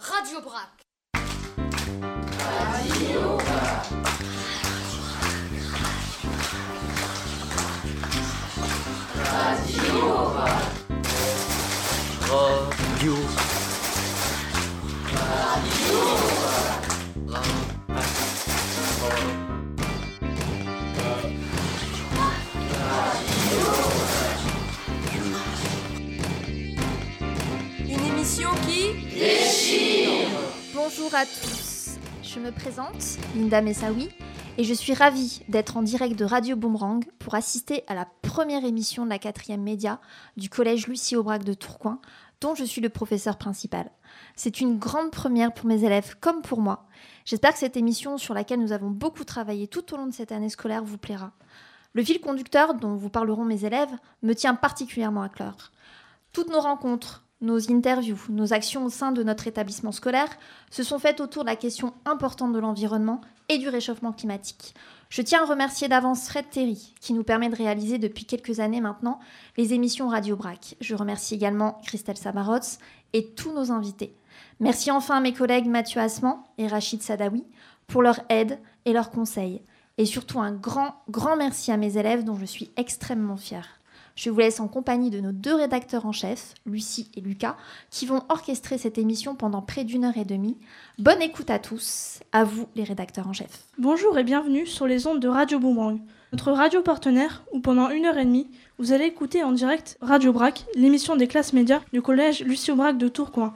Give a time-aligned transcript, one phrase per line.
[0.00, 0.86] Radio Brac.
[2.72, 3.86] Radio Brac.
[9.30, 11.80] Radio Brac.
[12.30, 13.16] Radio.
[27.88, 29.89] Une émission qui déchire.
[30.82, 34.08] Bonjour à tous, je me présente, Linda Messaoui,
[34.56, 38.64] et je suis ravie d'être en direct de Radio Boomerang pour assister à la première
[38.64, 40.00] émission de la quatrième média
[40.38, 42.00] du collège Lucie Aubrac de Tourcoing,
[42.40, 43.90] dont je suis le professeur principal.
[44.36, 46.86] C'est une grande première pour mes élèves comme pour moi.
[47.26, 50.32] J'espère que cette émission sur laquelle nous avons beaucoup travaillé tout au long de cette
[50.32, 51.32] année scolaire vous plaira.
[51.92, 55.72] Le fil conducteur dont vous parleront mes élèves me tient particulièrement à cœur.
[56.32, 60.28] Toutes nos rencontres, nos interviews, nos actions au sein de notre établissement scolaire
[60.70, 64.74] se sont faites autour de la question importante de l'environnement et du réchauffement climatique.
[65.08, 68.80] Je tiens à remercier d'avance Fred Terry, qui nous permet de réaliser depuis quelques années
[68.80, 69.18] maintenant
[69.56, 70.76] les émissions Radio Brac.
[70.80, 72.78] Je remercie également Christelle Sabarots
[73.12, 74.14] et tous nos invités.
[74.60, 77.44] Merci enfin à mes collègues Mathieu Asman et Rachid Sadawi
[77.86, 79.62] pour leur aide et leurs conseils.
[79.98, 83.79] Et surtout un grand, grand merci à mes élèves dont je suis extrêmement fière.
[84.16, 87.56] Je vous laisse en compagnie de nos deux rédacteurs en chef, Lucie et Lucas,
[87.90, 90.56] qui vont orchestrer cette émission pendant près d'une heure et demie.
[90.98, 93.64] Bonne écoute à tous, à vous les rédacteurs en chef.
[93.78, 96.00] Bonjour et bienvenue sur les ondes de Radio Boomerang,
[96.32, 100.32] notre radio partenaire où pendant une heure et demie, vous allez écouter en direct Radio
[100.32, 103.54] Brac, l'émission des classes médias du collège Lucie Aubrac de Tourcoing.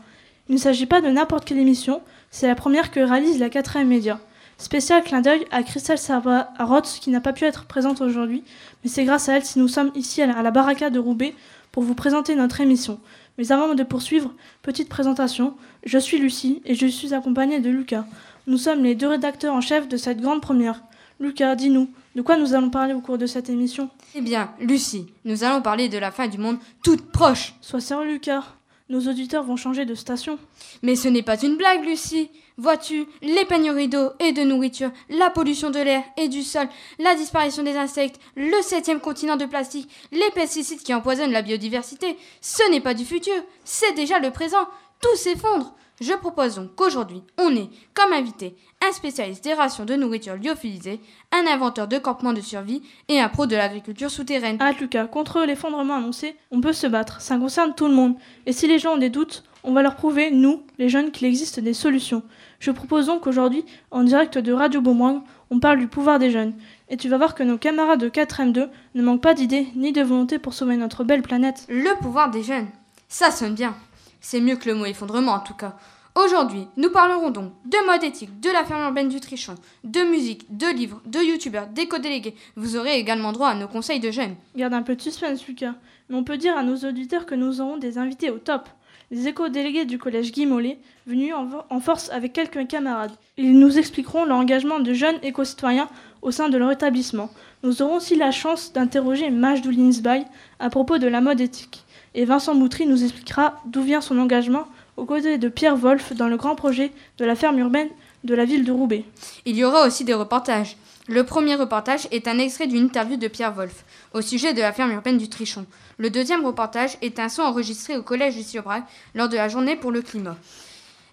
[0.48, 3.88] Il ne s'agit pas de n'importe quelle émission, c'est la première que réalise la quatrième
[3.88, 4.20] média.
[4.58, 8.44] Spécial clin d'œil à Christelle Sarba-Rotz qui n'a pas pu être présente aujourd'hui,
[8.82, 11.34] mais c'est grâce à elle si nous sommes ici à la Baraka de Roubaix
[11.72, 13.00] pour vous présenter notre émission.
[13.36, 18.04] Mais avant de poursuivre, petite présentation, je suis Lucie et je suis accompagnée de Lucas.
[18.46, 20.82] Nous sommes les deux rédacteurs en chef de cette grande première.
[21.18, 23.90] Lucas, dis-nous, de quoi nous allons parler au cours de cette émission?
[24.14, 27.54] Eh bien, Lucie, nous allons parler de la fin du monde toute proche.
[27.60, 28.44] Sois sérieux, Lucas.
[28.88, 30.38] Nos auditeurs vont changer de station.
[30.82, 32.30] Mais ce n'est pas une blague, Lucie.
[32.56, 36.68] Vois-tu, les pénuries d'eau et de nourriture, la pollution de l'air et du sol,
[37.00, 42.16] la disparition des insectes, le septième continent de plastique, les pesticides qui empoisonnent la biodiversité,
[42.40, 43.34] ce n'est pas du futur,
[43.64, 44.68] c'est déjà le présent.
[45.00, 45.74] Tout s'effondre.
[46.00, 51.00] Je propose donc qu'aujourd'hui, on ait comme invité un spécialiste des rations de nourriture lyophilisée,
[51.32, 54.58] un inventeur de campements de survie et un pro de l'agriculture souterraine.
[54.60, 58.16] Ah, Lucas, contre l'effondrement annoncé, on peut se battre, ça concerne tout le monde.
[58.46, 61.26] Et si les gens ont des doutes, on va leur prouver, nous, les jeunes, qu'il
[61.26, 62.22] existe des solutions.
[62.60, 66.52] Je propose donc qu'aujourd'hui, en direct de Radio Boomerang, on parle du pouvoir des jeunes.
[66.90, 70.02] Et tu vas voir que nos camarades de 4M2 ne manquent pas d'idées ni de
[70.02, 71.66] volonté pour sauver notre belle planète.
[71.68, 72.68] Le pouvoir des jeunes.
[73.08, 73.74] Ça sonne bien.
[74.20, 75.76] C'est mieux que le mot effondrement en tout cas.
[76.14, 80.46] Aujourd'hui, nous parlerons donc de mode éthique, de la ferme urbaine du Trichon, de musique,
[80.56, 82.36] de livres, de youtubeurs, d'éco-délégués.
[82.54, 84.36] Vous aurez également droit à nos conseils de jeunes.
[84.54, 85.74] Garde un peu de suspense, Lucas.
[86.08, 88.68] Mais on peut dire à nos auditeurs que nous aurons des invités au top.
[89.14, 90.76] Les éco-délégués du collège Guy Mollet,
[91.06, 91.32] venus
[91.70, 93.12] en, force avec quelques camarades.
[93.36, 95.88] Ils nous expliqueront leur engagement de jeunes éco-citoyens
[96.20, 97.30] au sein de leur établissement.
[97.62, 100.24] Nous aurons aussi la chance d'interroger Majdou Linsby
[100.58, 101.84] à propos de la mode éthique.
[102.16, 104.64] Et Vincent Moutry nous expliquera d'où vient son engagement
[104.96, 107.90] aux côtés de Pierre Wolf dans le grand projet de la ferme urbaine
[108.24, 109.04] de la ville de Roubaix.
[109.46, 110.76] Il y aura aussi des reportages.
[111.06, 113.84] Le premier reportage est un extrait d'une interview de Pierre Wolf
[114.14, 115.66] au sujet de la ferme urbaine du Trichon.
[115.98, 118.84] Le deuxième reportage est un son enregistré au collège du Aubrac
[119.14, 120.38] lors de la journée pour le climat,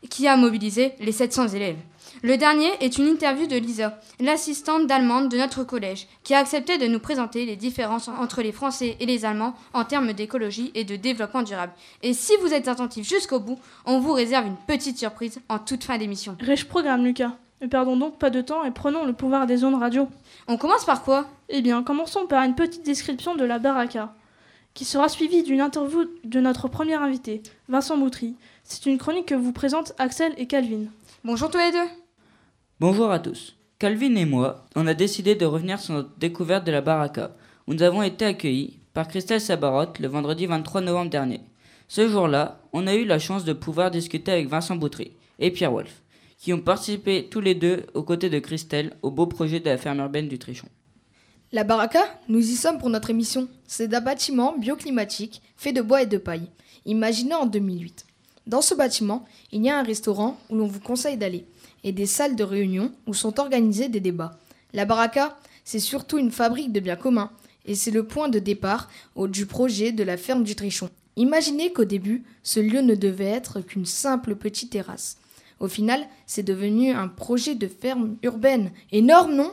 [0.10, 1.76] qui a mobilisé les 700 élèves.
[2.24, 6.78] Le dernier est une interview de Lisa, l'assistante d'allemande de notre collège, qui a accepté
[6.78, 10.86] de nous présenter les différences entre les Français et les Allemands en termes d'écologie et
[10.86, 11.74] de développement durable.
[12.02, 15.84] Et si vous êtes attentif jusqu'au bout, on vous réserve une petite surprise en toute
[15.84, 16.38] fin d'émission.
[16.40, 17.34] Riche programme, Lucas.
[17.62, 20.08] Ne perdons donc pas de temps et prenons le pouvoir des ondes radio.
[20.48, 21.28] On commence par quoi?
[21.48, 24.16] Eh bien, commençons par une petite description de la baraka,
[24.74, 28.34] qui sera suivie d'une interview de notre premier invité, Vincent Moutry.
[28.64, 30.86] C'est une chronique que vous présentent Axel et Calvin.
[31.24, 31.90] Bonjour tous les deux.
[32.80, 33.56] Bonjour à tous.
[33.78, 37.32] Calvin et moi, on a décidé de revenir sur notre découverte de la baraka,
[37.68, 41.42] où nous avons été accueillis par Christelle Sabarotte le vendredi 23 novembre dernier.
[41.88, 45.72] Ce jour-là, on a eu la chance de pouvoir discuter avec Vincent Boutry et Pierre
[45.74, 46.01] Wolf,
[46.42, 49.78] qui ont participé tous les deux aux côtés de Christelle au beau projet de la
[49.78, 50.68] ferme urbaine du Trichon.
[51.52, 53.48] La baraka, nous y sommes pour notre émission.
[53.68, 56.48] C'est un bâtiment bioclimatique fait de bois et de paille,
[56.86, 58.06] imaginé en 2008.
[58.48, 61.46] Dans ce bâtiment, il y a un restaurant où l'on vous conseille d'aller
[61.84, 64.40] et des salles de réunion où sont organisés des débats.
[64.74, 67.32] La baraka, c'est surtout une fabrique de biens communs
[67.66, 70.90] et c'est le point de départ du projet de la ferme du Trichon.
[71.18, 75.18] Imaginez qu'au début, ce lieu ne devait être qu'une simple petite terrasse.
[75.62, 78.72] Au final, c'est devenu un projet de ferme urbaine.
[78.92, 79.52] Énorme, non?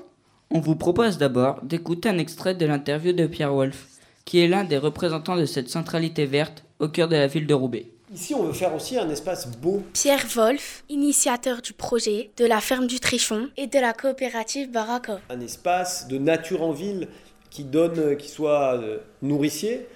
[0.51, 3.89] On vous propose d'abord d'écouter un extrait de l'interview de Pierre Wolf,
[4.25, 7.53] qui est l'un des représentants de cette centralité verte au cœur de la ville de
[7.53, 7.91] Roubaix.
[8.15, 9.83] Ici, on veut faire aussi un espace beau.
[9.93, 15.21] Pierre Wolf, initiateur du projet, de la ferme du Trichon et de la coopérative Baraka.
[15.29, 17.09] Un espace de nature en ville
[17.51, 19.87] qui donne, qui soit euh, nourricier,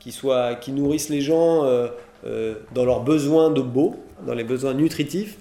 [0.00, 1.88] qui, soit, qui nourrisse les gens euh,
[2.24, 5.36] euh, dans leurs besoins de beau, dans les besoins nutritifs.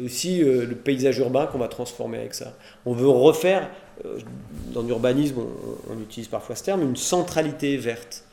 [0.00, 2.54] C'est aussi euh, le paysage urbain qu'on va transformer avec ça.
[2.86, 3.68] On veut refaire,
[4.06, 4.18] euh,
[4.72, 5.36] dans l'urbanisme,
[5.90, 8.24] on, utilise parfois ce terme, une centralité verte.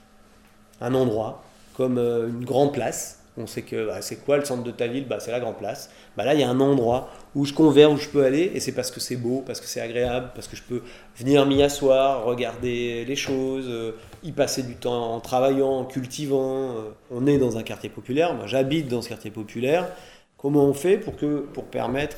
[0.80, 1.44] Un endroit,
[1.76, 3.20] comme euh, une grande place.
[3.40, 5.08] On sait que bah, c'est quoi le centre de ta ville?
[5.08, 5.90] Bah, C'est la grande place.
[6.16, 8.60] Bah, là, il y a un endroit où je converge, où je peux aller, et
[8.60, 10.82] c'est parce que c'est beau, parce que c'est agréable, parce que je peux
[11.18, 13.70] venir m'y asseoir, regarder les choses,
[14.24, 16.74] y passer du temps en travaillant, en cultivant.
[17.12, 19.88] On est dans un quartier populaire, moi j'habite dans ce quartier populaire.
[20.38, 21.14] Comment on fait pour,
[21.66, 22.18] permettre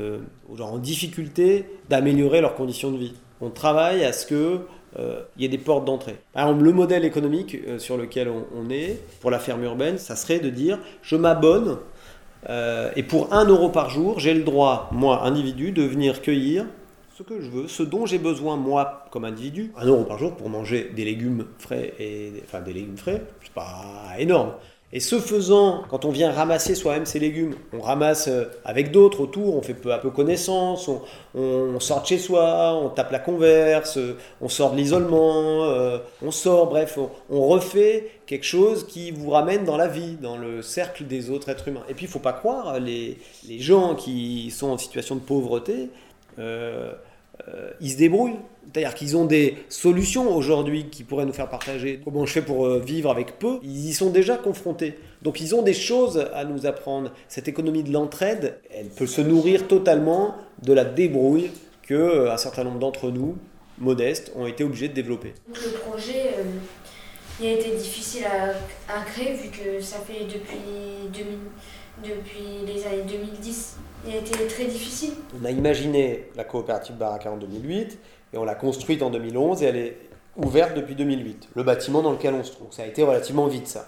[0.00, 0.18] euh,
[0.50, 3.14] aux gens en difficulté d'améliorer leurs conditions de vie?
[3.40, 4.60] On travaille à ce que
[4.98, 6.16] euh, il y ait des portes d'entrée.
[6.32, 10.16] Par exemple, le modèle économique euh, sur lequel on, est pour la ferme urbaine, ça
[10.16, 11.78] serait de dire je m'abonne
[12.48, 16.66] euh, et pour 1 euro par jour, j'ai le droit, moi, individu, de venir cueillir
[17.16, 19.72] ce que je veux, ce dont j'ai besoin, moi, comme individu.
[19.76, 23.52] 1 euro par jour pour manger des légumes frais, et, enfin des légumes frais, c'est
[23.52, 24.52] pas énorme.
[24.92, 29.20] Et ce faisant, quand on vient ramasser soi-même ces légumes, on ramasse euh, avec d'autres
[29.20, 30.90] autour, on fait peu à peu connaissance,
[31.34, 35.98] on, sort de chez soi, on tape la converse, euh, on sort de l'isolement, euh,
[36.22, 36.98] on sort, bref,
[37.30, 41.50] on, refait quelque chose qui vous ramène dans la vie, dans le cercle des autres
[41.50, 41.84] êtres humains.
[41.88, 43.16] Et puis il ne faut pas croire, les,
[43.60, 45.88] gens qui sont en situation de pauvreté,
[47.54, 48.38] euh, ils se débrouillent.
[48.72, 52.00] C'est-à-dire qu'ils ont des solutions aujourd'hui qui pourraient nous faire partager.
[52.04, 54.96] Comment je fais pour euh, vivre avec peu Ils y sont déjà confrontés.
[55.22, 57.10] Donc ils ont des choses à nous apprendre.
[57.28, 61.50] Cette économie de l'entraide, elle peut se nourrir totalement de la débrouille
[61.82, 63.36] que euh, un certain nombre d'entre nous,
[63.78, 65.34] modestes, ont été obligés de développer.
[65.48, 66.34] Le projet,
[67.40, 68.24] il a été difficile
[68.88, 71.38] à, créer vu que ça fait depuis, 2000
[72.04, 73.76] depuis les années 2010.
[74.06, 75.12] Il a été très difficile.
[75.40, 77.98] On a imaginé la coopérative Baraka en 2008
[78.32, 79.96] et on l'a construite en 2011 et elle est
[80.36, 81.50] ouverte depuis 2008.
[81.54, 82.68] Le bâtiment dans lequel on se trouve.
[82.70, 83.86] Ça a été relativement vite ça.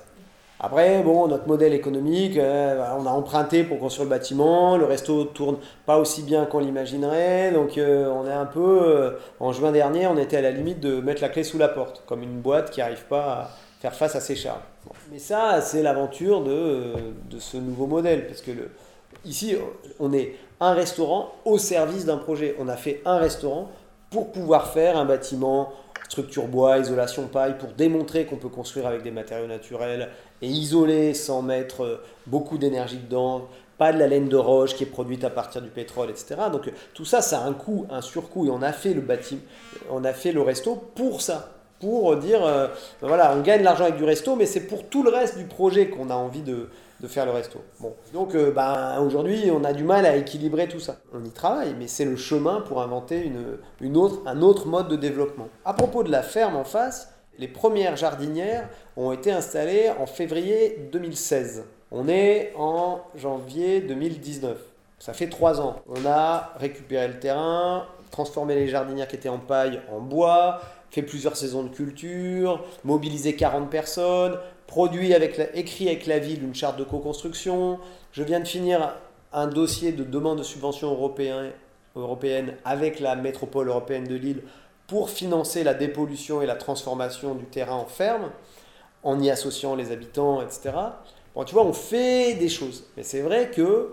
[0.65, 5.25] Après, bon, notre modèle économique, euh, on a emprunté pour construire le bâtiment, le resto
[5.25, 5.57] tourne
[5.87, 9.11] pas aussi bien qu'on l'imaginerait, donc euh, on est un peu, euh,
[9.41, 12.05] en juin dernier, on était à la limite de mettre la clé sous la porte,
[12.07, 13.51] comme une boîte qui n'arrive pas à
[13.81, 14.63] faire face à ses charges.
[15.11, 16.93] Mais ça, c'est l'aventure de,
[17.29, 18.71] de ce nouveau modèle, parce que le,
[19.25, 19.57] ici,
[20.01, 22.55] on est un restaurant au service d'un projet.
[22.59, 23.71] On a fait un restaurant
[24.11, 25.73] pour pouvoir faire un bâtiment
[26.09, 30.11] structure bois, isolation paille, pour démontrer qu'on peut construire avec des matériaux naturels
[30.43, 33.49] et isoler sans mettre euh, beaucoup d'énergie dedans,
[33.79, 36.37] pas de la laine de roche qui est produite à partir du pétrole, etc.
[36.53, 39.41] Donc tout ça, ça a un coût, un surcoût, et on a fait le bâtiment,
[39.91, 42.69] on a fait le resto pour ça, pour dire, euh,
[43.01, 45.89] voilà, on gagne l'argent avec du resto, mais c'est pour tout le reste du projet
[45.89, 46.69] qu'on a envie de,
[47.03, 47.59] de faire le resto.
[47.81, 50.97] Bon, donc euh, ben, aujourd'hui, on a du mal à équilibrer tout ça.
[51.13, 54.89] On y travaille, mais c'est le chemin pour inventer une, une autre, un autre mode
[54.89, 55.49] de développement.
[55.65, 60.89] À propos de la ferme en face, les premières jardinières ont été installées en février
[60.93, 61.65] 2016.
[61.91, 64.57] On est en janvier 2019.
[65.01, 65.77] Ça fait trois ans.
[65.89, 71.03] On a récupéré le terrain, transformé les jardinières qui étaient en paille en bois, fait
[71.03, 74.39] plusieurs saisons de culture, mobilisé 40 personnes,
[74.73, 77.79] produit avec écrit avec la ville une charte de co-construction.
[78.11, 78.97] Je viens de finir
[79.31, 81.51] un dossier de demande de subvention européen,
[81.95, 84.43] européenne avec la métropole européenne de Lille
[84.87, 88.31] pour financer la dépollution et la transformation du terrain en ferme,
[89.03, 90.71] en y associant les habitants, etc.
[91.35, 92.85] Bon, tu vois, on fait des choses.
[92.97, 93.93] Mais c'est vrai que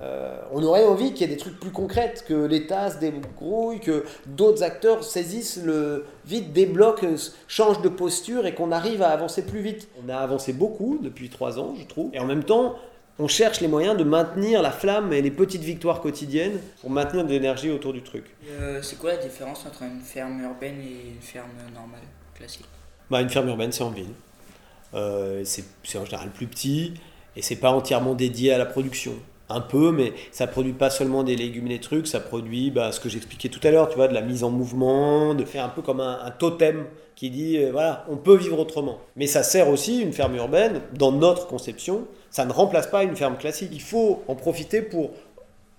[0.00, 3.80] euh, on aurait envie qu'il y ait des trucs plus concrets, que l'État se débrouille,
[3.80, 7.16] que d'autres acteurs saisissent le vite, débloquent,
[7.48, 9.88] changent de posture et qu'on arrive à avancer plus vite.
[10.04, 12.10] On a avancé beaucoup depuis trois ans, je trouve.
[12.14, 12.76] Et en même temps,
[13.18, 17.24] on cherche les moyens de maintenir la flamme et les petites victoires quotidiennes pour maintenir
[17.24, 18.24] de l'énergie autour du truc.
[18.48, 22.00] Euh, c'est quoi la différence entre une ferme urbaine et une ferme normale,
[22.34, 22.66] classique?
[23.10, 24.12] Bah, Une ferme urbaine, c'est en ville.
[24.94, 26.94] Euh, c'est en général plus petit
[27.36, 29.12] et c'est pas entièrement dédié à la production.
[29.50, 32.92] Un peu, mais ça produit pas seulement des légumes et des trucs, ça produit bah,
[32.92, 35.64] ce que j'expliquais tout à l'heure, tu vois, de la mise en mouvement, de faire
[35.64, 38.98] un peu comme un, totem qui dit, euh, voilà, on peut vivre autrement.
[39.16, 43.16] Mais ça sert aussi, une ferme urbaine, dans notre conception, ça ne remplace pas une
[43.16, 43.70] ferme classique.
[43.72, 45.12] Il faut en profiter pour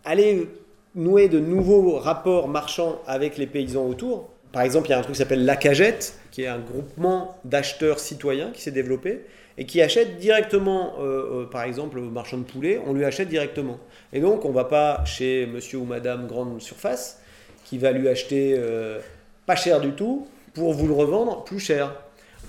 [0.03, 0.47] aller
[0.95, 4.29] nouer de nouveaux rapports marchands avec les paysans autour.
[4.51, 7.38] Par exemple, il y a un truc qui s'appelle La Cagette, qui est un groupement
[7.45, 9.21] d'acheteurs citoyens qui s'est développé
[9.59, 13.27] et qui achète directement, euh, euh, par exemple, au marchand de poulet, on lui achète
[13.27, 13.77] directement.
[14.13, 17.21] Et donc, on ne va pas chez monsieur ou madame grande surface
[17.65, 18.99] qui va lui acheter euh,
[19.45, 21.93] pas cher du tout pour vous le revendre plus cher.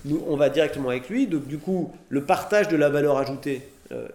[0.04, 1.26] Nous, on va directement avec lui.
[1.26, 3.62] Donc, du coup, le partage de la valeur ajoutée,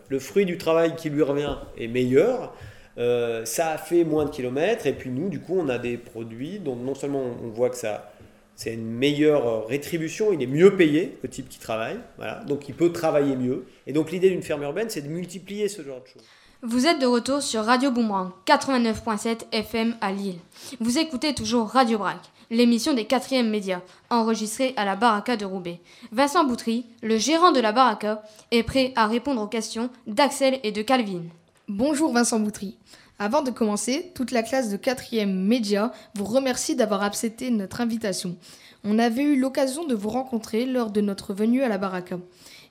[0.08, 2.56] le fruit du travail qui lui revient est meilleur.
[2.96, 6.60] ça a fait moins de kilomètres et puis nous, du coup, on a des produits
[6.60, 8.14] dont non seulement on voit que ça
[8.56, 12.70] c'est une meilleure euh, rétribution, il est mieux payé, le type qui travaille, voilà, donc
[12.70, 13.66] il peut travailler mieux.
[13.86, 16.24] Et donc l'idée d'une ferme urbaine, c'est de multiplier ce genre de choses.
[16.62, 20.40] Vous êtes de retour sur Radio Boomerang 89.7 FM à Lille.
[20.80, 22.18] Vous écoutez toujours Radio Brac,
[22.50, 25.80] l'émission des quatrièmes médias, enregistrée à la Baraka de Roubaix.
[26.12, 30.72] Vincent Boutry, le gérant de la Baraka, est prêt à répondre aux questions d'Axel et
[30.72, 31.24] de Calvin.
[31.68, 32.78] Bonjour Vincent Boutry.
[33.18, 38.36] Avant de commencer, toute la classe de 4e Média vous remercie d'avoir accepté notre invitation.
[38.84, 42.20] On avait eu l'occasion de vous rencontrer lors de notre venue à la Baraka.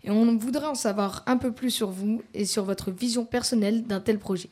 [0.04, 3.84] Et on voudrait en savoir un peu plus sur vous et sur votre vision personnelle
[3.84, 4.50] d'un tel projet.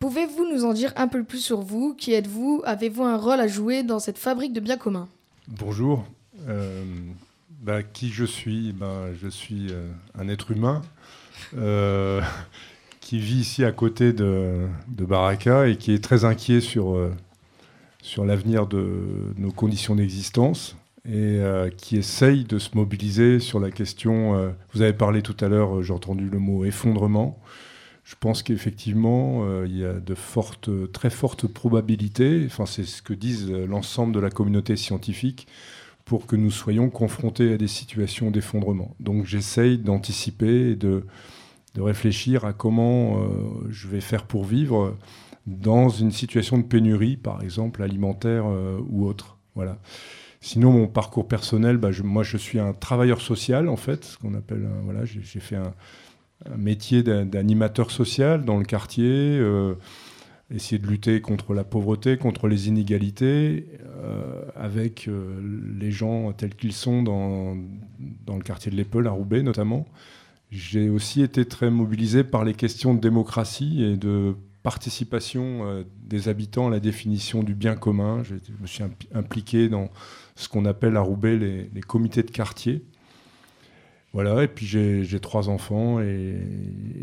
[0.00, 1.94] Pouvez-vous nous en dire un peu plus sur vous?
[1.94, 2.60] Qui êtes-vous?
[2.64, 5.08] Avez-vous un rôle à jouer dans cette fabrique de biens communs?
[5.46, 6.04] Bonjour.
[6.48, 6.84] Euh,
[7.62, 8.72] bah, qui je suis?
[8.72, 9.88] Bah, Je suis euh,
[10.18, 10.82] un être humain.
[11.56, 12.20] Euh,
[13.14, 17.12] qui vit ici à côté de, Baraka et qui est très inquiet sur, euh,
[18.02, 23.70] sur l'avenir de nos conditions d'existence et euh, qui essaye de se mobiliser sur la
[23.70, 24.34] question.
[24.34, 27.38] Euh, vous avez parlé tout à l'heure, j'ai entendu le mot effondrement.
[28.02, 33.14] Je pense qu'effectivement, il y a de fortes, très fortes probabilités, enfin, c'est ce que
[33.14, 35.46] disent l'ensemble de la communauté scientifique,
[36.04, 38.94] pour que nous soyons confrontés à des situations d'effondrement.
[38.98, 41.04] Donc j'essaye d'anticiper et de,
[41.74, 43.28] de réfléchir à comment euh,
[43.68, 44.96] je vais faire pour vivre
[45.46, 49.38] dans une situation de pénurie, par exemple alimentaire euh, ou autre.
[49.54, 49.78] Voilà.
[50.40, 54.34] Sinon, mon parcours personnel, bah, moi, je suis un travailleur social, en fait, ce qu'on
[54.34, 54.68] appelle.
[54.84, 55.74] voilà, j'ai fait un,
[56.58, 59.76] métier d'animateur social dans le quartier, euh,
[60.50, 63.66] essayer de lutter contre la pauvreté, contre les inégalités,
[64.54, 65.08] avec
[65.78, 67.56] les gens tels qu'ils sont dans,
[68.26, 69.86] dans le quartier de l'Épeule, à Roubaix notamment.
[70.54, 76.28] J'ai aussi été très mobilisé par les questions de démocratie et de participation euh, des
[76.28, 78.22] habitants à la définition du bien commun.
[78.22, 79.90] Je me suis impliqué dans
[80.36, 82.84] ce qu'on appelle à Roubaix les, comités de quartier.
[84.12, 86.36] Voilà, et puis j'ai trois enfants et,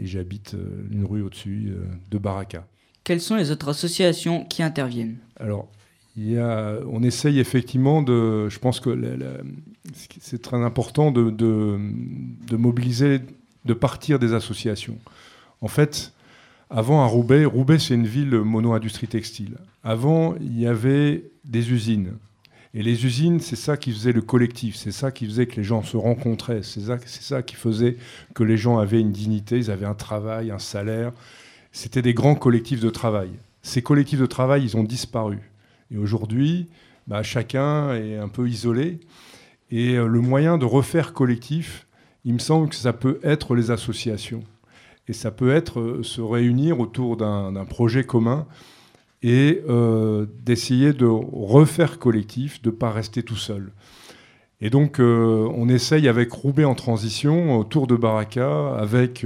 [0.03, 2.65] j'habite euh, une rue au-dessus euh, de Baraka.
[3.03, 5.17] Quelles sont les autres associations qui interviennent?
[5.36, 5.70] Alors,
[6.15, 8.48] il y a, on essaye effectivement de.
[8.48, 8.98] Je pense que
[10.22, 11.77] c'est très important de, de,
[12.48, 13.20] de mobiliser
[13.65, 14.98] de partir des associations.
[15.62, 16.13] En fait,
[16.70, 19.58] avant à Roubaix, Roubaix c'est une ville mono-industrie textile.
[19.84, 22.13] Avant, il y avait des usines.
[22.74, 25.63] Et les usines, c'est ça qui faisait le collectif, c'est ça qui faisait que les
[25.63, 27.98] gens se rencontraient, c'est ça, qui faisait
[28.34, 31.12] que les gens avaient une dignité, ils avaient un travail, un salaire.
[31.74, 33.32] C'était des grands collectifs de travail.
[33.62, 35.39] Ces collectifs de travail, ils ont disparu.
[35.91, 36.68] Et aujourd'hui,
[37.08, 39.01] bah, chacun est un peu isolé.
[39.70, 41.86] Et euh, le moyen de refaire collectif,
[42.25, 44.44] il me semble que ça peut être les associations.
[45.08, 48.46] Et ça peut être euh, se réunir autour d'un projet commun
[49.24, 53.72] et euh, d'essayer de refaire collectif, de ne pas rester tout seul.
[54.62, 59.25] Et donc, euh, on essaye avec Roubaix en transition, autour de Baraka, avec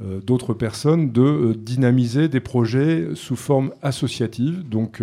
[0.00, 4.68] d'autres personnes, de dynamiser des projets sous forme associative.
[4.68, 5.02] Donc,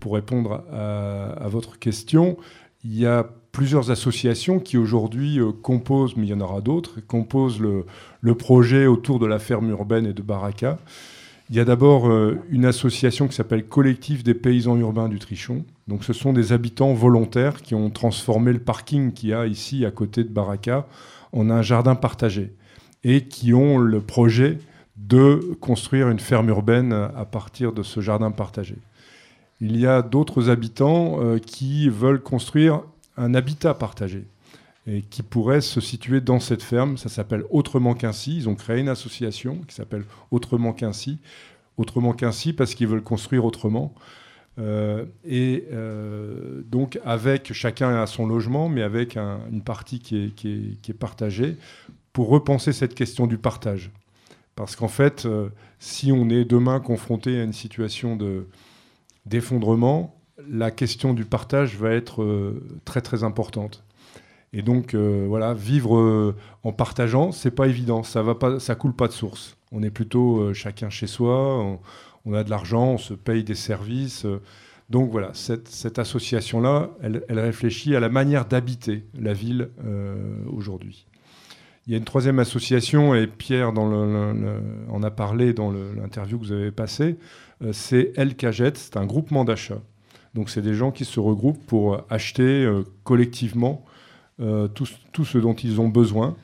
[0.00, 2.36] pour répondre à, à, votre question,
[2.84, 6.98] il y a plusieurs associations qui aujourd'hui euh, composent, mais il y en aura d'autres,
[7.06, 10.76] composent le, projet autour de la ferme urbaine et de Baraka.
[11.50, 15.64] Il y a d'abord euh, une association qui s'appelle Collectif des paysans urbains du Trichon.
[15.86, 19.86] Donc ce sont des habitants volontaires qui ont transformé le parking qu'il y a ici
[19.86, 20.86] à côté de Baraka
[21.32, 22.52] en un jardin partagé
[23.04, 24.58] et qui ont le projet
[24.96, 28.76] de construire une ferme urbaine à partir de ce jardin partagé.
[29.60, 32.82] Il y a d'autres habitants euh, qui veulent construire
[33.16, 34.26] un habitat partagé
[34.86, 36.96] et qui pourrait se situer dans cette ferme.
[36.98, 38.36] Ça s'appelle Autrement qu'ainsi.
[38.36, 41.18] Ils ont créé une association qui s'appelle Autrement qu'ainsi.
[41.78, 43.94] Autrement qu'ainsi parce qu'ils veulent construire autrement.
[44.58, 50.34] Euh, et euh, donc avec chacun à son logement, mais avec une partie qui est,
[50.34, 51.56] qui, est, partagée,
[52.12, 53.90] pour repenser cette question du partage.
[54.54, 55.48] Parce qu'en fait, euh,
[55.80, 58.16] si on est demain confronté à une situation
[59.26, 60.14] d'effondrement,
[60.50, 63.84] la question du partage va être euh, très très importante.
[64.52, 68.74] Et donc euh, voilà, vivre euh, en partageant, c'est pas évident, ça va pas, ça
[68.74, 69.56] coule pas de source.
[69.72, 71.78] On est plutôt chacun chez soi,
[72.24, 74.24] on, a de l'argent, on se paye des services.
[74.88, 79.70] Donc voilà, cette, association-là, elle, réfléchit à la manière d'habiter la ville
[80.46, 81.06] aujourd'hui.
[81.88, 86.52] Il y a une troisième association, et Pierre en a parlé dans l'interview que vous
[86.52, 87.16] avez passée,
[87.72, 89.80] c'est El Caget, c'est un groupement d'achat.
[90.34, 93.84] Donc c'est des gens qui se regroupent pour acheter euh, collectivement
[94.40, 96.36] euh, tout, ce dont ils ont besoin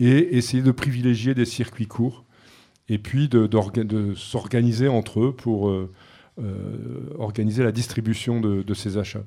[0.00, 2.24] et essayer de privilégier des circuits courts
[2.88, 3.48] et puis de,
[4.14, 5.90] s'organiser entre eux pour euh,
[7.18, 9.24] organiser la distribution de, ces achats.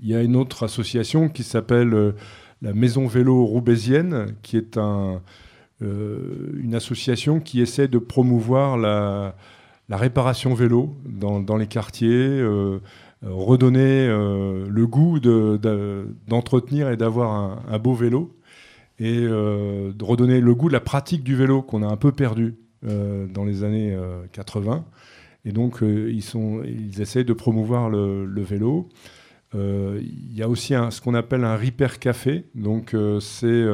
[0.00, 2.14] Il y a une autre association qui s'appelle
[2.62, 5.20] la Maison Vélo Roubaisienne, qui est un,
[5.80, 9.36] une association qui essaie de promouvoir la,
[9.88, 12.80] la réparation vélo dans, les quartiers, euh,
[13.22, 18.36] redonner euh, le goût d'entretenir de, de, et d'avoir un, beau vélo,
[18.98, 22.12] et euh, de redonner le goût de la pratique du vélo qu'on a un peu
[22.12, 23.96] perdu euh, dans les années
[24.32, 24.84] 80.
[25.44, 28.88] Et donc, ils, essayent de promouvoir le, vélo.
[29.54, 32.44] Il y a aussi ce qu'on appelle un repair café.
[32.54, 33.64] Donc, c'est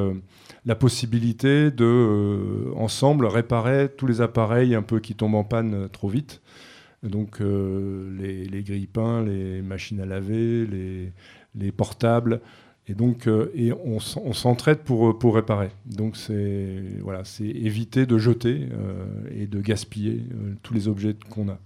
[0.69, 5.89] la possibilité de, euh, ensemble, réparer tous les appareils un peu qui tombent en panne
[5.89, 6.43] trop vite.
[7.03, 11.13] Donc euh, les, les grille-pains, les machines à laver, les,
[11.55, 12.43] les portables.
[12.87, 13.51] Et donc, euh,
[13.85, 15.71] on, s'entraide pour, réparer.
[15.87, 18.69] Donc, c'est éviter de jeter
[19.35, 20.23] et de gaspiller
[20.63, 21.59] tous les objets qu'on a.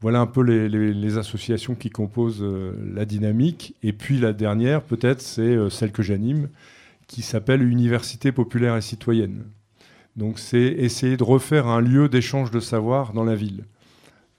[0.00, 3.76] Voilà un peu les associations qui composent la dynamique.
[3.82, 6.48] Et puis la dernière, peut-être, c'est celle que j'anime,
[7.12, 9.44] qui s'appelle Université populaire et citoyenne.
[10.16, 13.66] Donc c'est essayer de refaire un lieu d'échange de savoir dans la ville.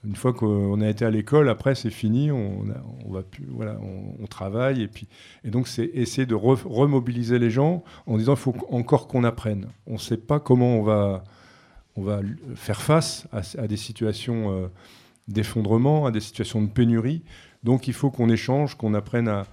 [0.04, 2.64] Une fois qu'on a été à l'école, après c'est fini, on,
[3.08, 3.78] va plus, voilà,
[4.20, 5.06] on, travaille et puis
[5.44, 9.22] et donc c'est essayer de re, remobiliser les gens en disant il faut encore qu'on
[9.22, 9.68] apprenne.
[9.86, 11.22] On ne sait pas comment on va
[11.94, 12.22] on va
[12.56, 14.66] faire face à, à des situations euh,
[15.28, 17.22] d'effondrement, à des situations de pénurie.
[17.62, 19.46] Donc il faut qu'on échange, qu'on apprenne à,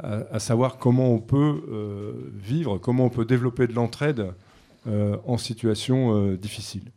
[0.00, 4.32] à, à, savoir comment on peut euh, vivre, comment on peut développer de l'entraide
[4.86, 6.92] euh, en situation euh, difficile.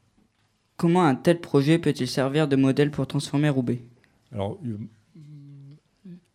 [0.78, 3.82] Comment un tel projet peut-il servir de modèle pour transformer Roubaix?
[4.34, 4.60] Alors,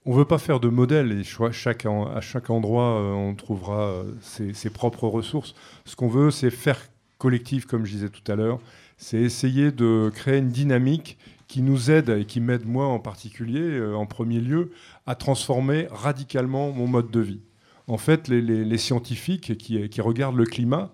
[0.05, 4.53] on ne veut pas faire de modèle et chaque, à chaque endroit, on trouvera ses,
[4.53, 5.55] ses propres ressources.
[5.87, 6.79] Ce qu'on veut, c'est faire
[7.17, 8.61] collectif, comme je disais tout à l'heure,
[8.99, 11.19] c'est essayer de créer une dynamique
[11.55, 14.73] qui nous aide et qui m'aide moi en particulier, euh, en premier lieu,
[15.07, 17.43] à transformer radicalement mon mode de vie.
[17.87, 20.93] En fait, les, scientifiques qui, regardent le climat,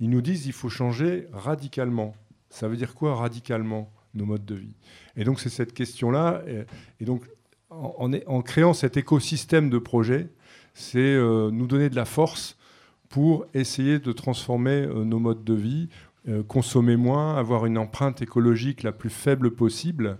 [0.00, 2.14] ils nous disent qu'il faut changer radicalement.
[2.50, 4.76] Ça veut dire quoi radicalement nos modes de vie?
[5.16, 6.42] Et donc c'est cette question-là.
[7.00, 7.22] Et, donc
[7.70, 10.28] en, créant cet écosystème de projets,
[10.74, 12.58] c'est euh, nous donner de la force
[13.08, 15.88] pour essayer de transformer euh, nos modes de vie,
[16.48, 20.18] consommer moins, avoir une empreinte écologique la plus faible possible,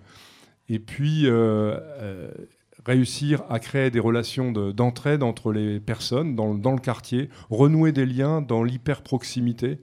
[0.69, 2.31] et puis euh, euh,
[2.85, 8.07] réussir à créer des relations d'entraide de, entre les personnes dans, le quartier, renouer des
[8.07, 9.81] liens dans l'hyper-proximité.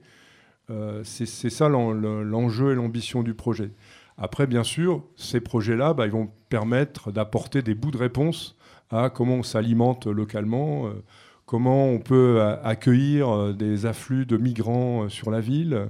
[0.70, 3.72] Euh, C'est ça l'enjeu et l'ambition du projet.
[4.18, 8.56] Après, bien sûr, ces projets-là, bah, ils vont permettre d'apporter des bouts de réponse
[8.90, 11.02] à comment on s'alimente localement, euh,
[11.46, 15.88] comment on peut accueillir euh, des afflux de migrants sur la ville,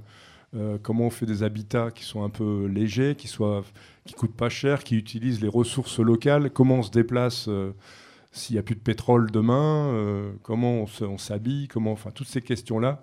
[0.54, 3.64] euh, comment on fait des habitats qui sont un peu légers, qui soient
[4.04, 7.72] qui coûtent pas cher, qui utilisent les ressources locales, comment on se déplace euh,
[8.32, 12.42] s'il n'y a plus de pétrole demain, euh, comment on s'habille, comment, enfin toutes ces
[12.42, 13.02] questions-là,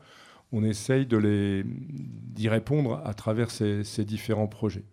[0.51, 4.83] on essaye d'y répondre à travers ces, différents projets.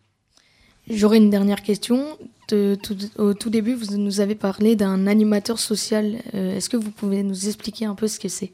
[0.89, 2.19] J'aurais une dernière question.
[2.53, 6.17] Au tout début, vous nous avez parlé d'un animateur social.
[6.35, 8.53] Est-ce que vous pouvez nous expliquer un peu ce que c'est?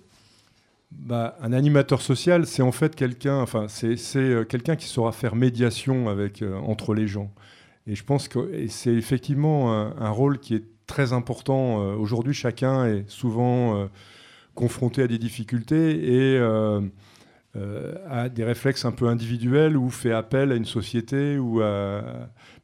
[0.99, 5.35] Bah, un animateur social, c'est en fait quelqu'un, enfin, c'est euh, quelqu'un qui saura faire
[5.35, 7.33] médiation avec, euh, entre les gens.
[7.87, 11.83] Et je pense que c'est effectivement un, rôle qui est très important.
[11.83, 13.89] Euh, Aujourd'hui, chacun est souvent
[14.55, 16.39] confronté à des difficultés et
[18.09, 21.39] a des réflexes un peu individuels ou fait appel à une société.
[21.39, 22.05] Ou à...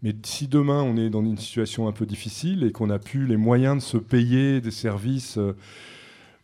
[0.04, 3.26] Mais si demain on est dans une situation un peu difficile et qu'on n'a plus
[3.26, 5.36] les moyens de se payer des services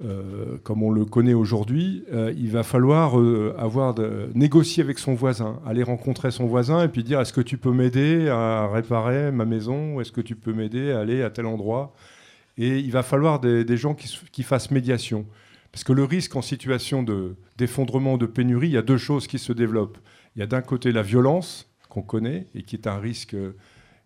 [0.03, 4.99] euh, comme on le connaît aujourd'hui, euh, il va falloir euh, avoir de, négocier avec
[4.99, 8.67] son voisin, aller rencontrer son voisin et puis dire est-ce que tu peux m'aider à
[8.67, 11.95] réparer ma maison est-ce que tu peux m'aider à aller à tel endroit?
[12.59, 15.27] Et il va falloir des, gens qui, fassent médiation.
[15.73, 17.05] Parce que le risque en situation
[17.57, 19.99] d'effondrement, de, de pénurie, il y a deux choses qui se développent.
[20.37, 23.35] Il y a d'un côté la violence qu'on connaît et qui est un risque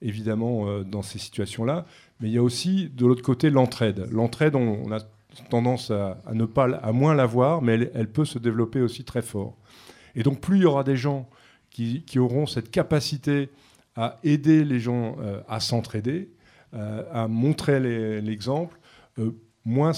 [0.01, 1.85] évidemment dans ces situations-là,
[2.20, 4.09] mais il y a aussi de l'autre côté l'entraide.
[4.11, 5.01] L'entraide, on a
[5.50, 9.56] tendance à, ne pas, à moins l'avoir, mais elle, peut se développer aussi très fort.
[10.14, 11.28] Et donc, plus il y aura des gens
[11.70, 13.50] qui, auront cette capacité
[13.94, 15.16] à aider les gens
[15.48, 16.30] à s'entraider,
[16.72, 17.78] à montrer
[18.20, 18.78] l'exemple,
[19.64, 19.92] moins,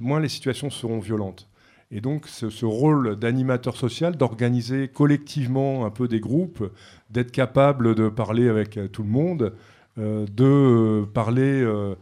[0.00, 1.48] moins les situations seront violentes.
[1.90, 6.68] Et donc ce, rôle d'animateur social, d'organiser collectivement un peu des groupes,
[7.10, 9.54] d'être capable de parler avec tout le monde,
[9.96, 11.94] de parler euh,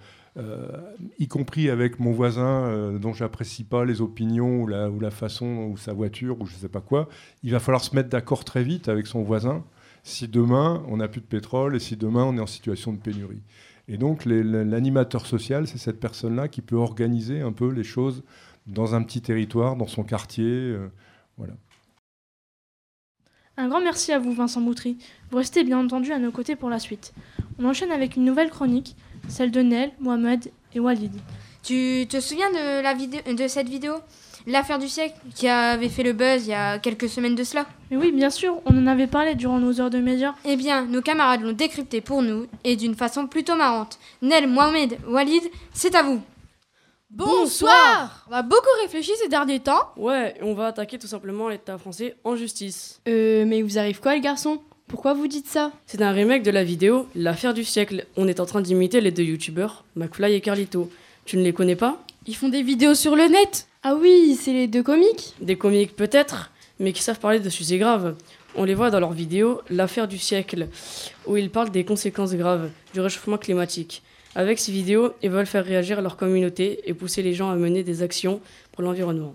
[1.18, 5.11] y compris avec mon voisin euh, dont j'apprécie pas les opinions ou la, ou la,
[5.11, 7.09] façon ou sa voiture ou je sais pas quoi,
[7.42, 9.62] il va falloir se mettre d'accord très vite avec son voisin
[10.05, 12.99] si demain on n'a plus de pétrole et si demain on est en situation de
[12.99, 13.42] pénurie.
[13.88, 18.23] Et donc l'animateur social, c'est cette personne-là qui peut organiser un peu les choses
[18.66, 20.45] dans un petit territoire, dans son quartier.
[20.47, 20.88] Euh,
[21.37, 21.55] voilà.
[23.59, 24.97] Un grand merci à vous, Vincent Boutry.
[25.31, 27.12] Vous restez bien entendu à nos côtés pour la suite.
[27.59, 28.97] On enchaîne avec une nouvelle chronique
[29.29, 31.13] celle de Nel, Mohamed et Walid.
[31.63, 33.95] Tu te souviens de, la vidéo, de cette vidéo
[34.47, 37.67] L'affaire du siècle qui avait fait le buzz il y a quelques semaines de cela?
[37.91, 40.35] Mais oui, bien sûr, on en avait parlé durant nos heures de médias.
[40.45, 43.99] Eh bien, nos camarades l'ont décrypté pour nous et d'une façon plutôt marrante.
[44.21, 46.21] Nel, Mohamed, Walid, c'est à vous.
[47.11, 49.93] Bonsoir On a beaucoup réfléchi ces derniers temps.
[49.97, 53.01] Ouais, on va attaquer tout simplement l'État français en justice.
[53.07, 54.61] Euh, mais vous arrive quoi les garçons?
[54.92, 55.72] Pourquoi vous dites ça?
[55.87, 58.05] C'est un remake de la vidéo L'affaire du siècle.
[58.18, 60.90] On est en train d'imiter les deux youtubeurs, McFly et Carlito.
[61.24, 62.05] Tu ne les connais pas?
[62.26, 65.96] Ils font des vidéos sur le net Ah oui, c'est les deux comiques Des comiques
[65.96, 68.16] peut-être, mais qui savent parler de sujets graves.
[68.55, 70.68] On les voit dans leur vidéo L'affaire du siècle,
[71.26, 74.02] où ils parlent des conséquences graves du réchauffement climatique.
[74.35, 77.83] Avec ces vidéos, ils veulent faire réagir leur communauté et pousser les gens à mener
[77.83, 79.35] des actions pour l'environnement.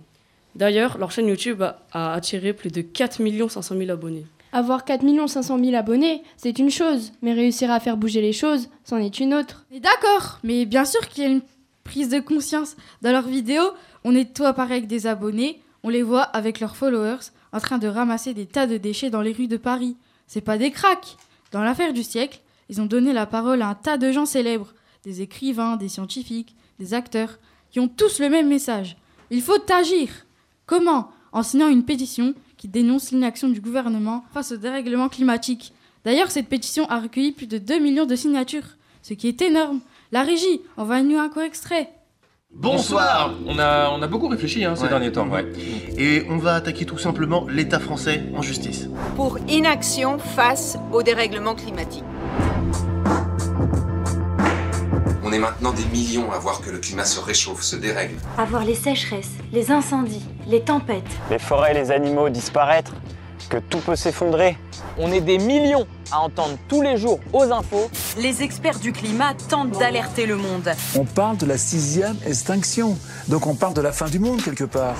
[0.53, 3.17] D'ailleurs, leur chaîne YouTube a, attiré plus de 4
[3.49, 4.25] 500 000 abonnés.
[4.53, 8.69] Avoir 4 500 000 abonnés, c'est une chose, mais réussir à faire bouger les choses,
[8.83, 9.65] c'en est une autre.
[9.71, 11.41] D'accord, mais bien sûr qu'il y a une
[11.83, 12.75] prise de conscience.
[13.01, 13.71] Dans leurs vidéos,
[14.03, 17.77] on est tout pareil avec des abonnés, on les voit avec leurs followers en train
[17.77, 19.97] de ramasser des tas de déchets dans les rues de Paris.
[20.27, 21.17] C'est pas des cracks.
[21.51, 24.73] Dans l'affaire du siècle, ils ont donné la parole à un tas de gens célèbres,
[25.03, 27.39] des écrivains, des scientifiques, des acteurs,
[27.71, 28.97] qui ont tous le même message.
[29.29, 30.09] Il faut agir.
[30.65, 31.11] Comment?
[31.31, 35.73] En signant une pétition qui dénonce l'inaction du gouvernement face au dérèglement climatique.
[36.03, 39.79] D'ailleurs, cette pétition a recueilli plus de 2 millions de signatures, ce qui est énorme.
[40.11, 41.89] La régie, envoie-nous un court extrait.
[42.53, 45.27] Bonsoir On a, on a beaucoup réfléchi hein, ces derniers temps.
[45.27, 45.45] Ouais.
[45.97, 48.89] Et on va attaquer tout simplement l'État français en justice.
[49.15, 52.05] Pour inaction face au dérèglement climatique.
[55.27, 58.15] On est maintenant des millions à voir que le climat se réchauffe, se dérègle.
[58.37, 61.03] À voir les sécheresses, les incendies, les tempêtes.
[61.29, 62.93] Les forêts les animaux disparaître,
[63.49, 64.55] que tout peut s'effondrer.
[64.97, 67.89] On est des millions à entendre tous les jours aux infos.
[68.17, 70.69] Les experts du climat tentent d'alerter le monde.
[70.95, 74.63] On parle de la sixième extinction, donc on parle de la fin du monde quelque
[74.63, 74.95] part.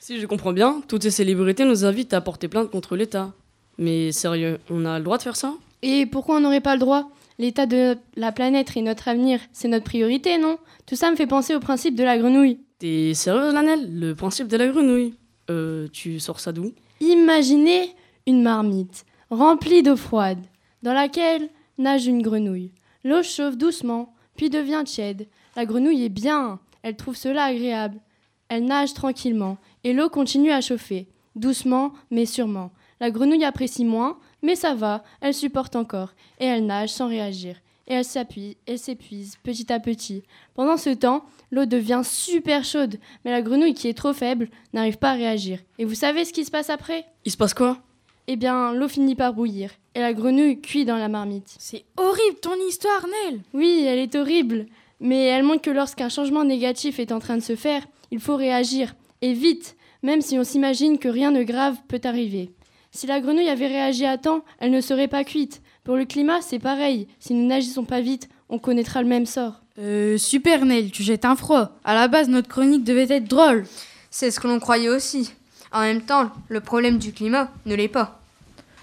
[0.00, 3.30] Si je comprends bien, toutes ces célébrités nous invitent à porter plainte contre l'État.
[3.78, 5.54] Mais sérieux, on a le droit de faire ça?
[5.82, 7.04] Et pourquoi on n'aurait pas le droit?
[7.38, 10.58] L'état de la planète et notre avenir, c'est notre priorité, non?
[10.86, 12.60] Tout ça me fait penser au principe de la grenouille.
[12.78, 13.98] T'es sérieuse, Lanel?
[13.98, 15.14] Le principe de la grenouille
[15.50, 16.72] Euh, tu sors ça d'où?
[17.00, 17.90] Imaginez
[18.26, 20.38] une marmite remplie d'eau froide,
[20.82, 22.72] dans laquelle nage une grenouille.
[23.04, 25.28] L'eau chauffe doucement, puis devient tiède.
[25.56, 27.98] La grenouille est bien, elle trouve cela agréable.
[28.48, 32.70] Elle nage tranquillement, et l'eau continue à chauffer, doucement mais sûrement.
[33.00, 37.56] La grenouille apprécie moins, mais ça va, elle supporte encore, et elle nage sans réagir.
[37.88, 40.24] Et elle s'appuie, elle s'épuise petit à petit.
[40.54, 44.98] Pendant ce temps, l'eau devient super chaude, mais la grenouille qui est trop faible n'arrive
[44.98, 45.60] pas à réagir.
[45.78, 47.04] Et vous savez ce qui se passe après?
[47.24, 47.78] Il se passe quoi?
[48.26, 51.54] Eh bien, l'eau finit par bouillir, et la grenouille cuit dans la marmite.
[51.58, 54.66] C'est horrible ton histoire, Nel Oui, elle est horrible,
[54.98, 58.36] mais elle montre que lorsqu'un changement négatif est en train de se faire, il faut
[58.36, 62.50] réagir, et vite, même si on s'imagine que rien de grave peut arriver.
[62.90, 65.60] Si la grenouille avait réagi à temps, elle ne serait pas cuite.
[65.84, 67.08] Pour le climat, c'est pareil.
[67.20, 69.60] Si nous n'agissons pas vite, on connaîtra le même sort.
[69.78, 71.70] Euh, super Nel, tu jettes un froid.
[71.84, 73.66] À la base, notre chronique devait être drôle.
[74.10, 75.32] C'est ce que l'on croyait aussi.
[75.72, 78.20] En même temps, le problème du climat ne l'est pas.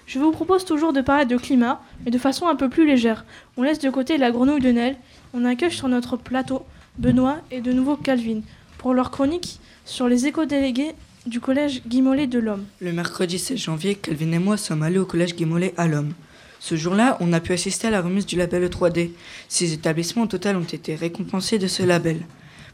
[0.06, 3.26] Je vous propose toujours de parler de climat, mais de façon un peu plus légère.
[3.58, 4.98] On laisse de côté la grenouille de Nel.
[5.34, 6.64] On accueille sur notre plateau
[6.98, 8.42] Benoît et de nouveau Calvin
[8.78, 10.94] pour leur chronique sur les éco-délégués
[11.26, 12.66] du collège Guimolet de l'Homme.
[12.80, 16.14] Le mercredi 16 janvier, Calvin et moi sommes allés au collège Guimolet à l'Homme.
[16.60, 19.12] Ce jour-là, on a pu assister à la remise du label 3D.
[19.50, 22.22] Six établissements au total ont été récompensés de ce label.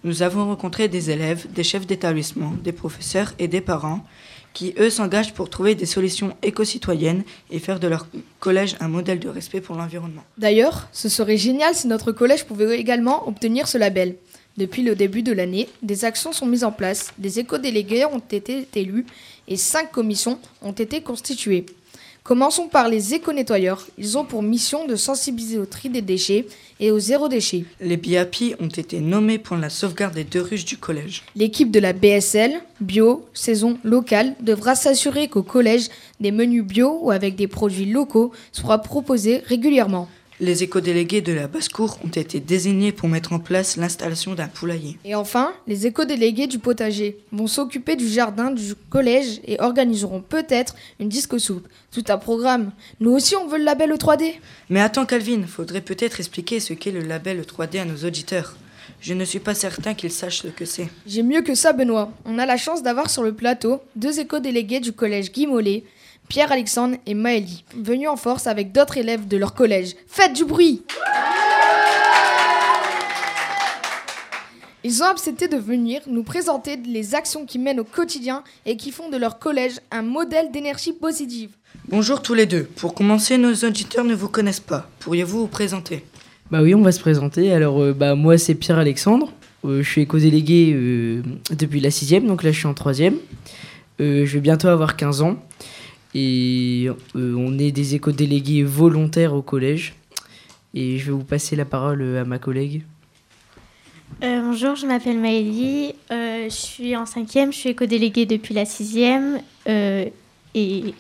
[0.04, 4.06] Nous avons rencontré des élèves, des chefs d'établissement, des professeurs et des parents
[4.54, 8.08] qui, eux, s'engagent pour trouver des solutions éco-citoyennes et faire de leur
[8.40, 10.24] collège un modèle de respect pour l'environnement.
[10.38, 14.16] D'ailleurs, ce serait génial si notre collège pouvait également obtenir ce label.
[14.60, 18.68] Depuis le début de l'année, des actions sont mises en place, des éco-délégués ont été
[18.76, 19.06] élus
[19.48, 21.66] et cinq commissions ont été constituées.
[22.24, 23.88] Commençons par les éco-nettoyeurs.
[23.98, 26.46] Ils ont pour mission de sensibiliser au tri des déchets
[26.82, 27.64] et au zéro déchet.
[27.80, 31.24] Les BIAPI ont été nommés pour la sauvegarde des deux ruches du collège.
[31.38, 35.88] L'équipe de la BSL, bio, saison locale, devra s'assurer qu'au collège,
[36.20, 40.10] des menus bio ou avec des produits locaux soient proposés régulièrement.
[40.42, 44.98] Les éco-délégués de la basse-cour ont été désignés pour mettre en place l'installation d'un poulailler.
[45.04, 50.76] Et enfin, les éco-délégués du potager vont s'occuper du jardin du collège et organiseront peut-être
[51.02, 51.68] une disco soupe.
[51.92, 52.72] Tout un programme.
[53.02, 54.36] Nous aussi, on veut le label E3D.
[54.70, 58.56] Mais attends, Calvin, faudrait peut-être expliquer ce qu'est le label E3D à nos auditeurs.
[59.02, 60.88] Je ne suis pas certain qu'ils sachent ce que c'est.
[61.06, 62.14] J'ai mieux que ça, Benoît.
[62.24, 65.84] On a la chance d'avoir sur le plateau deux éco-délégués du collège Guy Mollet,
[66.30, 69.96] Pierre-Alexandre et Maëlie, venus en force avec d'autres élèves de leur collège.
[70.06, 70.84] Faites du bruit
[74.84, 78.92] Ils ont accepté de venir nous présenter les actions qui mènent au quotidien et qui
[78.92, 81.50] font de leur collège un modèle d'énergie positive.
[81.88, 82.66] Bonjour tous les deux.
[82.76, 84.88] Pour commencer, nos auditeurs ne vous connaissent pas.
[85.00, 86.06] Pourriez-vous vous présenter?
[86.52, 87.52] Bah oui, on va se présenter.
[87.52, 89.34] Alors, euh, bah, moi, c'est Pierre-Alexandre.
[89.66, 93.16] Euh, je suis éco-délégué euh, depuis la sixième, donc là, je suis en troisième.
[94.02, 95.38] Euh, je vais bientôt avoir 15 ans.
[96.16, 99.96] Et euh, on est des éco-délégués volontaires au collège.
[100.74, 102.84] Et je vais vous passer la parole euh, à ma collègue.
[104.24, 108.66] Euh, bonjour, je m'appelle Maëlie, euh, je suis en cinquième, je suis éco-déléguée depuis la
[108.66, 110.06] sixième euh,
[110.56, 110.94] et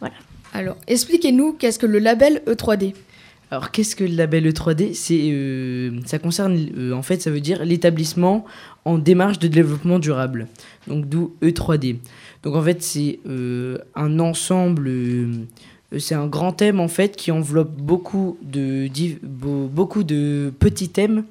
[0.00, 0.14] voilà.
[0.52, 2.94] Alors, expliquez-nous qu'est-ce que le label E E3D
[3.52, 7.40] Alors, qu'est-ce que le label E3D C'est, euh, ça concerne, euh, en fait, ça veut
[7.40, 8.44] dire l'établissement
[8.84, 10.48] en démarche de développement durable.
[10.88, 11.98] Donc, d'où E3D.
[12.44, 15.46] Donc, en fait, c'est euh, un ensemble, euh,
[15.98, 18.88] c'est un grand thème, en fait, qui enveloppe beaucoup de,
[19.22, 21.24] beaucoup de petits thèmes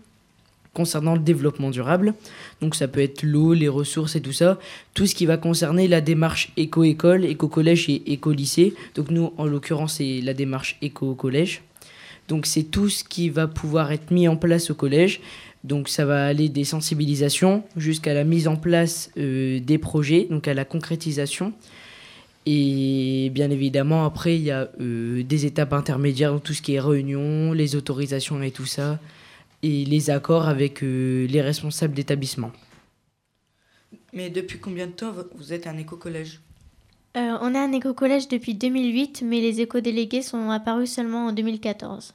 [0.73, 2.13] concernant le développement durable.
[2.62, 4.60] Donc ça peut être l'eau, les ressources et tout ça.
[4.93, 8.73] Tout ce qui va concerner la démarche éco-école, éco-collège et éco-lycée.
[8.95, 11.62] Donc nous, en l'occurrence, c'est la démarche éco-collège.
[12.28, 15.21] Donc c'est tout ce qui va pouvoir être mis en place au collège.
[15.63, 20.47] Donc ça va aller des sensibilisations jusqu'à la mise en place euh, des projets, donc
[20.47, 21.54] à la concrétisation.
[22.45, 26.73] Et bien évidemment, après, il y a euh, des étapes intermédiaires, donc tout ce qui
[26.73, 28.99] est réunion, les autorisations et tout ça,
[29.62, 32.52] et les accords avec euh, les responsables d'établissement.
[34.12, 36.41] Mais depuis combien de temps vous- êtes un éco-collège?
[37.15, 42.12] Euh, on est un éco-collège depuis 2008, mais les éco-délégués sont apparus seulement en 2014.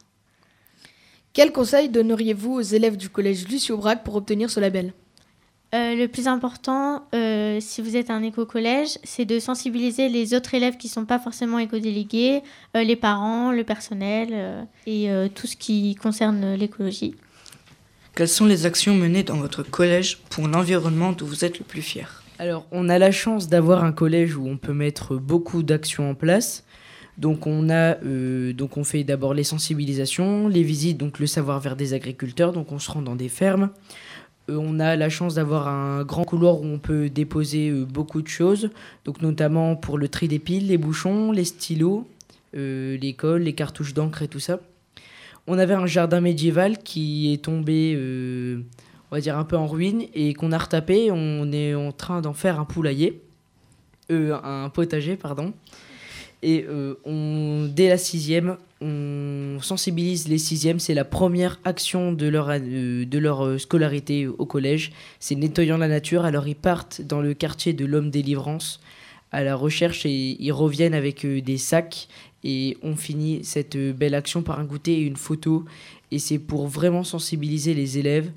[1.38, 4.92] Quel conseil donneriez-vous aux élèves du collège Lucie Aubrac pour obtenir ce label?
[5.72, 10.54] Euh, le plus important, euh, si vous êtes un éco-collège, c'est de sensibiliser les autres
[10.54, 12.42] élèves qui ne sont pas forcément éco-délégués,
[12.76, 17.14] euh, les parents, le personnel euh, et euh, tout ce qui concerne l'écologie.
[18.16, 21.82] Quelles sont les actions menées dans votre collège pour l'environnement dont vous êtes le plus
[21.82, 22.24] fier?
[22.40, 26.14] Alors, on a la chance d'avoir un collège où on peut mettre beaucoup d'actions en
[26.16, 26.64] place.
[27.18, 31.58] Donc, on a, euh, donc on fait d'abord les sensibilisations, les visites, donc le savoir
[31.58, 32.52] vers des agriculteurs.
[32.52, 33.70] Donc, on se rend dans des fermes.
[34.48, 38.22] Euh, on a la chance d'avoir un grand couloir où on peut déposer euh, beaucoup
[38.22, 38.70] de choses.
[39.04, 42.06] Donc, notamment pour le tri des piles, les bouchons, les stylos,
[42.54, 44.60] les cols, les cartouches d'encre et tout ça.
[45.46, 47.94] On avait un jardin médiéval qui est tombé,
[49.10, 51.10] on va dire, un peu en ruine et qu'on a retapé.
[51.12, 53.22] On est en train d'en faire un poulailler,
[54.10, 55.52] un potager, pardon.
[56.42, 60.78] Et euh, on, dès la sixième, on sensibilise les sixièmes.
[60.78, 64.92] C'est la première action de leur, euh, de leur euh, scolarité au collège.
[65.18, 66.24] C'est nettoyant la nature.
[66.24, 68.80] Alors ils partent dans le quartier de l'homme délivrance
[69.32, 72.08] à la recherche et ils reviennent avec des sacs
[72.44, 75.66] et on finit cette belle action par un goûter et une photo
[76.10, 78.30] et c'est pour vraiment sensibiliser les élèves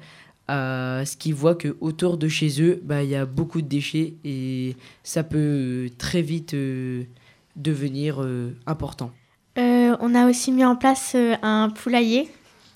[0.50, 3.68] à ce qu'ils voient que autour de chez eux bah, il y a beaucoup de
[3.68, 6.54] déchets et ça peut très vite
[7.56, 9.12] devenir euh, important.
[9.58, 12.30] Euh, on a aussi mis en place euh, un poulailler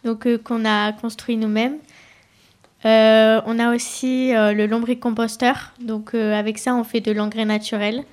[0.03, 1.77] donc, euh, qu'on a construit nous-mêmes.
[2.85, 5.71] Euh, on a aussi euh, le lombricomposteur.
[5.79, 8.03] Donc euh, avec ça, on fait de l'engrais naturel.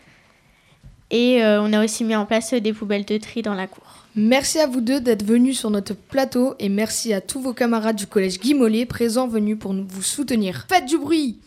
[1.11, 3.85] Et euh, on a aussi mis en place des poubelles de tri dans la cour.
[4.15, 7.97] Merci à vous deux d'être venus sur notre plateau et merci à tous vos camarades
[7.97, 10.67] du collège Guy Mollet présents venus pour nous- vous soutenir.
[10.71, 11.39] Faites du bruit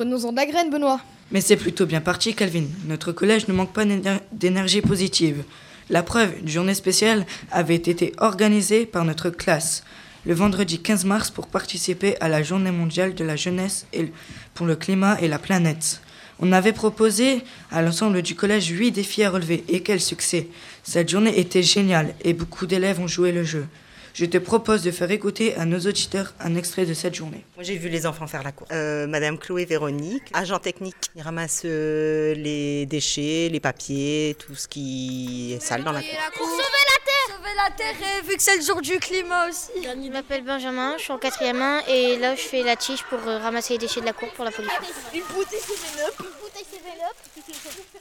[0.00, 0.98] Prenons-en de la graine, Benoît.
[1.30, 2.64] Mais c'est plutôt bien parti, Calvin.
[2.86, 5.44] Notre collège ne manque pas d'éner- d'énergie positive.
[5.90, 9.84] La preuve, une journée spéciale avait été organisée par notre classe
[10.24, 14.10] le vendredi 15 mars pour participer à la journée mondiale de la jeunesse et
[14.54, 16.00] pour le climat et la planète.
[16.38, 20.48] On avait proposé à l'ensemble du collège huit défis à relever et quel succès.
[20.82, 23.66] Cette journée était géniale et beaucoup d'élèves ont joué le jeu.
[24.14, 27.44] Je te propose de faire écouter à nos auditeurs un extrait de cette journée.
[27.56, 28.66] Moi, j'ai vu les enfants faire la cour.
[28.72, 34.68] Euh, Madame Chloé Véronique, agent technique, il ramasse euh, les déchets, les papiers, tout ce
[34.68, 36.10] qui est sale dans la cour.
[36.34, 39.48] Pour sauver la Terre Sauver la Terre, et vu que c'est le jour du climat
[39.48, 39.70] aussi.
[39.82, 43.20] Je m'appelle Benjamin, je suis en quatrième 1 et là je fais la tige pour
[43.26, 44.76] euh, ramasser les déchets de la cour pour la pollution.
[45.14, 46.14] Une bouteille Seven-Up.
[46.20, 47.99] Une bouteille Seven-Up.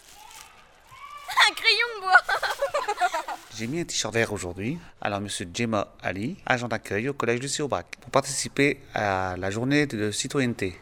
[1.49, 3.35] Un crayon de bois.
[3.57, 4.79] J'ai mis un t-shirt vert aujourd'hui.
[5.01, 9.85] Alors, monsieur Djema Ali, agent d'accueil au collège Lucie Aubrac, pour participer à la journée
[9.85, 10.79] de citoyenneté,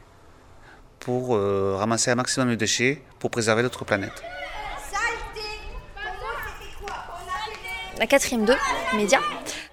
[0.99, 4.23] pour euh, ramasser un maximum de déchets pour préserver notre planète.
[7.99, 8.53] La quatrième 2,
[8.95, 9.21] médias.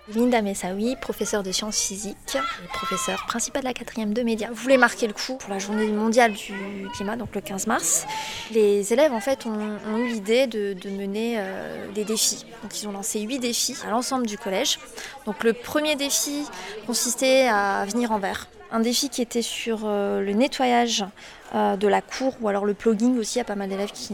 [0.09, 4.77] Linda Messaoui, professeure de sciences physiques et professeure principale de la quatrième 2 médias, voulait
[4.77, 6.53] marquer le coup pour la journée mondiale du
[6.93, 8.07] climat, donc le 15 mars.
[8.53, 12.45] Les élèves en fait ont, eu l'idée de, de mener euh, des défis.
[12.63, 14.79] Donc ils ont lancé huit défis à l'ensemble du collège.
[15.25, 16.45] Donc le premier défi
[16.87, 18.49] consistait à venir en vert.
[18.73, 21.05] Un défi qui était sur euh, le nettoyage
[21.55, 23.37] euh, de la cour ou alors le plugging aussi.
[23.37, 24.13] Il y a pas mal d'élèves qui,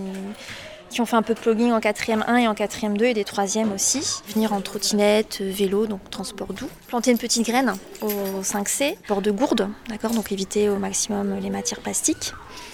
[0.91, 3.15] qui ont fait un peu de plugging en 4e 1 et en 4e 2 et
[3.15, 4.03] des 3e aussi.
[4.35, 6.69] Venir en trottinette, euh, vélo, donc transport doux.
[6.89, 7.73] Planter une petite graine
[8.03, 12.33] au 5C, bord de gourde, d'accord, donc éviter au maximum les matières plastiques.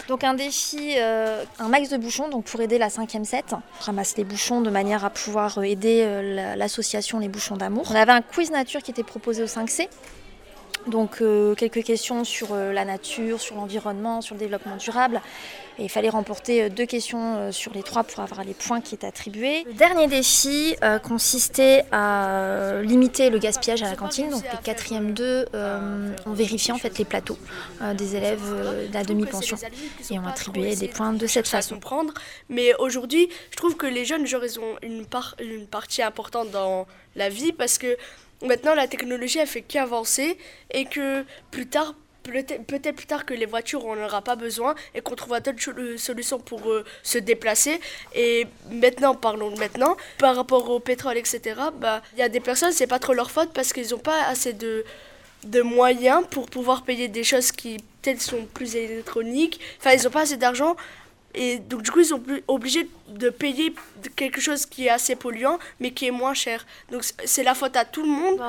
[0.09, 3.53] Donc un défi, euh, un max de bouchons donc pour aider la 5e 7.
[3.53, 7.87] On ramasse les bouchons de manière à pouvoir aider euh, la- l'association Les Bouchons d'Amour.
[7.91, 9.89] On avait un quiz nature qui était proposé au 5C.
[10.87, 15.21] Donc euh, quelques questions sur euh, la nature, sur l'environnement, sur le développement durable.
[15.79, 18.95] Et il fallait remporter euh, deux questions sur les trois pour avoir les points qui
[18.95, 19.65] étaient attribués.
[19.65, 24.31] Le dernier défi consistait à limiter le gaspillage à la cantine.
[24.31, 27.39] Donc les quatrièmes deux ont vérifié en fait les plateaux
[27.95, 29.57] des élèves de la demi-pension
[30.11, 31.75] et ont attribué des points de cette façon.
[31.77, 32.15] comprendre.
[32.49, 36.51] Mais aujourd'hui, je trouve que les jeunes, genre, ils ont une, part, une partie importante
[36.51, 37.97] dans la vie parce que
[38.43, 40.39] maintenant, la technologie, elle fait qu'avancer
[40.71, 44.75] et que plus tard, peut-être plus tard que les voitures, on n'en aura pas besoin
[44.95, 47.81] et qu'on trouvera d'autres euh, solutions pour euh, se déplacer.
[48.15, 51.41] Et maintenant, parlons de maintenant, par rapport au pétrole, etc.,
[51.81, 54.25] bah, il y a des personnes, c'est pas trop leur faute parce qu'ils n'ont pas
[54.27, 54.85] assez de
[55.45, 59.61] de moyens pour pouvoir payer des choses qui peut-être sont plus électroniques.
[59.79, 60.77] Enfin, ils n'ont pas assez d'argent.
[61.37, 63.75] Et donc, du coup, ils sont obligés de payer
[64.17, 66.67] quelque chose qui est assez polluant, mais qui est moins cher.
[66.91, 68.41] Donc, c'est la faute à tout le monde.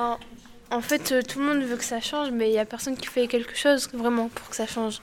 [0.70, 2.96] En fait, euh, tout le monde veut que ça change, mais il n'y a personne
[2.96, 5.00] qui fait quelque chose vraiment pour que ça change.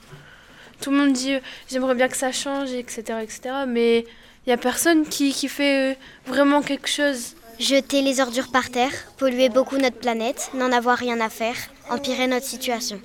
[0.79, 3.19] Tout le monde dit euh, j'aimerais bien que ça change, etc.
[3.23, 3.41] etc.
[3.67, 5.95] mais il n'y a personne qui, qui fait euh,
[6.27, 7.35] vraiment quelque chose.
[7.57, 11.55] Jeter les ordures par terre, polluer beaucoup notre planète, n'en avoir rien à faire,
[11.89, 12.99] empirer notre situation.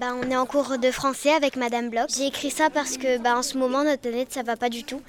[0.00, 2.10] Bah, on est en cours de français avec Madame Bloch.
[2.16, 4.84] J'ai écrit ça parce que bah, en ce moment notre planète ça va pas du
[4.84, 5.02] tout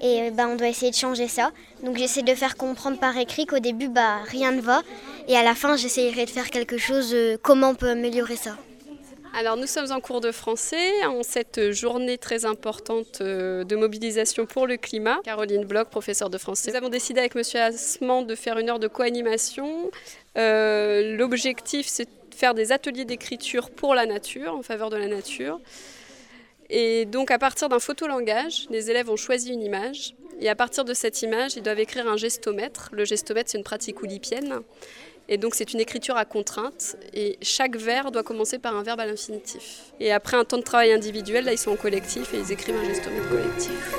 [0.00, 1.50] et bah, on doit essayer de changer ça.
[1.82, 3.90] Donc j'essaie de faire comprendre par écrit qu'au début
[4.24, 4.80] rien ne va
[5.28, 7.12] et à la fin j'essaierai de faire quelque chose.
[7.12, 8.56] euh, comment on peut améliorer ça
[9.38, 14.46] Alors nous sommes en cours de français en cette journée très importante euh, de mobilisation
[14.46, 15.18] pour le climat.
[15.22, 16.70] Caroline Bloch, professeure de français.
[16.70, 19.90] Nous avons décidé avec Monsieur Asman de faire une heure de co-animation.
[20.38, 22.08] Euh, L'objectif c'est
[22.40, 25.60] faire des ateliers d'écriture pour la nature, en faveur de la nature.
[26.70, 30.14] Et donc à partir d'un photolangage, les élèves ont choisi une image.
[30.40, 32.88] Et à partir de cette image, ils doivent écrire un gestomètre.
[32.92, 34.60] Le gestomètre, c'est une pratique oulipienne.
[35.28, 36.96] Et donc c'est une écriture à contrainte.
[37.12, 39.92] Et chaque vers doit commencer par un verbe à l'infinitif.
[40.00, 42.76] Et après un temps de travail individuel, là ils sont en collectif et ils écrivent
[42.76, 43.94] un gestomètre collectif.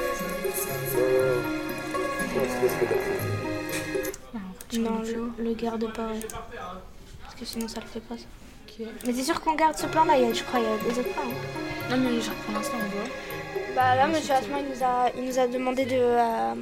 [4.80, 6.12] Non, le, le garde pas.
[7.42, 8.26] Que sinon ça le fait pas ça.
[9.06, 10.78] Mais c'est sûr qu'on garde ce plan-là, il y a- je crois, il y a
[10.94, 11.24] des autres plans.
[11.90, 13.10] Non, mais genre, pour l'instant on voit.
[13.76, 16.54] Bah là, monsieur Asma, il nous a, il nous a demandé de, euh,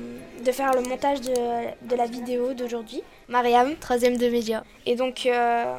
[0.46, 1.34] de faire le montage de,
[1.88, 3.02] de la vidéo d'aujourd'hui.
[3.28, 4.64] Mariam, troisième de médias.
[4.86, 5.76] Et donc, euh,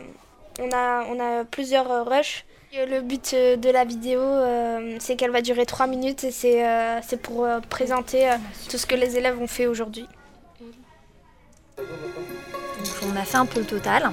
[0.60, 2.44] on, a, on a plusieurs euh, rushs.
[2.72, 7.00] Le but de la vidéo, euh, c'est qu'elle va durer 3 minutes et c'est euh,
[7.22, 8.30] pour euh, présenter
[8.68, 10.06] tout ce que les élèves ont fait aujourd'hui.
[11.76, 11.88] Donc,
[13.12, 14.12] on a fait un peu le total.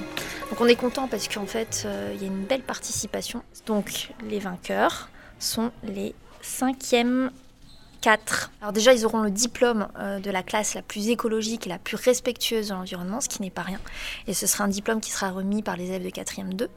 [0.50, 3.42] Donc on est content parce qu'en fait, euh, il y a une belle participation.
[3.66, 7.30] Donc les vainqueurs sont les cinquièmes
[8.00, 8.52] 4.
[8.60, 11.78] Alors déjà, ils auront le diplôme euh, de la classe la plus écologique et la
[11.78, 13.80] plus respectueuse de l'environnement, ce qui n'est pas rien.
[14.26, 16.68] Et ce sera un diplôme qui sera remis par les élèves de 4e 2.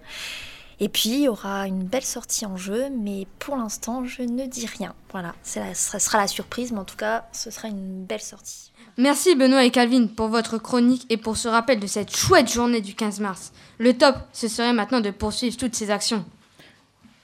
[0.79, 4.47] Et puis, il y aura une belle sortie en jeu, mais pour l'instant, je ne
[4.47, 4.95] dis rien.
[5.11, 8.70] Voilà, ce sera la surprise, mais en tout cas, ce sera une belle sortie.
[8.97, 12.81] Merci Benoît et Calvin pour votre chronique et pour ce rappel de cette chouette journée
[12.81, 13.53] du 15 mars.
[13.79, 16.25] Le top, ce serait maintenant de poursuivre toutes ces actions.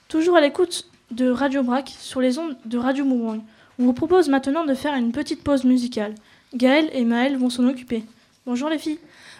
[0.07, 3.39] Toujours à l'écoute de Radio Brac sur les ondes de Radio Mourouin.
[3.79, 6.15] On vous propose maintenant de faire une petite pause musicale.
[6.55, 8.03] Gaël et Maël vont s'en occuper.
[8.45, 8.99] Bonjour les filles.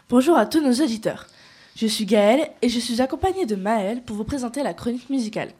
[0.10, 1.28] Bonjour à tous nos auditeurs.
[1.78, 5.52] Je suis Gaëlle et je suis accompagnée de Maëlle pour vous présenter la chronique musicale.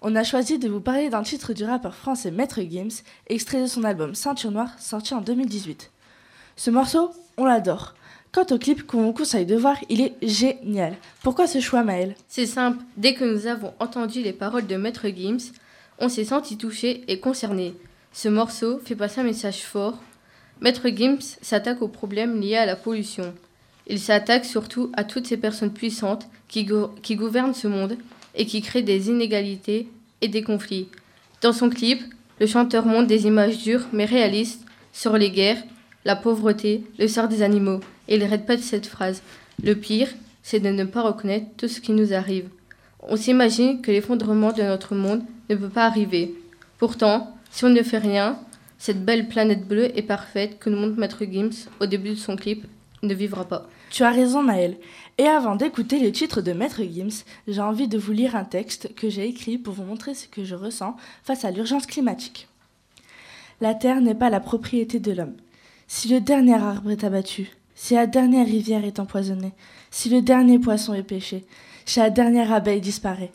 [0.00, 3.66] On a choisi de vous parler d'un titre du rappeur français Maître Gims, extrait de
[3.66, 5.90] son album Ceinture Noire, sorti en 2018.
[6.58, 7.94] Ce morceau, on l'adore.
[8.32, 10.96] Quant au clip qu'on vous conseille de voir, il est génial.
[11.22, 12.14] Pourquoi ce choix, Maëlle?
[12.28, 15.52] C'est simple, dès que nous avons entendu les paroles de Maître Gims,
[15.98, 17.74] on s'est senti touché et concerné.
[18.12, 19.98] Ce morceau fait passer un message fort.
[20.62, 23.34] Maître Gims s'attaque aux problèmes liés à la pollution.
[23.86, 26.66] Il s'attaque surtout à toutes ces personnes puissantes qui,
[27.02, 27.98] qui gouvernent ce monde
[28.34, 29.90] et qui créent des inégalités
[30.22, 30.88] et des conflits.
[31.42, 32.02] Dans son clip,
[32.40, 35.62] le chanteur montre des images dures mais réalistes sur les guerres,
[36.06, 37.80] la pauvreté, le sort des animaux.
[38.06, 39.22] Et il répète cette phrase.
[39.62, 40.08] Le pire,
[40.42, 42.48] c'est de ne pas reconnaître tout ce qui nous arrive.
[43.02, 46.32] On s'imagine que l'effondrement de notre monde ne peut pas arriver.
[46.78, 48.38] Pourtant, si on ne fait rien,
[48.78, 52.36] cette belle planète bleue et parfaite que nous montre Maître Gims au début de son
[52.36, 52.64] clip
[53.02, 53.66] ne vivra pas.
[53.90, 54.76] Tu as raison, Maëlle.
[55.18, 58.94] Et avant d'écouter le titre de Maître Gims, j'ai envie de vous lire un texte
[58.94, 62.46] que j'ai écrit pour vous montrer ce que je ressens face à l'urgence climatique.
[63.60, 65.34] La Terre n'est pas la propriété de l'homme.
[65.88, 69.52] Si le dernier arbre est abattu, si la dernière rivière est empoisonnée,
[69.90, 71.46] si le dernier poisson est pêché,
[71.84, 73.30] si la dernière abeille disparaît,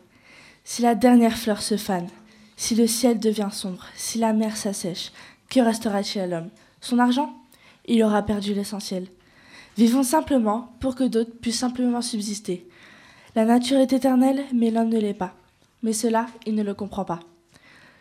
[0.65, 2.09] si la dernière fleur se fane,
[2.57, 5.11] si le ciel devient sombre, si la mer s'assèche,
[5.49, 6.49] que restera-t-il à l'homme?
[6.81, 7.33] Son argent?
[7.85, 9.07] Il aura perdu l'essentiel.
[9.77, 12.67] Vivons simplement pour que d'autres puissent simplement subsister.
[13.35, 15.33] La nature est éternelle, mais l'homme ne l'est pas.
[15.83, 17.21] Mais cela, il ne le comprend pas.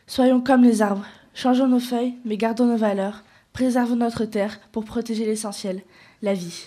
[0.06, 3.22] Soyons comme les arbres, changeons nos feuilles, mais gardons nos valeurs,
[3.60, 5.82] préservons notre terre pour protéger l'essentiel,
[6.22, 6.66] la vie.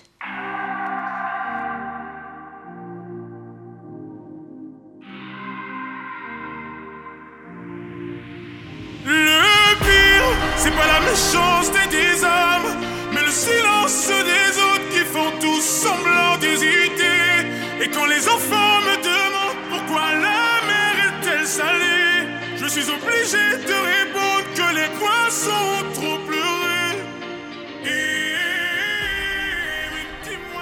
[9.05, 12.77] Le pire, c'est pas la méchanceté des hommes,
[13.11, 17.23] mais le silence des autres qui font tous semblant d'hésiter.
[17.81, 23.73] Et quand les enfants me demandent pourquoi la mer est-elle salée, je suis obligé de
[23.73, 24.22] répondre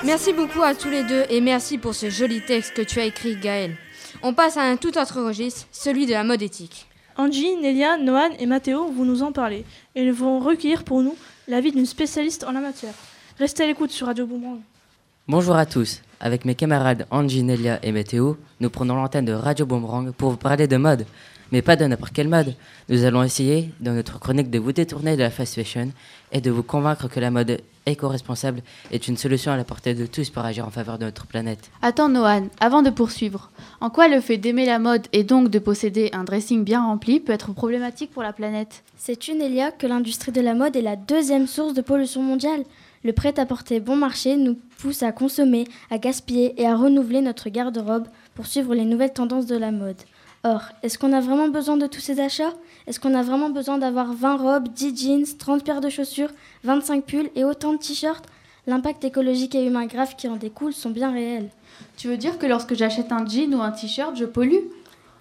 [0.03, 3.05] Merci beaucoup à tous les deux et merci pour ce joli texte que tu as
[3.05, 3.75] écrit, Gaël.
[4.23, 6.87] On passe à un tout autre registre, celui de la mode éthique.
[7.17, 9.63] Angie, Nelia, Noan et Mathéo vont nous en parler
[9.95, 11.15] et ils vont recueillir pour nous
[11.47, 12.93] l'avis d'une spécialiste en la matière.
[13.37, 14.61] Restez à l'écoute sur Radio Boomerang.
[15.27, 16.01] Bonjour à tous.
[16.19, 20.37] Avec mes camarades Angie, Nelia et Mathéo, nous prenons l'antenne de Radio Boomerang pour vous
[20.37, 21.05] parler de mode.
[21.51, 22.55] Mais pas de n'importe quelle mode.
[22.87, 25.91] Nous allons essayer, dans notre chronique, de vous détourner de la fast fashion
[26.31, 30.05] et de vous convaincre que la mode éco-responsable est une solution à la portée de
[30.05, 31.69] tous pour agir en faveur de notre planète.
[31.81, 33.49] Attends, Noan, avant de poursuivre,
[33.81, 37.19] en quoi le fait d'aimer la mode et donc de posséder un dressing bien rempli
[37.19, 38.83] peut être problématique pour la planète?
[38.97, 42.63] C'est une Elia que l'industrie de la mode est la deuxième source de pollution mondiale.
[43.03, 48.07] Le prêt-à-porter bon marché nous pousse à consommer, à gaspiller et à renouveler notre garde-robe
[48.35, 49.97] pour suivre les nouvelles tendances de la mode.
[50.43, 52.53] Or, est-ce qu'on a vraiment besoin de tous ces achats?
[52.87, 56.31] Est-ce qu'on a vraiment besoin d'avoir 20 robes, 10 jeans, 30 paires de chaussures,
[56.63, 58.25] 25 pulls et autant de t-shirts?
[58.65, 61.49] L'impact écologique et humain grave qui en découle sont bien réels.
[61.95, 64.65] Tu veux dire que lorsque j'achète un jean ou un t-shirt, je pollue?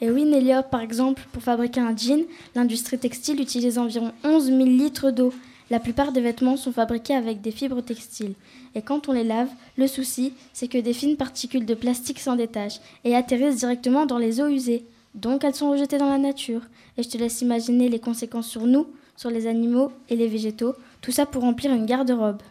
[0.01, 4.59] Et oui, Nélia, par exemple, pour fabriquer un jean, l'industrie textile utilise environ 11 000
[4.65, 5.35] litres d'eau.
[5.69, 8.33] La plupart des vêtements sont fabriqués avec des fibres textiles.
[8.75, 12.37] Et quand on les lave, le souci, c'est que des fines particules de plastique s'en
[12.37, 14.87] détachent et atterrissent directement dans les eaux usées.
[15.15, 16.63] Donc elles sont rejetées dans la nature.
[16.97, 18.87] Et je te laisse imaginer les conséquences sur nous,
[19.17, 22.43] sur les animaux et les végétaux, tout ça pour remplir une garde-robe.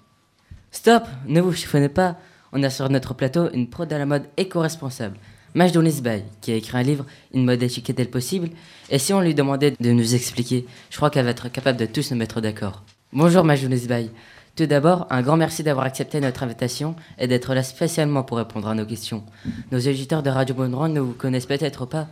[0.71, 2.17] Stop Ne vous chiffonnez pas
[2.51, 5.17] On a sur notre plateau une pro de la mode éco-responsable,
[5.55, 8.49] Majdonis Bay, qui a écrit un livre Une mode éthique est-elle possible
[8.89, 11.85] Et si on lui demandait de nous expliquer, je crois qu'elle va être capable de
[11.87, 12.83] tous nous mettre d'accord.
[13.13, 14.11] Bonjour Majdonis Bay.
[14.55, 18.67] Tout d'abord, un grand merci d'avoir accepté notre invitation et d'être là spécialement pour répondre
[18.67, 19.23] à nos questions.
[19.71, 22.07] Nos auditeurs de Radio Bonne ne vous connaissent peut-être pas.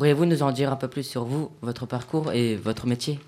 [0.00, 3.20] Pourriez-vous nous en dire un peu plus sur vous, votre parcours et votre métier?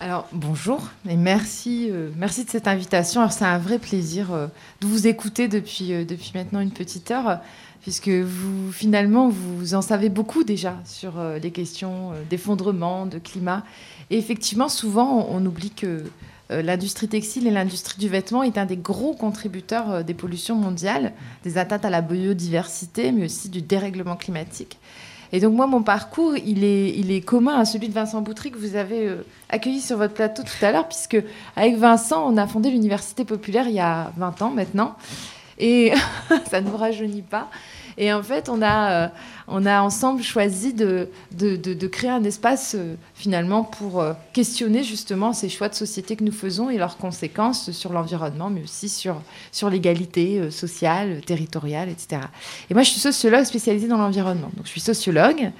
[0.00, 3.30] Alors bonjour et merci, euh, merci de cette invitation.
[3.30, 4.48] C'est un vrai plaisir euh,
[4.80, 7.38] de vous écouter depuis, euh, depuis maintenant une petite heure,
[7.80, 13.62] puisque vous finalement vous en savez beaucoup déjà sur les questions d'effondrement, de climat.
[14.10, 16.02] Et effectivement, souvent on oublie que
[16.50, 21.12] l'industrie textile et l'industrie du vêtement est un des gros contributeurs des pollutions mondiales,
[21.44, 24.80] des atteintes à la biodiversité, mais aussi du dérèglement climatique.
[25.32, 28.76] Et donc moi, mon parcours, il est, commun à celui de Vincent Boutry que vous
[28.76, 31.18] avez euh, accueilli sur votre plateau tout à l'heure, puisque
[31.56, 34.96] avec Vincent, on a fondé l'Université populaire il y a 20 ans maintenant.
[35.58, 35.92] Et
[36.50, 37.48] ça ne vous rajeunit pas.
[37.98, 39.08] Et en fait, on a, euh,
[39.48, 45.32] on a ensemble choisi de, de, créer un espace euh, finalement pour euh, questionner justement
[45.32, 49.20] ces choix de société que nous faisons et leurs conséquences sur l'environnement, mais aussi sur,
[49.50, 52.22] sur l'égalité sociale, territoriale, etc.
[52.70, 54.50] Et moi, je suis sociologue spécialisée dans l'environnement.
[54.56, 55.50] Donc, je suis sociologue.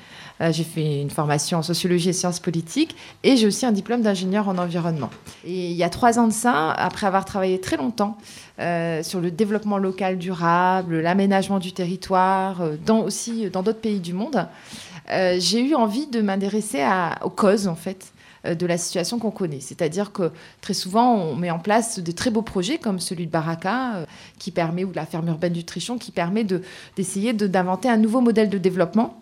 [0.40, 4.48] J'ai fait une formation en sociologie et sciences politiques et j'ai aussi un diplôme d'ingénieur
[4.48, 5.10] en environnement.
[5.44, 8.18] Et il y a trois ans de ça, après avoir travaillé très longtemps
[8.60, 14.12] euh, sur le développement local durable, l'aménagement du territoire, euh, aussi dans d'autres pays du
[14.12, 14.48] monde,
[15.10, 16.84] euh, j'ai eu envie de m'intéresser
[17.22, 18.12] aux causes, en fait,
[18.44, 19.60] de la situation qu'on connaît.
[19.60, 20.30] C'est-à-dire que
[20.60, 24.06] très souvent, on met en place de très beaux projets comme celui de Baraka,
[24.38, 26.44] qui permet, ou la ferme urbaine du Trichon, qui permet
[26.96, 29.20] d'essayer d'inventer un nouveau modèle de développement.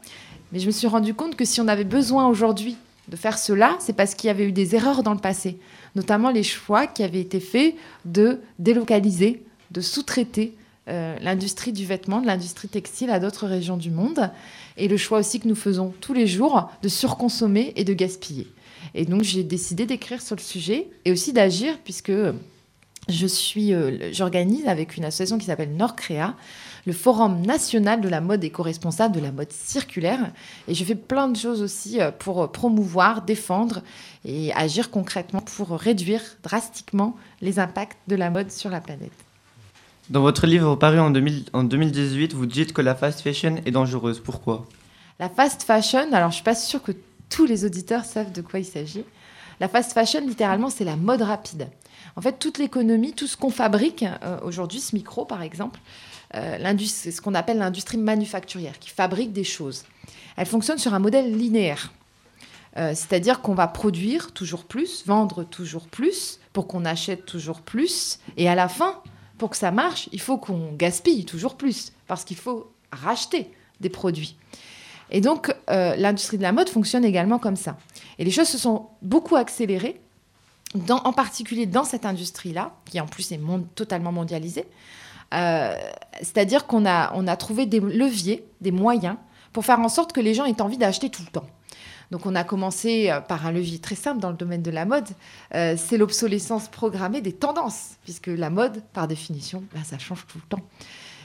[0.57, 2.78] Mais je me suis rendu compte que si on avait besoin aujourd'hui
[3.09, 5.59] de faire cela, c'est parce qu'il y avait eu des erreurs dans le passé
[5.94, 7.74] notamment les choix qui avaient été faits
[8.07, 10.54] de délocaliser, de sous-traiter
[10.88, 14.30] euh, l'industrie du vêtement, de l'industrie textile à d'autres régions du monde,
[14.78, 18.46] et le choix aussi que nous faisons tous les jours de surconsommer et de gaspiller.
[18.94, 22.12] Et donc j'ai décidé d'écrire sur le sujet et aussi d'agir puisque
[23.11, 26.34] je suis, euh, j'organise avec une association qui s'appelle Nordcrea
[26.87, 30.30] le Forum national de la mode éco-responsable, de la mode circulaire.
[30.68, 33.82] Et je fais plein de choses aussi euh, pour promouvoir, défendre
[34.24, 39.12] et agir concrètement pour réduire drastiquement les impacts de la mode sur la planète.
[40.09, 44.20] Dans votre livre paru en, 2018, vous dites que la fast fashion est dangereuse.
[44.20, 44.64] Pourquoi?
[45.18, 46.93] La fast fashion, alors je ne suis pas sûre que
[47.28, 49.05] tous les auditeurs savent de quoi il s'agit.
[49.59, 51.68] La fast fashion, littéralement, c'est la mode rapide.
[52.14, 55.80] En fait, toute l'économie, tout ce qu'on fabrique, euh, aujourd'hui, ce micro par exemple,
[56.32, 59.84] c'est ce qu'on appelle l'industrie manufacturière, qui fabrique des choses.
[60.36, 61.92] Elle fonctionne sur un modèle linéaire.
[62.76, 68.18] Euh, c'est-à-dire qu'on va produire toujours plus, vendre toujours plus, pour qu'on achète toujours plus.
[68.36, 69.00] Et à la fin,
[69.38, 73.50] pour que ça marche, il faut qu'on gaspille toujours plus, parce qu'il faut racheter
[73.80, 74.36] des produits.
[75.10, 77.78] Et donc, euh, l'industrie de la mode fonctionne également comme ça.
[78.18, 80.00] Et les choses se sont beaucoup accélérées,
[80.90, 83.40] en particulier dans cette industrie-là, qui en plus est
[83.74, 84.66] totalement mondialisée.
[85.34, 85.74] Euh,
[86.18, 89.16] c'est-à-dire qu'on a, on a trouvé des leviers, des moyens
[89.52, 91.46] pour faire en sorte que les gens aient envie d'acheter tout le temps.
[92.10, 94.84] Donc on a commencé euh, par un levier très simple dans le domaine de la
[94.84, 95.08] mode,
[95.54, 100.38] euh, c'est l'obsolescence programmée des tendances, puisque la mode, par définition, ben, ça change tout
[100.38, 100.62] le temps.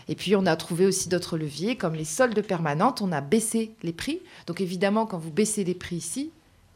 [0.08, 3.76] Et puis on a trouvé aussi d'autres leviers, comme les soldes permanentes, on a baissé
[3.84, 4.22] les prix.
[4.48, 6.32] Donc évidemment, quand vous baissez les prix ici,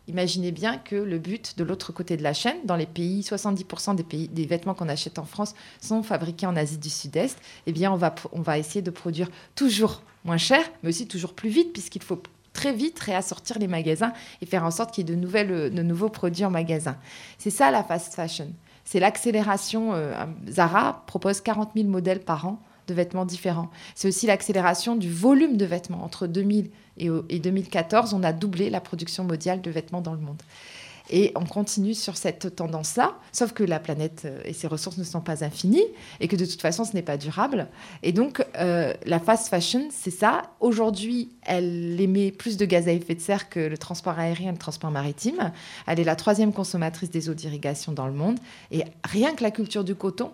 [0.08, 3.96] Imaginez bien que le but de l'autre côté de la chaîne, dans les pays, 70%
[3.96, 7.72] des, pays, des vêtements qu'on achète en France sont fabriqués en Asie du Sud-Est, eh
[7.72, 11.50] bien on va, on va essayer de produire toujours moins cher, mais aussi toujours plus
[11.50, 12.22] vite, puisqu'il faut
[12.54, 15.82] très vite réassortir les magasins et faire en sorte qu'il y ait de, nouvelles, de
[15.82, 16.98] nouveaux produits en magasin.
[17.38, 18.52] C'est ça la fast fashion.
[18.86, 19.94] C'est l'accélération.
[19.94, 20.14] Euh,
[20.48, 23.70] Zara propose 40 000 modèles par an de vêtements différents.
[23.96, 26.04] C'est aussi l'accélération du volume de vêtements.
[26.04, 30.42] Entre 2000 et, 2014, on a doublé la production mondiale de vêtements dans le monde.
[31.12, 35.04] Et on continue sur cette tendance-là, sauf que la planète euh, et ses ressources ne
[35.04, 35.86] sont pas infinies
[36.20, 37.68] et que de toute façon, ce n'est pas durable.
[38.02, 40.42] Et donc, euh, la fast fashion, c'est ça.
[40.60, 44.54] Aujourd'hui, elle émet plus de gaz à effet de serre que le transport aérien et
[44.54, 45.52] le transport maritime.
[45.86, 48.40] Elle est la troisième consommatrice des eaux d'irrigation dans le monde.
[48.72, 50.32] Et rien que la culture du coton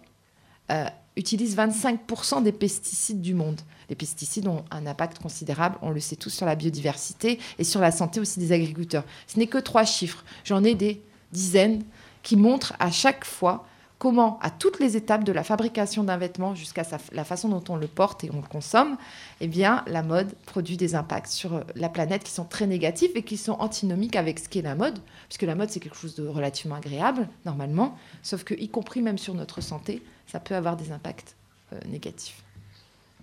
[0.71, 0.85] euh,
[1.17, 3.61] utilise 25% des pesticides du monde.
[3.89, 7.81] Les pesticides ont un impact considérable, on le sait tous, sur la biodiversité et sur
[7.81, 9.03] la santé aussi des agriculteurs.
[9.27, 10.23] Ce n'est que trois chiffres.
[10.43, 11.01] J'en ai des
[11.31, 11.83] dizaines
[12.23, 13.65] qui montrent à chaque fois
[14.01, 16.81] comment, à toutes les étapes de la fabrication d'un vêtement jusqu'à
[17.11, 18.97] la façon dont on le porte et on le consomme,
[19.41, 23.37] eh la mode produit des impacts sur la planète qui sont très négatifs et qui
[23.37, 24.97] sont antinomiques avec ce qu'est la mode,
[25.27, 29.19] puisque la mode, c'est quelque chose de relativement agréable, normalement, sauf que, y compris même
[29.19, 31.35] sur notre santé, ça peut avoir des impacts
[31.71, 32.41] euh, négatifs.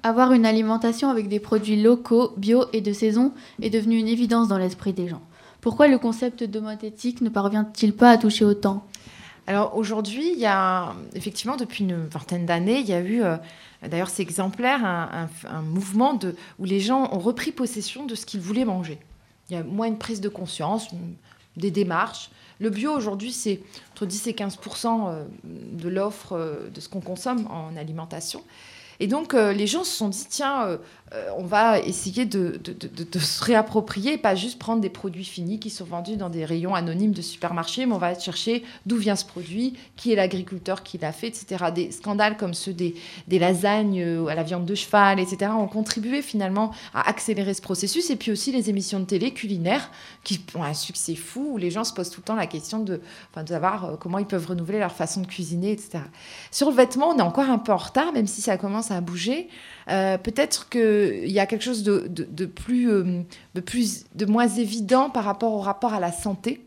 [0.05, 4.47] Avoir une alimentation avec des produits locaux, bio et de saison est devenu une évidence
[4.47, 5.22] dans l'esprit des gens.
[5.61, 8.87] Pourquoi le concept de mode éthique ne parvient-il pas à toucher autant?
[9.49, 13.38] Alors aujourd'hui, il y a effectivement depuis une vingtaine d'années, il y a eu, euh,
[13.80, 16.18] d'ailleurs c'est exemplaire, un, mouvement
[16.59, 18.99] où les gens ont repris possession de ce qu'ils voulaient manger.
[19.49, 20.88] Il y a moins une prise de conscience,
[21.57, 22.28] des démarches.
[22.61, 27.01] Le bio aujourd'hui, c'est entre 10 et 15 euh, de l'offre euh, de ce qu'on
[27.01, 28.42] consomme en alimentation.
[29.01, 30.76] Et donc, les gens se sont dit, tiens,
[31.36, 32.61] on va essayer de,
[33.18, 37.12] se réapproprier, pas juste prendre des produits finis qui sont vendus dans des rayons anonymes
[37.12, 41.12] de supermarché, mais on va chercher d'où vient ce produit, qui est l'agriculteur qui l'a
[41.12, 41.66] fait, etc.
[41.74, 42.94] Des scandales comme ceux des,
[43.30, 48.11] lasagnes euh, à la viande de cheval, etc., ont contribué finalement à accélérer ce processus.
[48.11, 49.90] Et puis aussi les émissions de télé culinaires
[50.24, 52.80] qui ont un succès fou, où les gens se posent tout le temps la question
[52.80, 53.00] de,
[53.30, 56.00] enfin, de savoir comment ils peuvent renouveler leur façon de cuisiner, etc.
[56.50, 59.00] Sur le vêtement, on est encore un peu en retard, même si ça commence à
[59.00, 59.48] bouger.
[59.91, 65.53] Euh, peut-être qu'il y a quelque chose euh, de, plus, de moins évident par rapport
[65.53, 66.64] au rapport à la santé.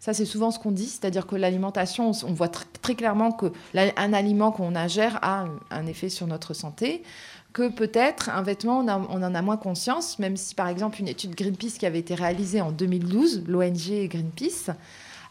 [0.00, 4.12] Ça, c'est souvent ce qu'on dit, c'est-à-dire que l'alimentation, on, voit tr- très clairement qu'un
[4.12, 7.02] aliment qu'on ingère a un, effet sur notre santé
[7.52, 11.34] que peut-être un vêtement, on, en a moins conscience, même si par exemple une étude
[11.34, 14.74] Greenpeace qui avait été réalisée en 2012, l'ONG Greenpeace, euh,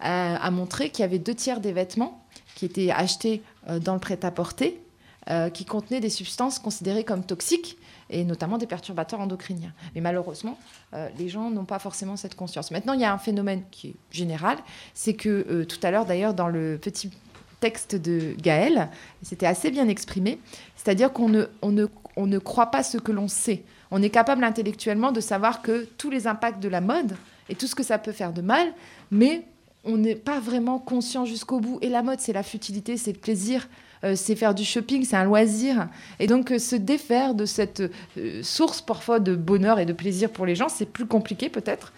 [0.02, 2.26] a montré qu'il y avait deux tiers des vêtements
[2.56, 3.44] qui étaient achetés
[3.82, 4.82] dans le prêt-à-porter
[5.30, 7.78] euh, qui contenaient des substances considérées comme toxiques
[8.10, 9.74] et notamment des perturbateurs endocriniens.
[9.94, 10.58] Mais malheureusement,
[10.94, 12.72] euh, les gens n'ont pas forcément cette conscience.
[12.72, 14.58] Maintenant, il y a un phénomène qui est général,
[14.94, 17.12] c'est que euh, tout à l'heure d'ailleurs dans le petit
[17.60, 18.90] texte de Gaël,
[19.22, 20.40] c'était assez bien exprimé,
[20.76, 23.64] c'est-à-dire qu'on ne, on ne, on ne croit pas ce que l'on sait.
[23.92, 27.18] On est capable intellectuellement de savoir que tous les impacts de la mode
[27.50, 28.74] et tout ce que ça peut faire de mal,
[29.12, 29.46] mais
[29.84, 31.80] on n'est pas vraiment conscient jusqu'au bout.
[31.82, 33.68] Et la mode, c'est la futilité, c'est le plaisir,
[34.16, 35.88] c'est faire du shopping, c'est un loisir.
[36.20, 37.82] Et donc euh, se défaire de cette
[38.18, 41.94] euh, source parfois de bonheur et de plaisir pour les gens, c'est plus compliqué peut-être.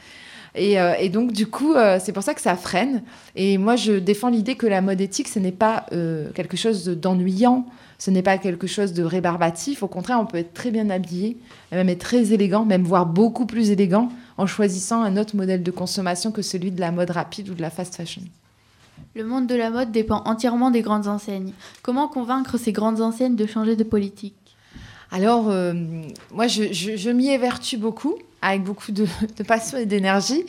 [0.56, 3.04] Et, euh, donc, du coup, euh, c'est pour ça que ça freine.
[3.36, 6.86] Et moi, je défends l'idée que la mode éthique, ce n'est pas euh, quelque chose
[6.86, 7.68] de- d'ennuyant,
[8.00, 9.84] ce n'est pas quelque chose de rébarbatif.
[9.84, 11.38] Au contraire, on peut être très bien habillé,
[11.72, 15.72] même être très élégant, même voire beaucoup plus élégant, en choisissant un autre modèle de
[15.72, 18.24] consommation que celui de la mode rapide ou de la fast fashion.
[19.16, 21.54] Le monde de la mode dépend entièrement des grandes enseignes.
[21.82, 24.36] Comment convaincre ces grandes enseignes de changer de politique?
[25.12, 25.74] Alors, euh,
[26.32, 30.46] moi, je, m'y évertue beaucoup, avec beaucoup de, de passion et d'énergie,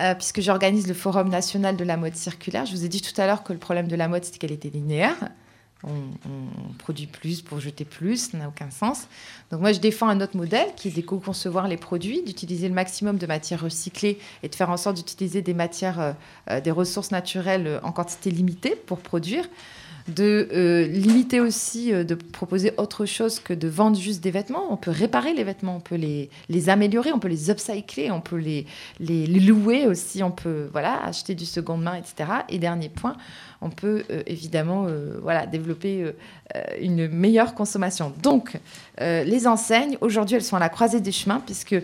[0.00, 2.66] euh, puisque j'organise le Forum national de la mode circulaire.
[2.66, 4.52] Je vous ai dit tout à l'heure que le problème de la mode, c'était qu'elle
[4.52, 5.16] était linéaire.
[5.84, 5.92] On,
[6.78, 9.06] produit plus pour jeter plus, ça n'a aucun sens.
[9.50, 13.18] Donc moi, je défends un autre modèle qui est d'éco-concevoir les produits, d'utiliser le maximum
[13.18, 16.12] de matières recyclées et de faire en sorte d'utiliser des matières, euh,
[16.50, 19.48] euh, des ressources naturelles en quantité limitée pour produire
[20.08, 24.64] de euh, limiter aussi, euh, de proposer autre chose que de vendre juste des vêtements.
[24.70, 28.20] On peut réparer les vêtements, on peut les, les améliorer, on peut les upcycler, on
[28.20, 28.66] peut les,
[29.00, 32.30] les, louer aussi, on peut voilà, acheter du seconde main, etc.
[32.48, 33.16] Et dernier point,
[33.60, 34.86] on peut euh, évidemment
[35.20, 36.12] voilà, développer
[36.80, 38.12] une meilleure consommation.
[38.22, 38.58] Donc,
[39.00, 41.76] les enseignes, aujourd'hui, elles sont à la croisée des chemins, puisque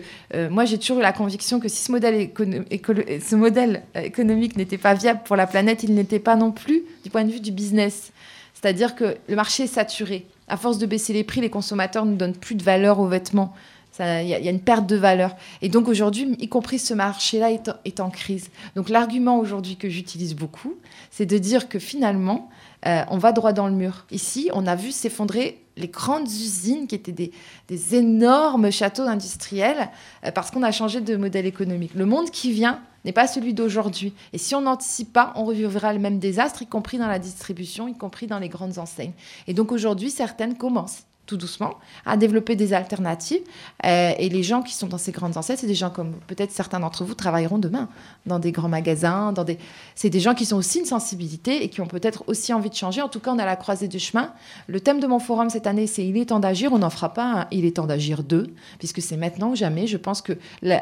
[0.49, 4.93] moi, j'ai toujours eu la conviction que si ce modèle, ce modèle économique n'était pas
[4.93, 8.11] viable pour la planète, il n'était pas non plus du point de vue du business.
[8.59, 10.25] C'est-à-dire que le marché est saturé.
[10.47, 13.53] À force de baisser les prix, les consommateurs ne donnent plus de valeur aux vêtements.
[13.99, 15.35] Il y, a une perte de valeur.
[15.61, 18.49] Et donc aujourd'hui, y compris ce marché-là est en crise.
[18.75, 20.75] Donc l'argument aujourd'hui que j'utilise beaucoup,
[21.11, 22.49] c'est de dire que finalement,
[22.85, 24.05] euh, on va droit dans le mur.
[24.11, 29.89] Ici, on a vu s'effondrer les grandes usines qui étaient des, énormes châteaux industriels
[30.25, 31.93] euh, parce qu'on a changé de modèle économique.
[31.95, 34.13] Le monde qui vient n'est pas celui d'aujourd'hui.
[34.33, 37.87] Et si on n'anticipe pas, on revivra le même désastre, y compris dans la distribution,
[37.87, 39.13] y compris dans les grandes enseignes.
[39.47, 41.75] Et donc aujourd'hui, certaines commencent tout doucement
[42.07, 43.41] à développer des alternatives.
[43.85, 46.51] Euh, et les gens qui sont dans ces grandes enseignes, c'est des gens comme peut-être
[46.51, 47.87] certains d'entre vous travailleront demain
[48.25, 49.59] dans des grands magasins, dans des...
[49.93, 52.75] c'est des gens qui sont aussi une sensibilité et qui ont peut-être aussi envie de
[52.75, 53.03] changer.
[53.03, 54.33] En tout cas, on a la croisée du chemin.
[54.67, 56.73] Le thème de mon forum cette année, c'est Il est temps d'agir.
[56.73, 58.47] On n'en fera pas un Il est temps d'agir 2,
[58.79, 59.85] puisque c'est maintenant ou jamais.
[59.85, 60.33] Je pense que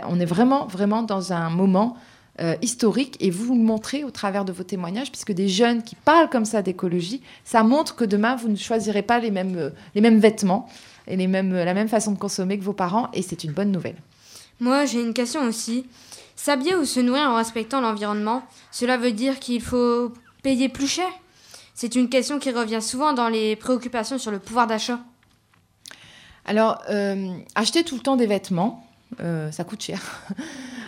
[0.07, 1.97] on est vraiment, vraiment dans un moment
[2.39, 5.95] euh, historique et vous le montrez au travers de vos témoignages, puisque des jeunes qui
[5.95, 9.69] parlent comme ça d'écologie, ça montre que demain, vous ne choisirez pas les mêmes, euh,
[9.95, 10.69] les mêmes vêtements
[11.07, 13.53] et les mêmes, euh, la même façon de consommer que vos parents, et c'est une
[13.53, 13.97] bonne nouvelle.
[14.59, 15.85] Moi, j'ai une question aussi.
[16.35, 20.13] S'habiller ou se nourrir en respectant l'environnement, cela veut dire qu'il faut
[20.43, 21.09] payer plus cher?
[21.73, 24.99] C'est une question qui revient souvent dans les préoccupations sur le pouvoir d'achat.
[26.45, 28.87] Alors, euh, acheter tout le temps des vêtements,
[29.19, 30.01] euh, ça coûte cher.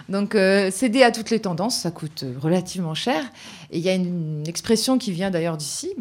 [0.09, 3.23] Donc, euh, céder à toutes les tendances, ça coûte euh, relativement cher.
[3.69, 5.93] Et il y a une, expression qui vient d'ailleurs d'ici,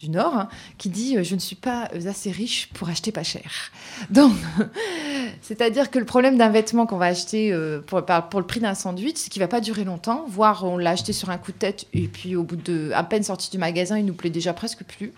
[0.00, 0.48] du Nord, hein,
[0.78, 3.70] qui dit euh, Je ne suis pas assez riche pour acheter pas cher.
[4.10, 4.32] Donc,
[5.42, 7.56] c'est-à-dire que le problème d'un vêtement qu'on va acheter
[7.86, 10.90] pour, pour le prix d'un sandwich, c'est qu'il va pas durer longtemps, voire on l'a
[10.90, 13.58] acheté sur un coup de tête, et puis au bout de à peine sorti du
[13.58, 15.12] magasin, il nous plaît déjà presque plus.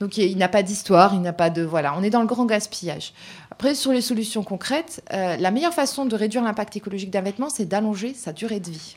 [0.00, 2.44] Donc il n'a pas d'histoire, il n'a pas de voilà, on est dans le grand
[2.44, 3.14] gaspillage.
[3.50, 7.48] Après sur les solutions concrètes, euh, la meilleure façon de réduire l'impact écologique d'un vêtement,
[7.48, 8.96] c'est d'allonger sa durée de vie.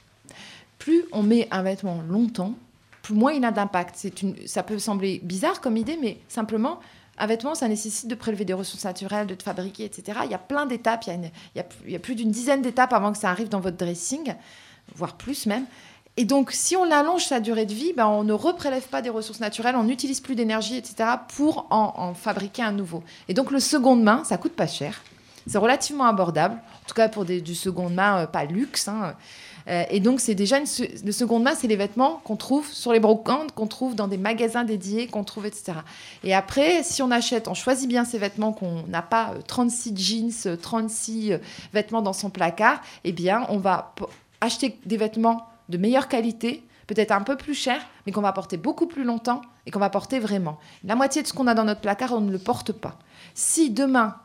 [0.77, 2.53] Plus on met un vêtement longtemps,
[3.01, 4.07] plus moins il a d'impact.
[4.45, 6.79] Ça peut sembler bizarre comme idée, mais simplement
[7.19, 10.19] un vêtement, ça nécessite de prélever des ressources naturelles, de te fabriquer, etc.
[10.23, 13.29] Il y a plein d'étapes, il y a plus d'une dizaine d'étapes avant que ça
[13.29, 14.33] arrive dans votre dressing,
[14.95, 15.65] voire plus même.
[16.19, 19.09] Et donc, si on allonge sa durée de vie, ben, on ne reprélève pas des
[19.09, 23.03] ressources naturelles, on n'utilise plus d'énergie, etc., pour en, fabriquer un nouveau.
[23.29, 25.01] Et donc, le seconde main, ça coûte pas cher.
[25.47, 28.89] C'est relativement abordable, en tout cas pour des, du seconde main, euh, pas luxe.
[28.89, 29.15] hein.
[29.69, 32.91] Euh, et donc, c'est déjà une de seconde main, c'est les vêtements qu'on trouve sur
[32.91, 35.71] les brocantes, qu'on trouve dans des magasins dédiés, qu'on trouve, etc.
[36.25, 39.95] Et après, si on achète, on choisit bien ces vêtements, qu'on n'a pas euh, 36
[39.95, 41.37] jeans, euh, 36 euh,
[41.71, 43.95] vêtements dans son placard, eh bien, on va
[44.41, 48.57] acheter des vêtements de meilleure qualité, peut-être un peu plus cher, mais qu'on va porter
[48.57, 50.59] beaucoup plus longtemps et qu'on va porter vraiment.
[50.83, 52.97] La moitié de ce qu'on a dans notre placard, on ne le porte pas.
[53.35, 54.15] Si demain,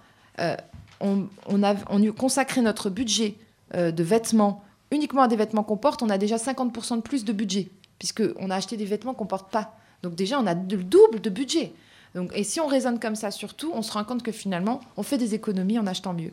[0.40, 0.56] euh,
[1.00, 3.36] on, on, a, on y consacrait notre budget
[3.74, 7.24] euh, de vêtements uniquement à des vêtements qu'on porte, on a déjà 50% de plus
[7.24, 7.68] de budget,
[7.98, 9.76] puisqu'on a acheté des vêtements qu'on porte pas.
[10.02, 11.72] Donc déjà, on a le double de budget.
[12.14, 15.02] Donc, et si on raisonne comme ça surtout, on se rend compte que finalement, on
[15.02, 16.32] fait des économies en achetant mieux.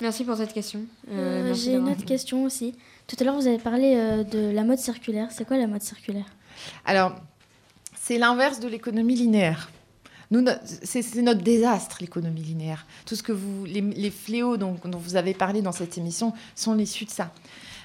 [0.00, 0.80] Merci pour cette question.
[1.10, 2.74] Euh, Euh, J'ai une autre question aussi.
[3.06, 5.28] Tout à l'heure, vous avez parlé euh, de la mode circulaire.
[5.30, 6.26] C'est quoi la mode circulaire?
[6.84, 7.14] Alors,
[8.00, 9.70] c'est l'inverse de l'économie linéaire.
[10.32, 10.50] Nous, no-
[10.82, 12.86] c'est notre désastre, l'économie linéaire.
[13.04, 17.04] Tout ce que vous, les, fléaux dont, vous avez parlé dans cette émission sont l'issue
[17.04, 17.30] de ça.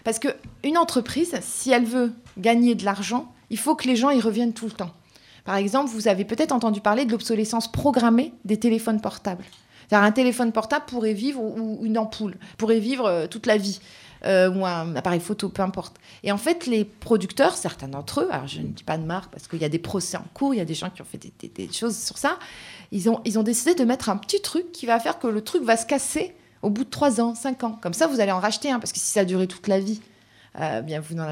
[0.03, 0.29] Parce que
[0.63, 4.53] une entreprise, si elle veut gagner de l'argent, il faut que les gens y reviennent
[4.53, 4.91] tout le temps.
[5.45, 9.43] Par exemple, vous avez peut-être entendu parler de l'obsolescence programmée des téléphones portables.
[9.87, 13.57] C'est-à-dire un téléphone portable pourrait vivre ou ou une ampoule pourrait vivre euh, toute la
[13.57, 13.79] vie.
[14.25, 15.95] Euh, ou un appareil photo, peu importe.
[16.23, 19.31] Et en fait, les producteurs, certains d'entre eux, alors je ne dis pas de marque
[19.31, 21.05] parce qu'il y a des procès en cours, il y a des gens qui ont
[21.05, 22.37] fait des, choses sur ça,
[22.91, 25.75] ils ont, décidé de mettre un petit truc qui va faire que le truc va
[25.75, 27.79] se casser au bout de 3 ans, 5 ans.
[27.81, 30.01] Comme ça, vous allez en racheter un, parce que si ça durait toute la vie,
[30.59, 31.31] euh, bien vous n'en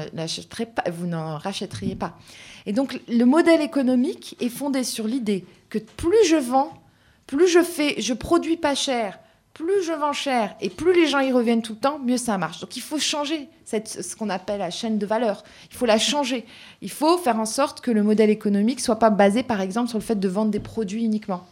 [0.74, 2.18] pas, vous n'en rachèteriez pas.
[2.66, 6.72] Et donc, le modèle économique est fondé sur l'idée que plus je vends,
[7.28, 9.20] plus je fais, je produis pas cher,
[9.54, 12.38] plus je vends cher et plus les gens y reviennent tout le temps, mieux ça
[12.38, 12.60] marche.
[12.60, 15.42] Donc il faut changer ce qu'on appelle la chaîne de valeur.
[15.70, 16.44] Il faut la changer.
[16.82, 19.98] Il faut faire en sorte que le modèle économique soit pas basé, par exemple, sur
[19.98, 21.44] le fait de vendre des produits uniquement.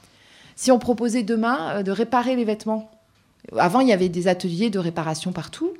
[0.57, 2.91] Si on proposait demain euh, de réparer les vêtements,
[3.57, 5.73] avant il y avait des ateliers de réparation partout,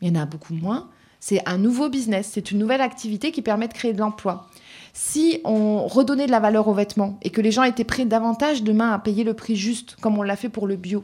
[0.00, 0.88] il y en a beaucoup moins.
[1.20, 4.48] C'est un nouveau business, c'est une nouvelle activité qui permet de créer de l'emploi.
[4.92, 8.62] Si on redonnait de la valeur aux vêtements et que les gens étaient prêts davantage
[8.62, 11.02] demain à payer le prix juste, comme on l'a fait pour le bio,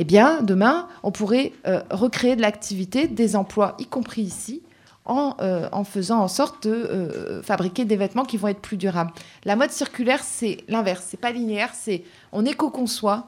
[0.00, 4.62] eh bien, demain, on pourrait euh, recréer de l'activité, des emplois, y compris ici,
[5.04, 9.10] en, euh, faisant en sorte de euh, fabriquer des vêtements qui vont être plus durables.
[9.44, 13.26] La mode circulaire, c'est l'inverse, c'est pas linéaire, c'est on éco-conçoit,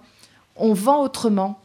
[0.54, 1.58] on vend autrement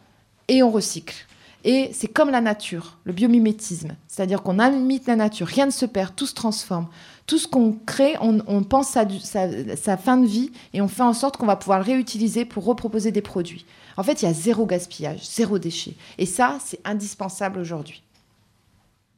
[0.47, 1.27] et on recycle.
[1.63, 5.85] Et c'est comme la nature, le biomimétisme, c'est-à-dire qu'on imite la nature, rien ne se
[5.85, 6.87] perd, tout se transforme.
[7.27, 11.03] Tout ce qu'on crée, on, pense à sa, sa fin de vie et on fait
[11.03, 13.65] en sorte qu'on va pouvoir le réutiliser pour reproposer des produits.
[13.97, 15.95] En fait, il y a zéro gaspillage, zéro déchet.
[16.17, 18.01] Et ça, c'est indispensable aujourd'hui.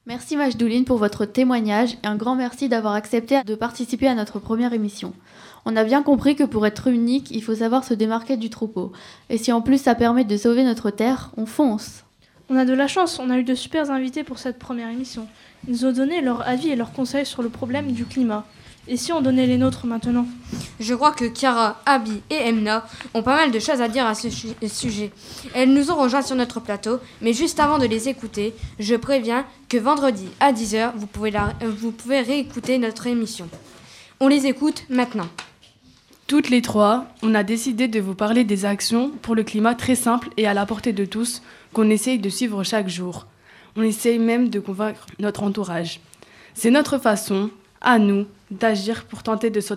[0.06, 4.40] Merci Majdouline pour votre témoignage et un grand merci d'avoir accepté de participer à notre
[4.40, 5.14] première émission.
[5.66, 8.94] On a bien compris que pour être unique, il faut savoir se démarquer du troupeau.
[9.30, 12.06] Et si en plus ça permet de sauver notre terre, on fonce.
[12.50, 15.28] On a de la chance, on a eu de super invités pour cette première émission.
[15.68, 18.46] Ils nous ont donné leur avis et leurs conseils sur le problème du climat.
[18.90, 20.26] Et si on donnait les nôtres maintenant
[20.80, 24.16] Je crois que Chiara, Abby et Emna ont pas mal de choses à dire à
[24.16, 25.12] ce chu- sujet.
[25.54, 29.46] Elles nous ont rejoints sur notre plateau, mais juste avant de les écouter, je préviens
[29.68, 33.50] que vendredi à 10h, vous pouvez, la- euh, vous pouvez réécouter notre émission.
[34.22, 35.28] On les écoute maintenant.
[36.28, 39.96] Toutes les trois, on a décidé de vous parler des actions pour le climat très
[39.96, 41.42] simples et à la portée de tous
[41.74, 43.28] qu'on essaye de suivre chaque jour.
[43.76, 46.00] On essaye même de convaincre notre entourage.
[46.54, 47.50] C'est notre façon,
[47.82, 49.76] à nous, d'agir pour tenter de, sau-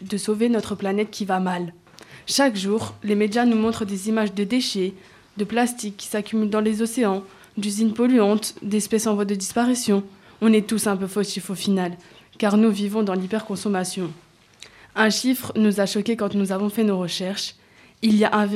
[0.00, 1.72] de sauver notre planète qui va mal.
[2.26, 4.94] Chaque jour, les médias nous montrent des images de déchets,
[5.36, 7.22] de plastique qui s'accumulent dans les océans,
[7.56, 10.02] d'usines polluantes, d'espèces en voie de disparition.
[10.40, 11.96] On est tous un peu fautifs au final,
[12.38, 14.10] car nous vivons dans l'hyperconsommation.
[14.94, 17.54] Un chiffre nous a choqués quand nous avons fait nos recherches.
[18.02, 18.48] Il y a,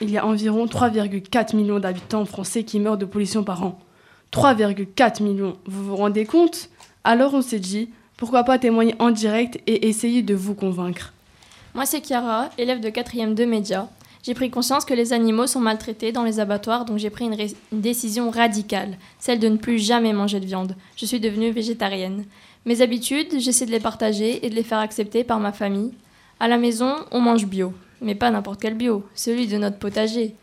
[0.00, 3.78] il y a environ 3,4 millions d'habitants français qui meurent de pollution par an.
[4.32, 6.70] 3,4 millions, vous vous rendez compte?
[7.04, 7.90] Alors on s'est dit,
[8.22, 11.12] pourquoi pas témoigner en direct et essayer de vous convaincre?
[11.74, 13.88] Moi, c'est Chiara, élève de 4e de médias.
[14.22, 17.36] J'ai pris conscience que les animaux sont maltraités dans les abattoirs, donc j'ai pris une,
[17.72, 20.76] une décision radicale, celle de ne plus jamais manger de viande.
[20.96, 22.24] Je suis devenue végétarienne.
[22.64, 25.90] Mes habitudes, j'essaie de les partager et de les faire accepter par ma famille.
[26.38, 30.36] À la maison, on mange bio, mais pas n'importe quel bio, celui de notre potager.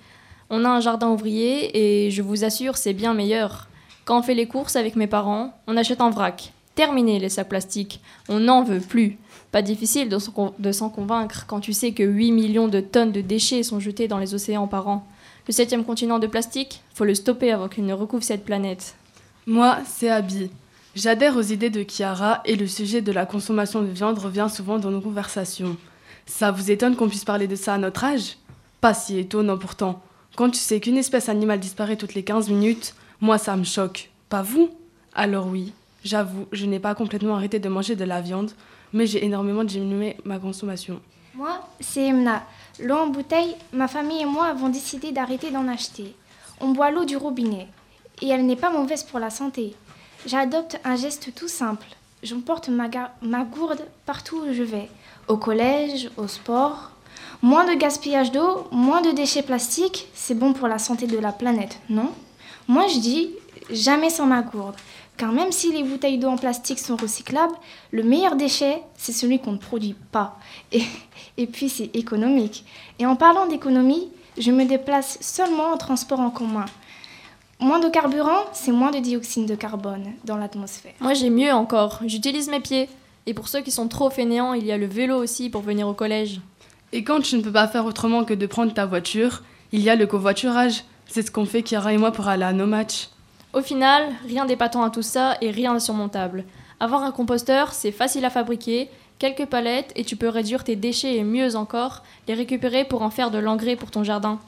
[0.49, 3.69] On a un jardin ouvrier et je vous assure, c'est bien meilleur.
[4.03, 6.51] Quand on fait les courses avec mes parents, on achète en vrac.
[6.79, 7.99] Terminé les sacs plastiques,
[8.29, 9.17] on n'en veut plus.
[9.51, 13.63] Pas difficile de s'en convaincre quand tu sais que 8 millions de tonnes de déchets
[13.63, 15.05] sont jetés dans les océans par an.
[15.49, 18.95] Le septième continent de plastique, faut le stopper avant qu'il ne recouvre cette planète.
[19.45, 20.51] Moi, c'est Abby.
[20.95, 24.79] J'adhère aux idées de Chiara et le sujet de la consommation de viande revient souvent
[24.79, 25.75] dans nos conversations.
[26.27, 28.37] Ça vous étonne qu'on puisse parler de ça à notre âge?
[28.79, 30.01] Pas si étonnant pourtant.
[30.37, 34.11] Quand tu sais qu'une espèce animale disparaît toutes les 15 minutes, moi ça me choque.
[34.29, 34.69] Pas vous?
[35.13, 35.73] Alors oui,
[36.03, 38.51] j'avoue, je n'ai pas complètement arrêté de manger de la viande,
[38.93, 40.99] mais j'ai énormément diminué ma consommation.
[41.35, 42.43] Moi, c'est Emna.
[42.79, 46.15] L'eau en bouteille, ma famille et moi avons décidé d'arrêter d'en acheter.
[46.59, 47.67] On boit l'eau du robinet,
[48.21, 49.75] et elle n'est pas mauvaise pour la santé.
[50.25, 51.87] J'adopte un geste tout simple.
[52.23, 52.89] J'emporte ma,
[53.21, 54.89] ma gourde partout où je vais,
[55.27, 56.91] au collège, au sport.
[57.41, 61.31] Moins de gaspillage d'eau, moins de déchets plastiques, c'est bon pour la santé de la
[61.31, 62.11] planète, non?
[62.67, 63.31] Moi je dis
[63.71, 64.75] jamais sans ma gourde,
[65.19, 67.53] car même si les bouteilles d'eau en plastique sont recyclables,
[67.91, 70.39] le meilleur déchet, c'est celui qu'on ne produit pas.
[70.71, 70.81] Et,
[71.37, 72.63] et puis c'est économique.
[72.99, 76.65] Et en parlant d'économie, je me déplace seulement en transport en commun.
[77.59, 80.93] Moins de carburant, c'est moins de dioxyde de carbone dans l'atmosphère.
[81.01, 82.87] Moi j'ai mieux encore, j'utilise mes pieds.
[83.25, 85.85] Et pour ceux qui sont trop fainéants, il y a le vélo aussi pour venir
[85.89, 86.39] au collège.
[86.93, 89.43] Et quand tu ne peux pas faire autrement que de prendre ta voiture,
[89.73, 90.85] il y a le covoiturage.
[91.07, 93.09] C'est ce qu'on fait Kiara et moi pour aller à nos matchs.
[93.51, 96.45] Au final, rien d'épatant à tout ça et rien d'insurmontable.
[96.79, 101.15] Avoir un composteur, c'est facile à fabriquer, quelques palettes et tu peux réduire tes déchets
[101.15, 104.39] et mieux encore, les récupérer pour en faire de l'engrais pour ton jardin.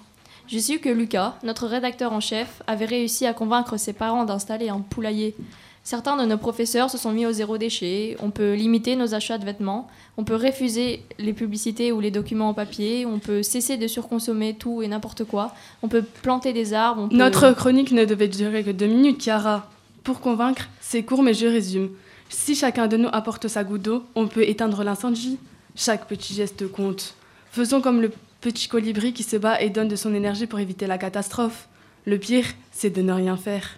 [0.47, 4.69] J'ai su que Lucas, notre rédacteur en chef, avait réussi à convaincre ses parents d'installer
[4.69, 5.35] un poulailler.
[5.83, 9.39] Certains de nos professeurs se sont mis au zéro déchet, on peut limiter nos achats
[9.39, 13.77] de vêtements, on peut refuser les publicités ou les documents en papier, on peut cesser
[13.77, 17.09] de surconsommer tout et n'importe quoi, on peut planter des arbres.
[17.11, 19.69] Notre chronique ne devait durer que deux minutes, Chiara.
[20.03, 21.89] Pour convaincre, c'est court mais je résume.
[22.29, 25.39] Si chacun de nous apporte sa goutte d'eau, on peut éteindre l'incendie.
[25.75, 27.15] Chaque petit geste compte.
[27.51, 30.87] Faisons comme le petit colibri qui se bat et donne de son énergie pour éviter
[30.87, 31.67] la catastrophe.
[32.05, 33.77] Le pire, c'est de ne rien faire.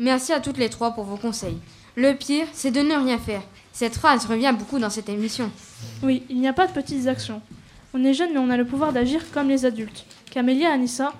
[0.00, 1.58] Merci à toutes les trois pour vos conseils.
[1.96, 3.42] Le pire, c'est de ne rien faire.
[3.72, 5.50] Cette phrase revient beaucoup dans cette émission.
[6.04, 7.42] Oui, il n'y a pas de petites actions.
[7.92, 10.04] On est jeunes, mais on a le pouvoir d'agir comme les adultes.
[10.30, 11.12] Camélia et Anissa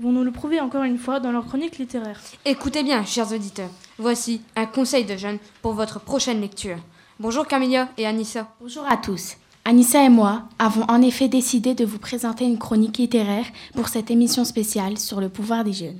[0.00, 2.20] vont nous le prouver encore une fois dans leur chronique littéraire.
[2.44, 3.70] Écoutez bien, chers auditeurs.
[3.98, 6.78] Voici un conseil de jeunes pour votre prochaine lecture.
[7.20, 8.48] Bonjour Camélia et Anissa.
[8.60, 9.36] Bonjour à tous.
[9.64, 14.10] Anissa et moi avons en effet décidé de vous présenter une chronique littéraire pour cette
[14.10, 15.98] émission spéciale sur le pouvoir des jeunes.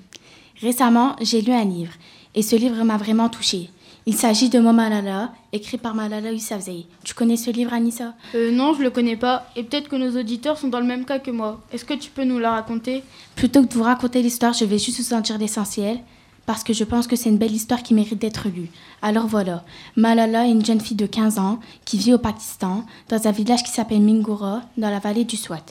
[0.60, 1.92] Récemment, j'ai lu un livre,
[2.36, 3.70] et ce livre m'a vraiment touchée.
[4.08, 6.86] Il s'agit de Malala, écrit par Malala Yousafzai.
[7.02, 8.14] Tu connais ce livre, Anissa?
[8.36, 11.04] Euh, Non, je le connais pas, et peut-être que nos auditeurs sont dans le même
[11.04, 11.60] cas que moi.
[11.72, 13.02] Est-ce que tu peux nous la raconter?
[13.34, 15.98] Plutôt que de vous raconter l'histoire, je vais juste vous en dire l'essentiel,
[16.44, 18.70] parce que je pense que c'est une belle histoire qui mérite d'être lue.
[19.02, 19.64] Alors voilà,
[19.96, 23.64] Malala est une jeune fille de 15 ans qui vit au Pakistan, dans un village
[23.64, 25.64] qui s'appelle Mingora, dans la vallée du Swat.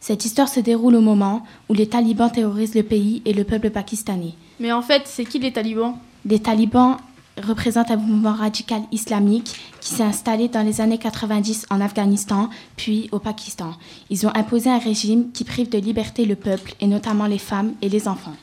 [0.00, 3.68] Cette histoire se déroule au moment où les talibans terrorisent le pays et le peuple
[3.68, 4.32] pakistanais.
[4.58, 5.96] Mais en fait, c'est qui les talibans?
[6.24, 6.98] Les talibans
[7.42, 13.08] représentent un mouvement radical islamique qui s'est installé dans les années 90 en Afghanistan, puis
[13.10, 13.72] au Pakistan.
[14.10, 17.72] Ils ont imposé un régime qui prive de liberté le peuple, et notamment les femmes
[17.82, 18.36] et les enfants.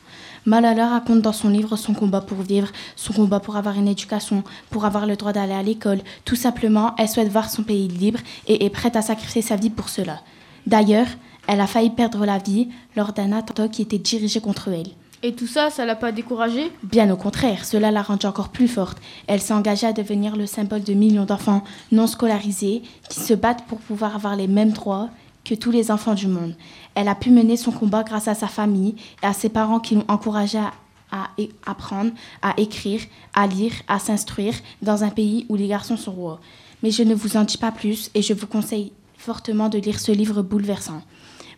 [0.45, 4.43] Malala raconte dans son livre son combat pour vivre, son combat pour avoir une éducation,
[4.69, 5.99] pour avoir le droit d'aller à l'école.
[6.25, 9.69] Tout simplement, elle souhaite voir son pays libre et est prête à sacrifier sa vie
[9.69, 10.21] pour cela.
[10.65, 11.07] D'ailleurs,
[11.47, 14.89] elle a failli perdre la vie lors d'un attentat qui était dirigé contre elle.
[15.21, 18.69] Et tout ça, ça l'a pas découragée Bien au contraire, cela l'a rendue encore plus
[18.69, 18.99] forte.
[19.27, 23.65] Elle s'est engagée à devenir le symbole de millions d'enfants non scolarisés qui se battent
[23.65, 25.09] pour pouvoir avoir les mêmes droits
[25.43, 26.55] que tous les enfants du monde.
[26.95, 29.95] Elle a pu mener son combat grâce à sa famille et à ses parents qui
[29.95, 30.71] l'ont encouragée à,
[31.11, 31.29] à
[31.65, 32.11] apprendre,
[32.41, 33.01] à écrire,
[33.33, 36.39] à lire, à s'instruire dans un pays où les garçons sont rois.
[36.81, 39.99] Mais je ne vous en dis pas plus et je vous conseille fortement de lire
[39.99, 41.01] ce livre bouleversant.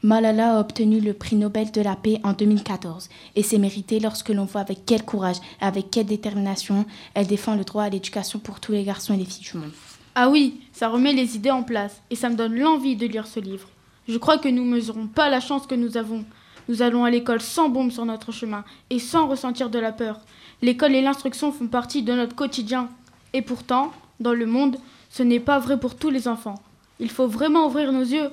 [0.03, 4.29] Malala a obtenu le prix Nobel de la paix en 2014 et c'est mérité lorsque
[4.29, 8.39] l'on voit avec quel courage et avec quelle détermination elle défend le droit à l'éducation
[8.39, 9.71] pour tous les garçons et les filles du monde.
[10.15, 13.27] Ah oui, ça remet les idées en place et ça me donne l'envie de lire
[13.27, 13.69] ce livre.
[14.07, 16.25] Je crois que nous ne mesurons pas la chance que nous avons.
[16.67, 20.19] Nous allons à l'école sans bombe sur notre chemin et sans ressentir de la peur.
[20.63, 22.89] L'école et l'instruction font partie de notre quotidien.
[23.33, 24.77] Et pourtant, dans le monde,
[25.11, 26.55] ce n'est pas vrai pour tous les enfants.
[26.99, 28.31] Il faut vraiment ouvrir nos yeux.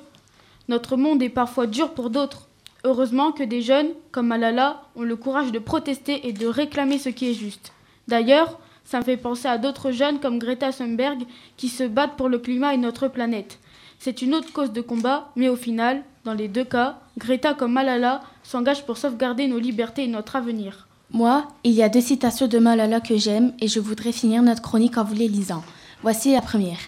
[0.69, 2.49] Notre monde est parfois dur pour d'autres.
[2.85, 7.09] Heureusement que des jeunes, comme Malala, ont le courage de protester et de réclamer ce
[7.09, 7.73] qui est juste.
[8.07, 11.25] D'ailleurs, ça me fait penser à d'autres jeunes comme Greta Thunberg
[11.57, 13.59] qui se battent pour le climat et notre planète.
[13.99, 17.73] C'est une autre cause de combat, mais au final, dans les deux cas, Greta comme
[17.73, 20.87] Malala s'engagent pour sauvegarder nos libertés et notre avenir.
[21.11, 24.63] Moi, il y a deux citations de Malala que j'aime et je voudrais finir notre
[24.63, 25.65] chronique en vous les lisant.
[26.03, 26.79] Voici la première.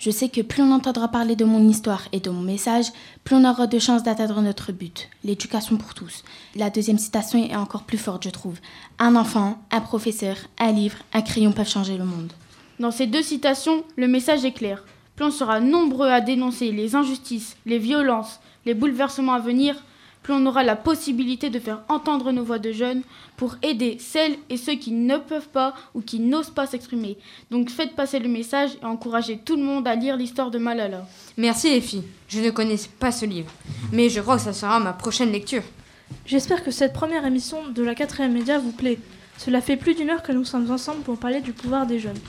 [0.00, 2.86] Je sais que plus on entendra parler de mon histoire et de mon message,
[3.22, 6.24] plus on aura de chances d'atteindre notre but, l'éducation pour tous.
[6.56, 8.58] La deuxième citation est encore plus forte, je trouve.
[8.98, 12.32] Un enfant, un professeur, un livre, un crayon peuvent changer le monde.
[12.78, 14.86] Dans ces deux citations, le message est clair.
[15.16, 19.84] Plus on sera nombreux à dénoncer les injustices, les violences, les bouleversements à venir,
[20.30, 23.02] plus on aura la possibilité de faire entendre nos voix de jeunes
[23.36, 27.18] pour aider celles et ceux qui ne peuvent pas ou qui n'osent pas s'exprimer.
[27.50, 31.04] Donc faites passer le message et encouragez tout le monde à lire l'histoire de Malala.
[31.36, 32.04] Merci les filles.
[32.28, 33.50] Je ne connaissais pas ce livre,
[33.92, 35.64] mais je crois que ça sera ma prochaine lecture.
[36.26, 39.00] J'espère que cette première émission de la 4ème média vous plaît.
[39.36, 42.20] Cela fait plus d'une heure que nous sommes ensemble pour parler du pouvoir des jeunes,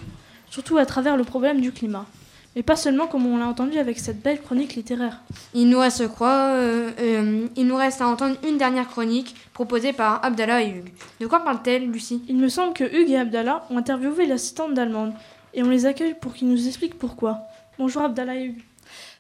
[0.50, 2.08] surtout à travers le problème du climat.
[2.56, 5.22] Mais pas seulement comme on l'a entendu avec cette belle chronique littéraire.
[5.54, 9.94] Il nous reste quoi euh, euh, Il nous reste à entendre une dernière chronique proposée
[9.94, 10.92] par Abdallah et Hugues.
[11.22, 12.22] De quoi parle-t-elle, Lucie?
[12.28, 15.14] Il me semble que Hugues et Abdallah ont interviewé l'assistante d'allemande
[15.54, 17.40] et on les accueille pour qu'ils nous expliquent pourquoi.
[17.80, 18.64] Bonjour Abdallah et Hugues.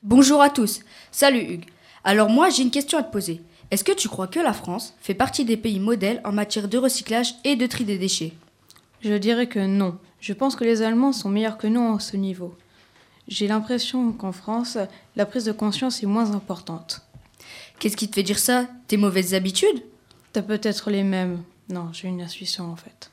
[0.03, 0.81] Bonjour à tous.
[1.11, 1.69] Salut Hugues.
[2.03, 3.41] Alors moi j'ai une question à te poser.
[3.69, 6.77] Est-ce que tu crois que la France fait partie des pays modèles en matière de
[6.77, 8.33] recyclage et de tri des déchets?
[9.01, 9.97] Je dirais que non.
[10.19, 12.53] Je pense que les Allemands sont meilleurs que nous à ce niveau.
[13.31, 14.77] J'ai l'impression qu'en France,
[15.15, 17.01] la prise de conscience est moins importante.
[17.79, 18.67] Qu'est-ce qui te fait dire ça?
[18.87, 19.81] Tes mauvaises habitudes?
[20.33, 21.41] T'as peut-être les mêmes.
[21.69, 23.09] Non, j'ai une intuition en fait.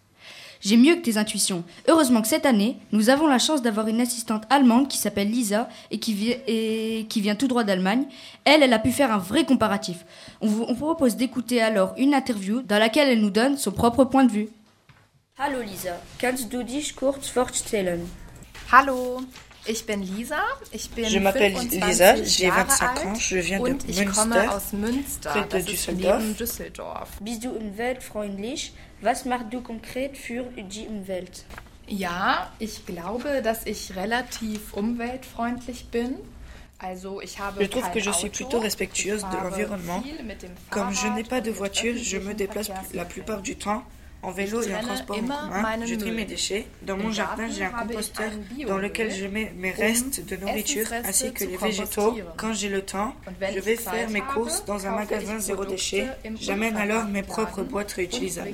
[0.60, 1.62] J'ai mieux que tes intuitions.
[1.86, 5.68] Heureusement que cette année, nous avons la chance d'avoir une assistante allemande qui s'appelle Lisa
[5.92, 8.06] et qui, vi- et qui vient tout droit d'Allemagne.
[8.44, 10.04] Elle, elle a pu faire un vrai comparatif.
[10.40, 13.70] On vous on vous propose d'écouter alors une interview dans laquelle elle nous donne son
[13.70, 14.48] propre point de vue.
[15.38, 18.00] Hallo Lisa, kannst du dich kurz vorstellen?
[18.72, 19.20] Hallo,
[19.68, 20.42] ich bin Lisa.
[20.72, 24.06] Ich bin Je m'appelle 25 Lisa, j'ai Jahre 25 ans, je viens de und ich
[24.06, 26.22] komme Münster, aus Münster, près de Düsseldorf.
[26.38, 27.08] Düsseldorf.
[27.20, 28.72] Bist du umweltfreundlich?
[29.00, 31.44] Was machst du konkret für die Umwelt?
[31.86, 36.16] Ja, ich glaube, dass ich relativ umweltfreundlich bin.
[36.78, 40.02] Also, ich habe Je trouve que je suis plutôt respectueuse de l'environnement.
[40.70, 43.82] Comme je n'ai pas de voiture, je me déplace la plupart du temps
[44.22, 45.86] en vélo et en transport en commun.
[45.86, 46.16] Je trie Müll.
[46.16, 46.66] mes déchets.
[46.82, 48.30] Dans mon jardin, j'ai un composteur
[48.66, 52.18] dans lequel je mets mes restes de nourriture ainsi que les végétaux.
[52.36, 53.14] Quand j'ai le temps,
[53.54, 56.08] je vais faire mes courses dans un magasin zéro déchet.
[56.40, 58.50] J'amène alors mes propres boîtes réutilisables.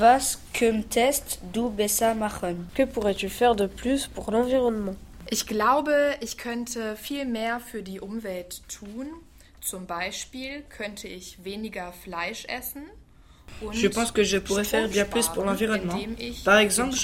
[0.00, 2.66] Was könntest du besser machen?
[2.74, 4.96] Que pourrais-tu faire de plus pour l'environnement?
[5.30, 9.06] Ich glaube, ich könnte viel mehr für die Umwelt tun.
[9.60, 12.84] Zum Beispiel könnte ich weniger Fleisch essen.
[13.72, 15.98] Je pense que je pourrais faire bien plus pour l'environnement.
[16.44, 16.96] Par exemple,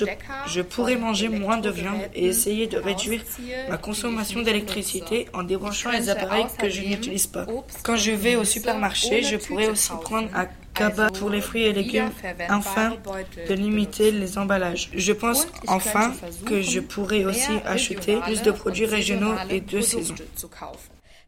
[0.46, 3.22] je, pourrais manger moins de viande et essayer de réduire
[3.68, 7.46] ma consommation d'électricité en débranchant les appareils que je n'utilise pas.
[7.82, 11.72] Quand je vais au supermarché, je pourrais aussi prendre un cabas pour les fruits et
[11.72, 14.90] légumes Beutel de limiter les emballages.
[14.94, 16.14] Je pense enfin
[16.46, 20.14] que je pourrais aussi acheter plus de produits régionaux et de saison.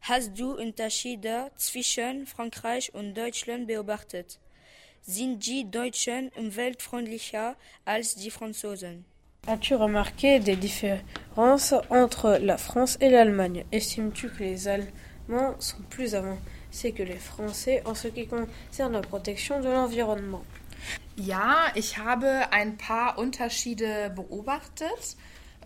[0.06, 4.38] Hast du Unterschiede zwischen Frankreich und Deutschland beobachtet?
[5.06, 9.04] Sind die Deutschen umweltfreundlicher als die Franzosen?
[9.46, 13.66] As-tu remarqué des différences entre la France et l'Allemagne?
[13.70, 19.02] Estimes-tu que les Allemands sont plus avancés que les Français en ce qui concerne la
[19.02, 20.42] protection de l'environnement
[21.16, 25.16] Ja, ich habe ein paar Unterschiede beobachtet.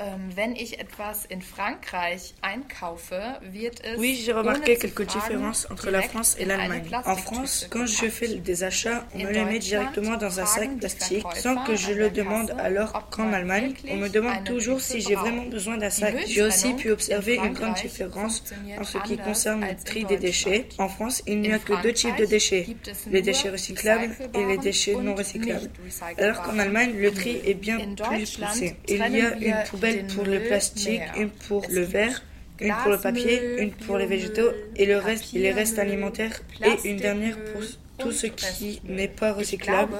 [0.01, 5.91] Ähm, wenn ich etwas in Frankreich einkaufe, wird es Oui, j'ai remarqué quelques différences entre
[5.91, 6.89] la France et l'Allemagne.
[7.05, 10.47] En France, quand je fais des achats, on In me les met directement dans un
[10.47, 15.01] sac plastique sans que je le demande, alors qu'en Allemagne, on me demande toujours si
[15.01, 16.15] j'ai vraiment besoin d'un sac.
[16.29, 18.45] J'ai aussi pu observer in une grande différence
[18.79, 20.69] en ce qui concerne le tri des déchets.
[20.79, 22.67] En France, il n'y a que deux types de déchets,
[23.11, 25.71] les déchets recyclables et les déchets non recyclables.
[26.19, 28.77] Alors qu'en Allemagne, le tri est bien plus poussé.
[28.87, 32.23] Il y a une wir poubelle pour le plastique, une pour le verre,
[32.61, 36.89] une pour le papier, une pour les végétaux et le reste, les restes alimentaires et
[36.89, 39.95] une dernière pour Plastikmüll tout ce qui n'est pas recyclable.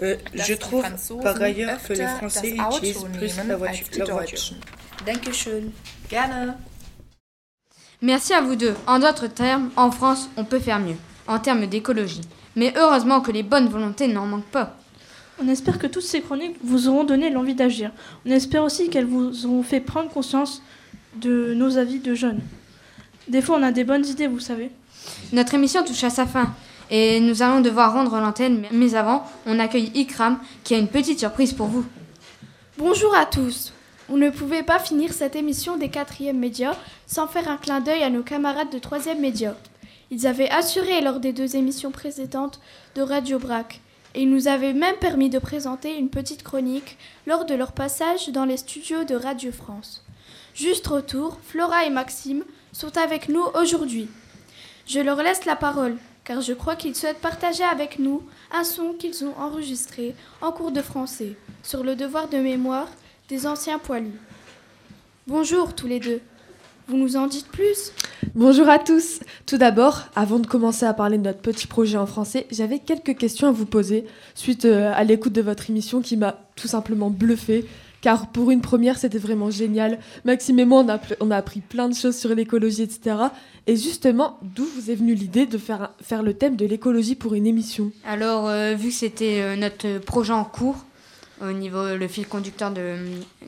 [0.00, 0.84] Euh, je trouve
[1.22, 3.86] par ailleurs que les Français utilisent plus la voiture.
[3.98, 4.38] leur voiture.
[4.38, 4.56] Deutschen.
[5.06, 5.72] Dankeschön.
[6.08, 6.56] Gerne.
[8.00, 8.74] Merci à vous deux.
[8.86, 10.96] En d'autres termes, en France, on peut faire mieux,
[11.26, 12.20] en termes d'écologie.
[12.54, 14.76] Mais heureusement que les bonnes volontés n'en manquent pas.
[15.40, 17.92] On espère que toutes ces chroniques vous auront donné l'envie d'agir.
[18.26, 20.62] On espère aussi qu'elles vous auront fait prendre conscience
[21.16, 22.40] de nos avis de jeunes.
[23.28, 24.70] Des fois, on a des bonnes idées, vous savez.
[25.32, 26.54] Notre émission touche à sa fin
[26.90, 31.20] et nous allons devoir rendre l'antenne, mais avant, on accueille Ikram qui a une petite
[31.20, 31.84] surprise pour vous.
[32.76, 33.72] Bonjour à tous.
[34.08, 36.74] On ne pouvait pas finir cette émission des quatrièmes médias
[37.06, 39.54] sans faire un clin d'œil à nos camarades de troisième média.
[40.10, 42.58] Ils avaient assuré lors des deux émissions précédentes
[42.94, 43.82] de Radio Brac
[44.18, 48.30] et ils nous avaient même permis de présenter une petite chronique lors de leur passage
[48.30, 50.04] dans les studios de Radio France.
[50.54, 52.42] Juste retour, Flora et Maxime
[52.72, 54.08] sont avec nous aujourd'hui.
[54.88, 58.92] Je leur laisse la parole car je crois qu'ils souhaitent partager avec nous un son
[58.92, 62.88] qu'ils ont enregistré en cours de français sur le devoir de mémoire
[63.28, 64.20] des anciens poilus.
[65.28, 66.20] Bonjour tous les deux.
[66.88, 67.92] Vous nous en dites plus?
[68.34, 69.20] Bonjour à tous.
[69.44, 73.14] Tout d'abord, avant de commencer à parler de notre petit projet en français, j'avais quelques
[73.18, 77.10] questions à vous poser suite euh, à l'écoute de votre émission qui m'a tout simplement
[77.10, 77.66] bluffé.
[78.00, 79.98] Car pour une première, c'était vraiment génial.
[80.24, 83.16] Maxime et moi, on a, on a appris plein de choses sur l'écologie, etc.
[83.66, 87.34] Et justement, d'où vous est venue l'idée de faire, faire le thème de l'écologie pour
[87.34, 87.92] une émission?
[88.06, 90.86] Alors, euh, vu que c'était euh, notre projet en cours,
[91.42, 92.96] au niveau le fil conducteur de,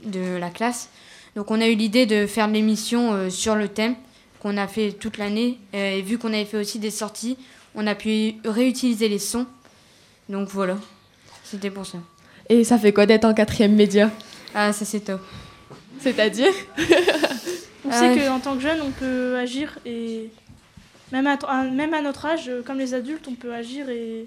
[0.04, 0.90] de la classe,
[1.40, 3.94] donc on a eu l'idée de faire l'émission sur le thème
[4.40, 5.58] qu'on a fait toute l'année.
[5.72, 7.38] et vu qu'on avait fait aussi des sorties,
[7.74, 9.46] on a pu réutiliser les sons.
[10.28, 10.76] Donc voilà,
[11.42, 11.96] c'était pour ça.
[12.50, 14.10] Et ça fait quoi d'être en quatrième média?
[14.54, 15.22] Ah, ça c'est top.
[15.98, 16.52] C'est-à-dire?
[17.86, 20.28] On sait qu'en tant que jeune, on peut agir et
[21.10, 24.26] même à, même à notre âge, comme les adultes, on peut agir et,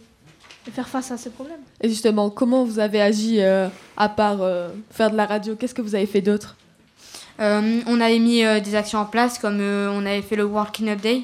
[0.72, 1.62] faire face à ces problèmes.
[1.80, 5.56] Et justement, comment vous avez agi euh, à part euh, faire de la radio?
[5.56, 6.56] Qu'est-ce que vous avez fait d'autre?
[6.56, 6.63] euh,
[7.40, 10.72] on avait mis euh, des actions en place, comme euh, on avait fait le World
[10.72, 11.24] Cleanup Day.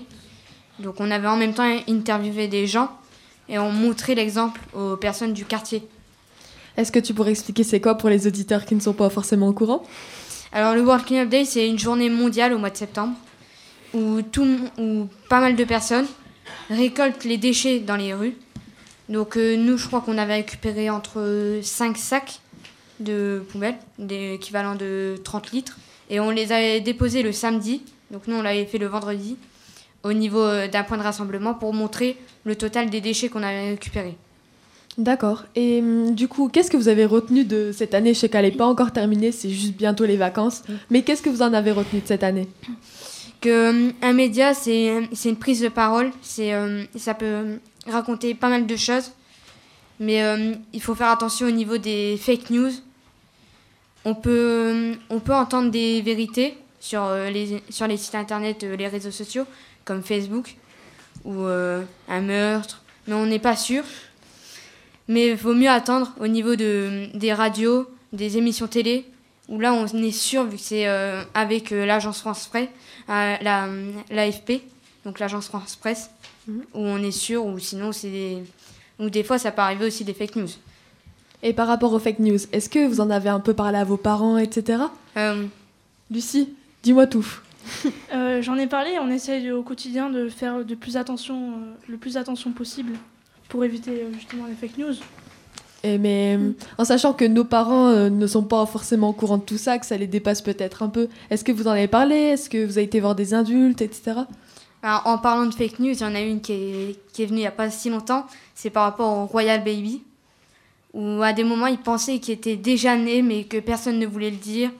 [0.79, 2.89] Donc on avait en même temps interviewé des gens
[3.47, 5.83] et on montrait l'exemple aux personnes du quartier.
[6.77, 9.49] Est-ce que tu pourrais expliquer c'est quoi pour les auditeurs qui ne sont pas forcément
[9.49, 9.83] au courant?
[10.53, 13.13] Alors le World Cleanup Day, c'est une journée mondiale au mois de septembre
[13.93, 14.47] où, tout,
[14.77, 16.07] où pas mal de personnes
[16.69, 18.35] récoltent les déchets dans les rues.
[19.09, 22.39] Donc nous, je crois qu'on avait récupéré entre 5 sacs
[22.99, 25.77] de poubelles, d'équivalent de 30 litres.
[26.09, 29.37] Et on les avait déposés le samedi, donc nous on l'avait fait le vendredi,
[30.03, 33.71] au niveau euh, d'un point de rassemblement pour montrer le total des déchets qu'on avait
[33.71, 34.15] récupérés.
[34.97, 35.45] D'accord.
[35.55, 38.13] Et hum, du coup, qu'est-ce que vous avez retenu de cette année?
[38.13, 40.63] Je sais qu'elle n'est pas encore terminée, c'est juste bientôt les vacances.
[40.89, 42.47] Mais qu'est-ce que vous en avez retenu de cette année?
[43.39, 46.11] Que hum, un média, c'est une prise de parole.
[46.21, 49.11] C'est hum, ça peut raconter pas mal de choses,
[49.99, 50.21] mais
[50.73, 52.71] il faut faire attention au niveau des fake news
[54.05, 58.75] on peut, on peut entendre des vérités sur, euh, les, sur les sites internet, euh,
[58.75, 59.45] les réseaux sociaux,
[59.85, 60.55] comme Facebook,
[61.25, 63.83] ou euh, un meurtre, mais on n'est pas sûr.
[65.07, 69.05] Mais il vaut mieux attendre au niveau de, des radios, des émissions télé,
[69.47, 70.85] où là on est sûr, vu que c'est
[71.33, 72.69] avec l'agence France Presse,
[73.07, 73.67] la,
[74.11, 74.61] l'AFP,
[75.05, 76.11] donc l'agence France Presse,
[76.47, 76.61] mhm.
[76.75, 78.43] où on est sûr, ou sinon c'est des...
[78.99, 80.49] ou des fois ça peut arriver aussi des fake news.
[81.41, 83.83] Et par rapport aux fake news, est-ce que vous en avez un peu parlé à
[83.83, 84.83] vos parents, etc.
[85.17, 85.45] Euh...
[86.11, 87.25] Lucie, dis-moi tout.
[88.13, 91.97] Euh, j'en ai parlé, on essaye au quotidien de faire de plus attention, euh, le
[91.97, 92.93] plus attention possible
[93.47, 94.95] pour éviter euh, justement les fake news.
[95.83, 96.39] Et mais
[96.79, 99.85] en sachant que nos parents ne sont pas forcément au courant de tout ça, que
[99.85, 102.15] ça les dépasse peut-être un peu, est-ce que vous en avez parlé?
[102.15, 104.21] Est-ce que vous avez été voir des adultes, etc.
[104.83, 107.39] en parlant de fake news, il y en a une qui est, qui est venue
[107.39, 108.25] il n'y a pas si longtemps,
[108.55, 110.01] c'est par rapport au Royal Baby
[110.93, 114.31] où à des moments il pensait qu'il était déjà né mais que personne ne voulait
[114.31, 114.71] le dire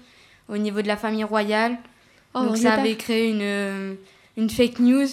[0.48, 1.78] au niveau de la famille royale.
[2.34, 3.94] Oh, Donc ça avait créé une, euh,
[4.38, 5.08] une fake news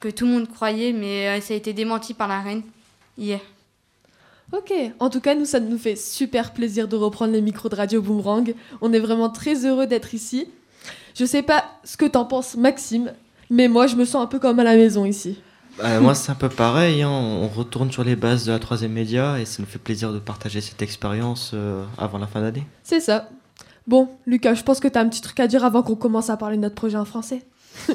[0.00, 2.62] que tout le monde croyait mais euh, ça a été démenti par la reine
[3.16, 3.40] hier.
[4.52, 7.74] Ok, en tout cas nous ça nous fait super plaisir de reprendre les micros de
[7.76, 8.54] Radio Boomerang.
[8.80, 10.46] On est vraiment très heureux d'être ici.
[11.14, 13.12] Je sais pas ce que t'en penses Maxime,
[13.48, 15.38] mais moi je me sens un peu comme à la maison ici.
[15.78, 17.02] Bah, moi, c'est un peu pareil.
[17.02, 17.10] Hein.
[17.10, 20.18] On retourne sur les bases de la troisième média et ça nous fait plaisir de
[20.18, 22.66] partager cette expérience euh, avant la fin d'année.
[22.82, 23.28] C'est ça.
[23.86, 26.30] Bon, Lucas, je pense que tu as un petit truc à dire avant qu'on commence
[26.30, 27.42] à parler de notre projet en français.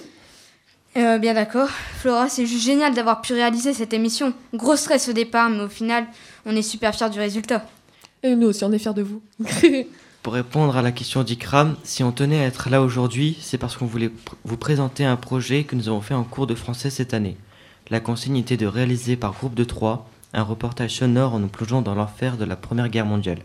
[0.95, 1.69] Euh, bien d'accord.
[1.99, 4.33] Flora, c'est juste génial d'avoir pu réaliser cette émission.
[4.55, 6.07] Gros stress au départ, mais au final,
[6.43, 7.63] on est super fiers du résultat.
[8.23, 9.21] Et nous aussi, on est fiers de vous.
[10.23, 13.77] Pour répondre à la question d'Ikram, si on tenait à être là aujourd'hui, c'est parce
[13.77, 14.09] qu'on voulait
[14.43, 17.37] vous présenter un projet que nous avons fait en cours de français cette année.
[17.89, 21.81] La consigne était de réaliser par groupe de trois un reportage sonore en nous plongeant
[21.81, 23.39] dans l'enfer de la Première Guerre mondiale.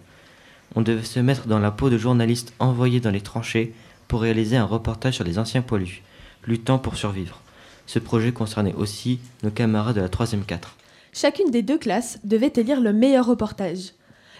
[0.74, 3.72] On devait se mettre dans la peau de journalistes envoyés dans les tranchées
[4.08, 6.02] pour réaliser un reportage sur les anciens poilus,
[6.44, 7.40] luttant pour survivre.
[7.86, 10.76] Ce projet concernait aussi nos camarades de la 3e 4.
[11.12, 13.92] Chacune des deux classes devait élire le meilleur reportage.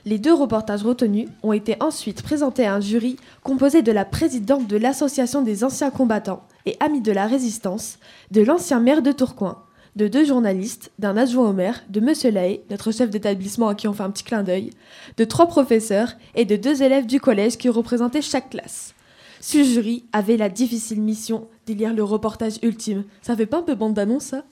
[0.05, 4.67] Les deux reportages retenus ont été ensuite présentés à un jury composé de la présidente
[4.67, 7.99] de l'Association des anciens combattants et amis de la résistance,
[8.33, 9.63] de l'ancien maire de Tourcoing,
[9.95, 13.89] de deux journalistes, d'un adjoint au maire, de Monsieur Lay, notre chef d'établissement à qui
[13.89, 14.71] on fait un petit clin d'œil,
[15.17, 18.95] de trois professeurs et de deux élèves du collège qui représentaient chaque classe.
[19.41, 23.05] Ce jury avait la difficile mission d'élire le reportage ultime.
[23.21, 24.45] Ça fait pas un peu bande d'annonce, ça?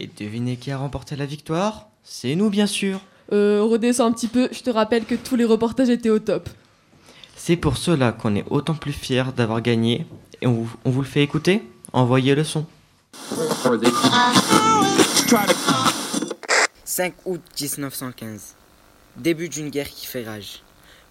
[0.00, 1.88] Et devinez qui a remporté la victoire?
[2.02, 3.00] C'est nous, bien sûr.
[3.32, 6.48] Euh, redescends un petit peu, je te rappelle que tous les reportages étaient au top.
[7.36, 10.06] C'est pour cela qu'on est autant plus fiers d'avoir gagné.
[10.40, 11.62] Et on on vous le fait écouter?
[11.92, 12.66] Envoyez le son.
[16.84, 18.54] 5 août 1915.
[19.16, 20.62] Début d'une guerre qui fait rage.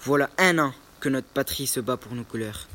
[0.01, 2.67] Voilà un an que notre patrie se bat pour nos couleurs.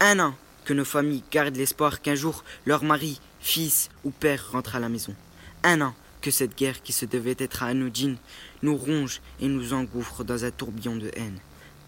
[0.00, 0.34] Un an
[0.64, 4.88] que nos familles gardent l'espoir qu'un jour leur mari, fils ou père rentre à la
[4.88, 5.14] maison.
[5.62, 8.16] Un an que cette guerre qui se devait être anodine
[8.62, 11.38] nous ronge et nous engouffre dans un tourbillon de haine.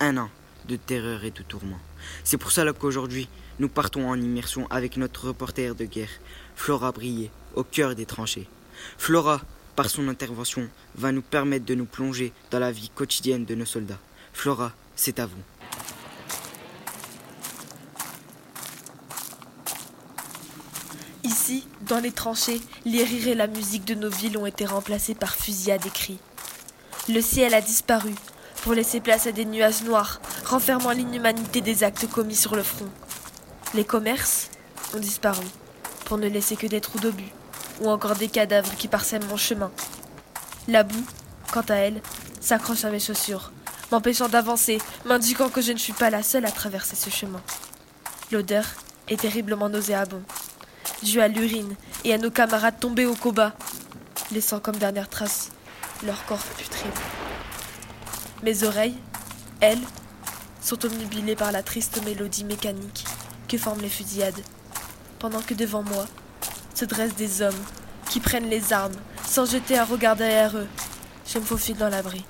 [0.00, 0.30] Un an
[0.68, 1.80] de terreur et de tourment.
[2.24, 3.28] C'est pour cela qu'aujourd'hui,
[3.58, 6.20] nous partons en immersion avec notre reporter de guerre,
[6.58, 8.46] Flora Brier, au cœur des tranchées.
[8.98, 9.40] Flora,
[9.76, 13.64] par son intervention, va nous permettre de nous plonger dans la vie quotidienne de nos
[13.64, 14.00] soldats.
[14.34, 15.40] Flora, c'est à vous.
[21.22, 25.14] Ici, dans les tranchées, les rires et la musique de nos villes ont été remplacés
[25.14, 26.18] par fusillades et cris.
[27.08, 28.12] Le ciel a disparu
[28.62, 32.90] pour laisser place à des nuages noirs, renfermant l'inhumanité des actes commis sur le front.
[33.74, 34.50] Les commerces
[34.92, 35.46] ont disparu
[36.08, 37.30] pour ne laisser que des trous d'obus
[37.80, 39.70] ou encore des cadavres qui parsèment mon chemin.
[40.66, 41.06] La boue,
[41.52, 42.00] quant à elle,
[42.40, 43.52] s'accroche à mes chaussures,
[43.92, 47.42] m'empêchant d'avancer, m'indiquant que je ne suis pas la seule à traverser ce chemin.
[48.32, 48.64] L'odeur
[49.08, 50.24] est terriblement nauséabonde,
[51.02, 51.74] due à l'urine
[52.04, 53.52] et à nos camarades tombés au combat,
[54.32, 55.50] laissant comme dernière trace
[56.04, 56.90] leur corps putride.
[58.42, 58.98] Mes oreilles,
[59.60, 59.78] elles,
[60.60, 63.04] sont omnubilées par la triste mélodie mécanique
[63.48, 64.40] que forment les fusillades,
[65.18, 66.06] pendant que devant moi
[66.74, 67.64] se dressent des hommes
[68.08, 68.96] qui prennent les armes
[69.26, 70.68] sans jeter un regard derrière eux.
[71.26, 72.24] Je me faufile dans l'abri.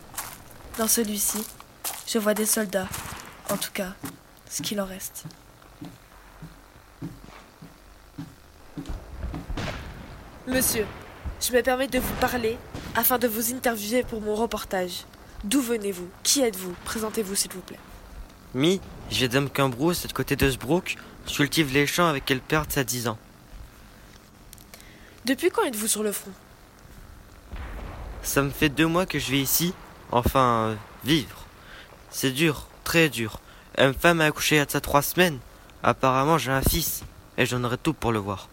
[0.78, 1.44] Dans celui-ci,
[2.06, 2.88] je vois des soldats,
[3.50, 3.92] en tout cas,
[4.50, 5.24] ce qu'il en reste.
[10.46, 10.86] Monsieur,
[11.40, 12.56] je me permets de vous parler
[12.96, 15.04] afin de vous interviewer pour mon reportage.
[15.44, 16.08] D'où venez-vous?
[16.22, 16.74] Qui êtes-vous?
[16.84, 17.78] Présentez-vous s'il vous plaît.
[18.54, 20.96] Mi, viens d'Amquimbrou, c'est de côté de Sbrook.
[21.28, 23.18] Je cultive les champs avec quelle perte ça 10 ans.
[25.24, 26.32] Depuis quand êtes-vous sur le front?
[28.22, 29.74] Ça me fait deux mois que je vis ici.
[30.10, 30.74] Enfin, euh,
[31.04, 31.44] vivre.
[32.10, 33.40] C'est dur, très dur.
[33.76, 35.38] Une femme a accouché de ça trois semaines.
[35.82, 37.02] Apparemment, j'ai un fils.
[37.36, 38.48] Et j'en aurai tout pour le voir.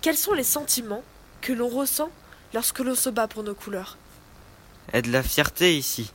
[0.00, 1.04] Quels sont les sentiments
[1.42, 2.10] que l'on ressent
[2.54, 3.98] lorsque l'on se bat pour nos couleurs?
[4.92, 6.12] Et de la fierté ici.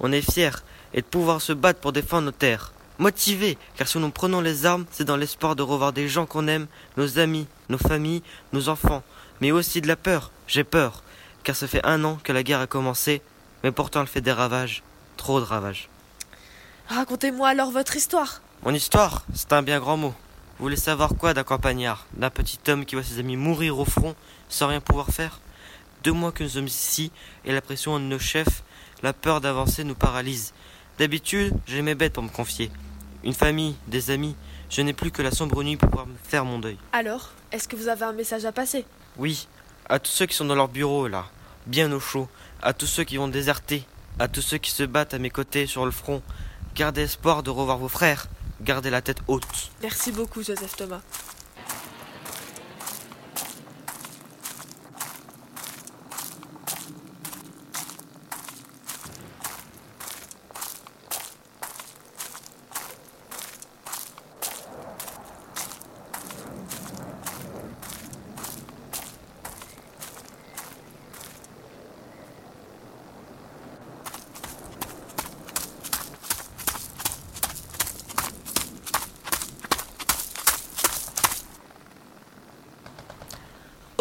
[0.00, 0.62] On est fiers
[0.94, 2.72] et de pouvoir se battre pour défendre nos terres.
[2.98, 6.48] Motivés, car si nous prenons les armes, c'est dans l'espoir de revoir des gens qu'on
[6.48, 6.66] aime,
[6.96, 9.04] nos amis, nos familles, nos enfants,
[9.40, 10.32] mais aussi de la peur.
[10.48, 11.04] J'ai peur,
[11.44, 13.22] car ça fait un an que la guerre a commencé,
[13.62, 14.82] mais pourtant elle fait des ravages,
[15.16, 15.88] trop de ravages.
[16.88, 18.42] Racontez-moi alors votre histoire.
[18.64, 20.14] Mon histoire, c'est un bien grand mot.
[20.58, 23.84] Vous voulez savoir quoi d'un campagnard, d'un petit homme qui voit ses amis mourir au
[23.84, 24.16] front
[24.48, 25.40] sans rien pouvoir faire?
[26.02, 27.12] Deux mois que nous sommes ici,
[27.44, 28.64] et la pression de nos chefs,
[29.04, 30.52] la peur d'avancer nous paralyse.
[30.98, 32.72] D'habitude, j'ai mes bêtes pour me confier.
[33.28, 34.34] Une famille, des amis,
[34.70, 36.78] je n'ai plus que la sombre nuit pour pouvoir me faire mon deuil.
[36.94, 38.86] Alors, est-ce que vous avez un message à passer?
[39.18, 39.48] Oui,
[39.86, 41.26] à tous ceux qui sont dans leur bureau là,
[41.66, 42.26] bien au chaud,
[42.62, 43.84] à tous ceux qui vont déserter,
[44.18, 46.22] à tous ceux qui se battent à mes côtés sur le front,
[46.74, 48.28] gardez espoir de revoir vos frères,
[48.62, 49.72] gardez la tête haute.
[49.82, 51.02] Merci beaucoup, Joseph Thomas.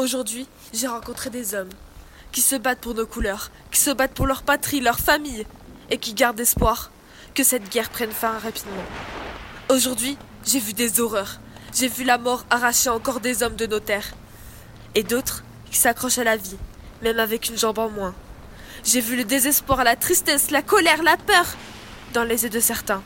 [0.08, 1.68] Aujourd'hui, j'ai rencontré des hommes
[2.32, 5.46] qui se battent pour nos couleurs, qui se battent pour leur patrie, leur famille,
[5.90, 6.92] et qui gardent espoir
[7.36, 8.86] que cette guerre prenne fin rapidement.
[9.68, 11.42] Aujourd'hui, j'ai vu des horreurs.
[11.76, 14.14] J'ai vu la mort arracher encore des hommes de nos terres.
[14.96, 16.56] Et d'autres qui s'accrochent à la vie,
[17.02, 18.16] même avec une jambe en moins.
[18.86, 21.48] J'ai vu le désespoir, la tristesse, la colère, la peur
[22.14, 23.04] dans les yeux de certains.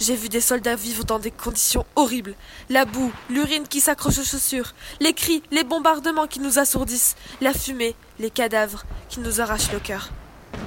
[0.00, 2.34] J'ai vu des soldats vivre dans des conditions horribles.
[2.68, 7.52] La boue, l'urine qui s'accroche aux chaussures, les cris, les bombardements qui nous assourdissent, la
[7.52, 10.10] fumée, les cadavres qui nous arrachent le cœur.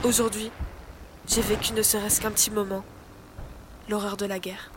[0.03, 0.51] Aujourd'hui,
[1.27, 2.83] j'ai vécu ne serait-ce qu'un petit moment
[3.89, 4.71] l'horreur de la guerre.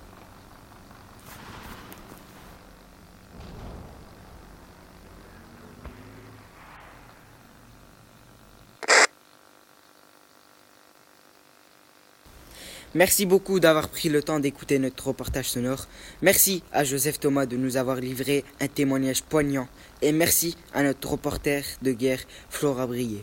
[12.96, 15.86] Merci beaucoup d'avoir pris le temps d'écouter notre reportage sonore.
[16.22, 19.68] Merci à Joseph Thomas de nous avoir livré un témoignage poignant.
[20.02, 22.18] Et merci à notre reporter de guerre,
[22.48, 23.22] Flora Brier.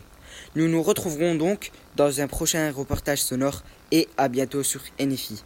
[0.56, 3.62] Nous nous retrouverons donc dans un prochain reportage sonore
[3.92, 5.44] et à bientôt sur NFI.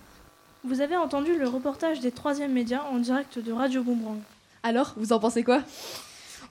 [0.62, 4.20] Vous avez entendu le reportage des troisièmes médias en direct de Radio Boomerang.
[4.62, 5.64] Alors, vous en pensez quoi?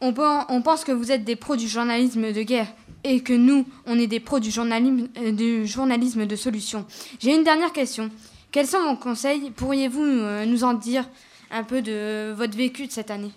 [0.01, 0.13] On,
[0.49, 2.67] on pense que vous êtes des pros du journalisme de guerre
[3.03, 6.85] et que nous, on est des pros du journalisme, euh, du journalisme de solution.
[7.19, 8.09] J'ai une dernière question.
[8.51, 9.51] quels sont vos conseils?
[9.51, 11.07] Pourriez-vous nous en dire
[11.51, 13.31] un peu de votre vécu de cette année?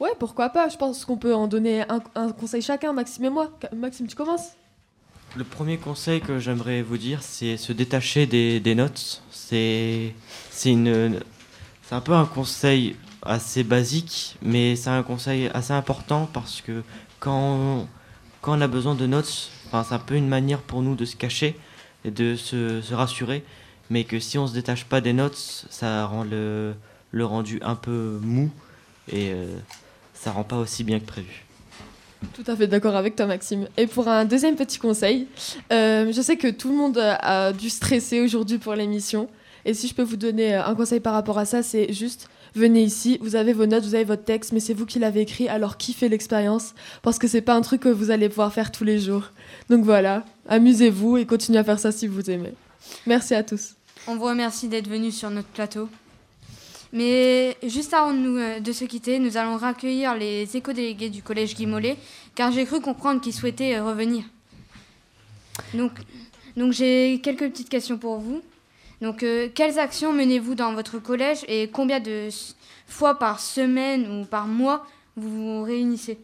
[0.00, 0.68] Ouais, pourquoi pas?
[0.68, 3.50] Je pense qu'on peut en donner un, un, conseil chacun, Maxime et moi.
[3.74, 4.50] Maxime, tu commences?
[5.36, 9.22] Le premier conseil que j'aimerais vous dire, c'est se détacher des, des notes.
[9.30, 10.14] C'est
[10.64, 11.20] une,
[11.82, 12.96] c'est un peu un conseil
[13.28, 16.82] assez basique, mais c'est un conseil assez important parce que
[17.20, 17.88] quand on,
[18.40, 21.14] quand on a besoin de notes, c'est un peu une manière pour nous de se
[21.14, 21.56] cacher
[22.04, 23.44] et de se, se rassurer,
[23.90, 26.74] mais que si on se détache pas des notes, ça rend le,
[27.12, 28.50] le rendu un peu mou
[29.08, 29.46] et euh,
[30.14, 31.44] ça rend pas aussi bien que prévu.
[32.34, 33.68] Tout à fait d'accord avec toi, Maxime.
[33.76, 35.28] Et pour un deuxième petit conseil,
[35.72, 39.28] euh, je sais que tout le monde a dû stresser aujourd'hui pour l'émission.
[39.64, 42.82] Et si je peux vous donner un conseil par rapport à ça, c'est juste venez
[42.82, 45.48] ici, vous avez vos notes, vous avez votre texte, mais c'est vous qui l'avez écrit,
[45.48, 48.84] alors kiffez l'expérience, parce que c'est pas un truc que vous allez pouvoir faire tous
[48.84, 49.30] les jours.
[49.68, 52.54] Donc voilà, amusez-vous et continuez à faire ça si vous aimez.
[53.06, 53.74] Merci à tous.
[54.06, 55.88] On vous remercie d'être venus sur notre plateau.
[56.92, 61.22] Mais juste avant de, nous, euh, de se quitter, nous allons raccueillir les éco-délégués du
[61.22, 61.68] collège Guy
[62.34, 64.24] car j'ai cru comprendre qu'ils souhaitaient euh, revenir.
[65.74, 65.92] Donc,
[66.56, 68.40] donc j'ai quelques petites questions pour vous.
[69.00, 72.28] Donc, euh, quelles actions menez-vous dans votre collège et combien de
[72.86, 76.18] fois par semaine ou par mois vous vous réunissez?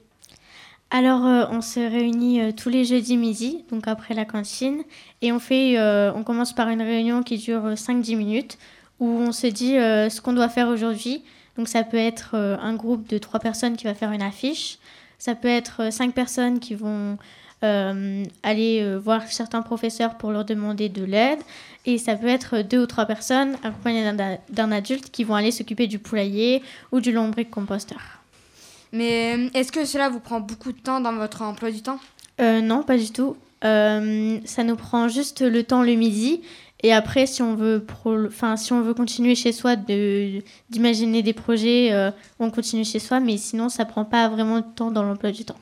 [0.91, 4.85] Alors, on se réunit tous les jeudis midi, donc après la cantine,
[5.23, 5.77] et on fait,
[6.15, 8.59] on commence par une réunion qui dure 5-10 minutes,
[9.01, 11.23] où on se dit euh, ce qu'on doit faire aujourd'hui.
[11.57, 14.79] Donc ça peut être euh, un groupe de trois personnes qui va faire une affiche,
[15.19, 17.19] ça peut être euh, cinq personnes qui vont
[18.43, 21.39] aller voir certains professeurs pour leur demander de l'aide,
[21.87, 24.11] et ça peut être deux ou trois personnes accompagnées
[24.51, 26.63] d'un adulte qui vont aller s'occuper du poulailler
[26.93, 28.01] ou du lombric composteur.
[28.93, 31.99] Mais est-ce que cela vous prend beaucoup de temps dans votre emploi du temps?
[32.39, 33.37] Non, pas du tout.
[33.63, 34.01] ça
[34.65, 36.41] nous prend juste le temps le midi
[36.85, 37.83] et après, si on veut,
[38.27, 43.21] enfin, si on veut continuer chez soi d'imaginer des projets, euh, on continue chez soi,
[43.21, 45.57] mais sinon, ça prend pas vraiment de temps dans l'emploi du temps.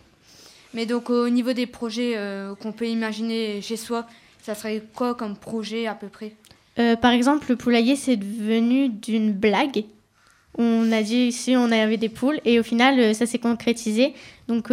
[0.74, 4.06] Mais donc, au niveau des projets euh, qu'on peut imaginer chez soi,
[4.42, 6.32] ça serait quoi comme projet à peu près
[6.78, 9.84] euh, Par exemple, le poulailler, c'est devenu d'une blague.
[10.58, 14.12] On a dit ici, on avait des poules, et au final, ça s'est concrétisé.
[14.48, 14.66] Donc,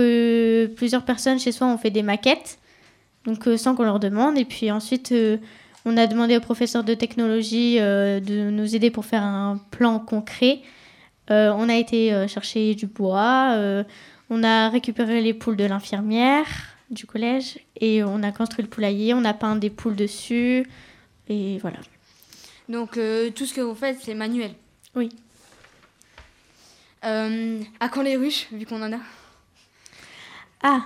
[0.76, 2.60] plusieurs personnes chez soi ont fait des maquettes,
[3.26, 5.14] donc sans qu'on leur demande, et puis ensuite
[5.86, 10.00] on a demandé au professeur de technologie euh, de nous aider pour faire un plan
[10.00, 10.60] concret.
[11.32, 13.84] Euh, on a été euh, chercher du bois,
[14.30, 16.46] on a récupéré les poules de l'infirmière
[16.90, 20.66] du collège et on a construit le poulailler, on a peint des poules dessus
[21.28, 21.78] et voilà.
[22.68, 22.92] Donc
[23.36, 24.52] tout ce que vous faites, c'est manuel
[24.96, 25.10] Oui.
[27.02, 29.00] à quand les ruches, vu qu'on en a?
[30.62, 30.82] Ah,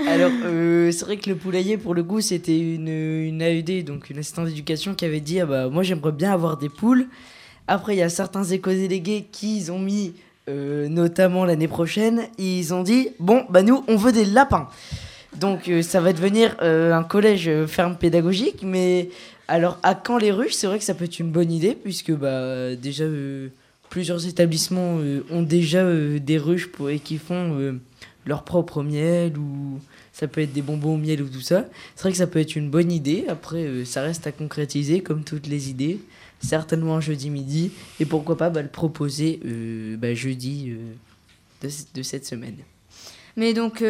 [0.00, 4.10] alors, euh, c'est vrai que le poulailler, pour le coup, c'était une, une AED, donc
[4.10, 7.06] une assistante d'éducation, qui avait dit ah bah, Moi, j'aimerais bien avoir des poules.
[7.68, 10.14] Après, il y a certains éco-délégués qui ont mis,
[10.48, 14.68] euh, notamment l'année prochaine, ils ont dit Bon, bah, nous, on veut des lapins.
[15.36, 18.62] Donc, euh, ça va devenir un collège ferme pédagogique.
[18.62, 19.10] Mais
[19.48, 22.12] alors, à quand les ruches C'est vrai que ça peut être une bonne idée, puisque
[22.12, 23.04] bah, déjà,
[23.90, 24.98] plusieurs établissements
[25.30, 25.84] ont déjà
[26.18, 27.78] des ruches pour, et qui font
[28.26, 29.80] leur propre miel ou
[30.14, 31.64] ça peut être des bonbons au miel ou tout ça.
[31.96, 33.24] C'est vrai que ça peut être une bonne idée.
[33.28, 35.98] Après, euh, ça reste à concrétiser comme toutes les idées.
[36.40, 37.72] Certainement jeudi midi.
[37.98, 42.54] Et pourquoi pas bah, le proposer euh, bah, jeudi euh, de, de, cette semaine.
[43.36, 43.82] Mais donc,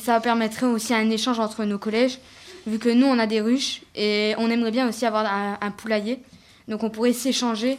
[0.00, 2.18] ça permettrait aussi un échange entre nos collèges.
[2.66, 5.26] Vu que nous, on a des ruches et on aimerait bien aussi avoir
[5.60, 6.20] un poulailler.
[6.66, 7.76] Donc, on pourrait s'échanger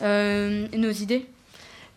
[0.00, 1.26] nos idées.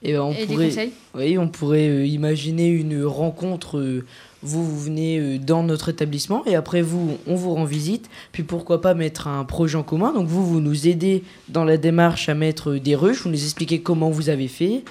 [0.03, 4.03] Et, on pourrait, Oui, on pourrait imaginer une rencontre.
[4.43, 8.09] Euh, vous, vous venez euh, dans notre établissement et après vous, on vous rend visite.
[8.31, 10.13] Puis pourquoi pas mettre un projet en commun.
[10.13, 13.23] Donc vous, vous nous aidez dans la démarche à mettre des ruches.
[13.23, 14.83] Vous nous expliquez comment vous avez fait,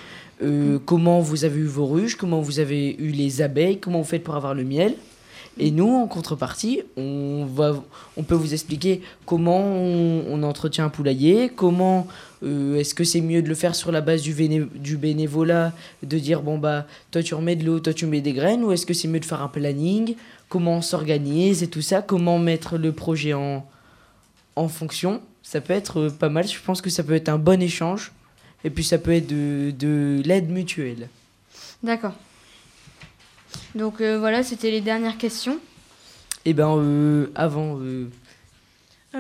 [0.87, 4.25] comment vous avez eu vos ruches, comment vous avez eu les abeilles, comment vous faites
[4.25, 4.95] pour avoir le miel.
[5.59, 7.83] Et nous, en contrepartie, on, va,
[8.17, 12.07] on peut vous expliquer comment on, entretient un poulailler, comment
[12.43, 15.73] euh, est-ce que c'est mieux de le faire sur la base du, du bénévolat,
[16.03, 18.73] de dire bon bah toi tu remets de l'eau, toi tu mets des graines, ou
[18.73, 20.15] est-ce que c'est mieux de faire un planning,
[20.49, 23.67] comment on s'organise et tout ça, comment mettre le projet en,
[24.57, 25.21] en fonction.
[25.43, 28.13] Ça peut être pas mal, je pense que ça peut être un bon échange,
[28.65, 31.09] et puis ça peut être de, de l'aide mutuelle.
[31.83, 32.15] D'accord.
[33.75, 35.59] Donc euh, voilà, c'était les dernières questions.
[36.45, 37.79] Et eh ben euh, avant.
[37.81, 38.09] Euh,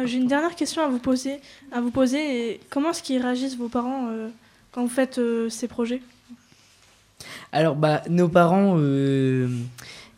[0.04, 1.40] j'ai une dernière question à vous poser.
[1.72, 2.60] À vous poser.
[2.70, 4.08] comment est-ce qu'ils réagissent vos parents
[4.72, 6.00] quand vous faites ces projets?
[7.52, 9.42] Alors bah nos parents, ils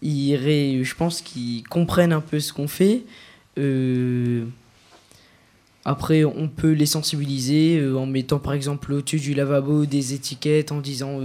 [0.02, 3.02] je pense qu'ils comprennent un peu ce qu'on fait.
[5.84, 10.80] Après, on peut les sensibiliser en mettant par exemple au-dessus du lavabo des étiquettes en
[10.80, 11.18] disant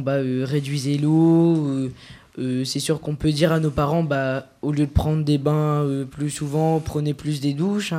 [0.00, 1.90] bah réduisez l'eau.
[2.36, 5.86] c'est sûr qu'on peut dire à nos parents, bah, au lieu de prendre des bains
[6.10, 7.92] plus souvent, prenez plus des douches.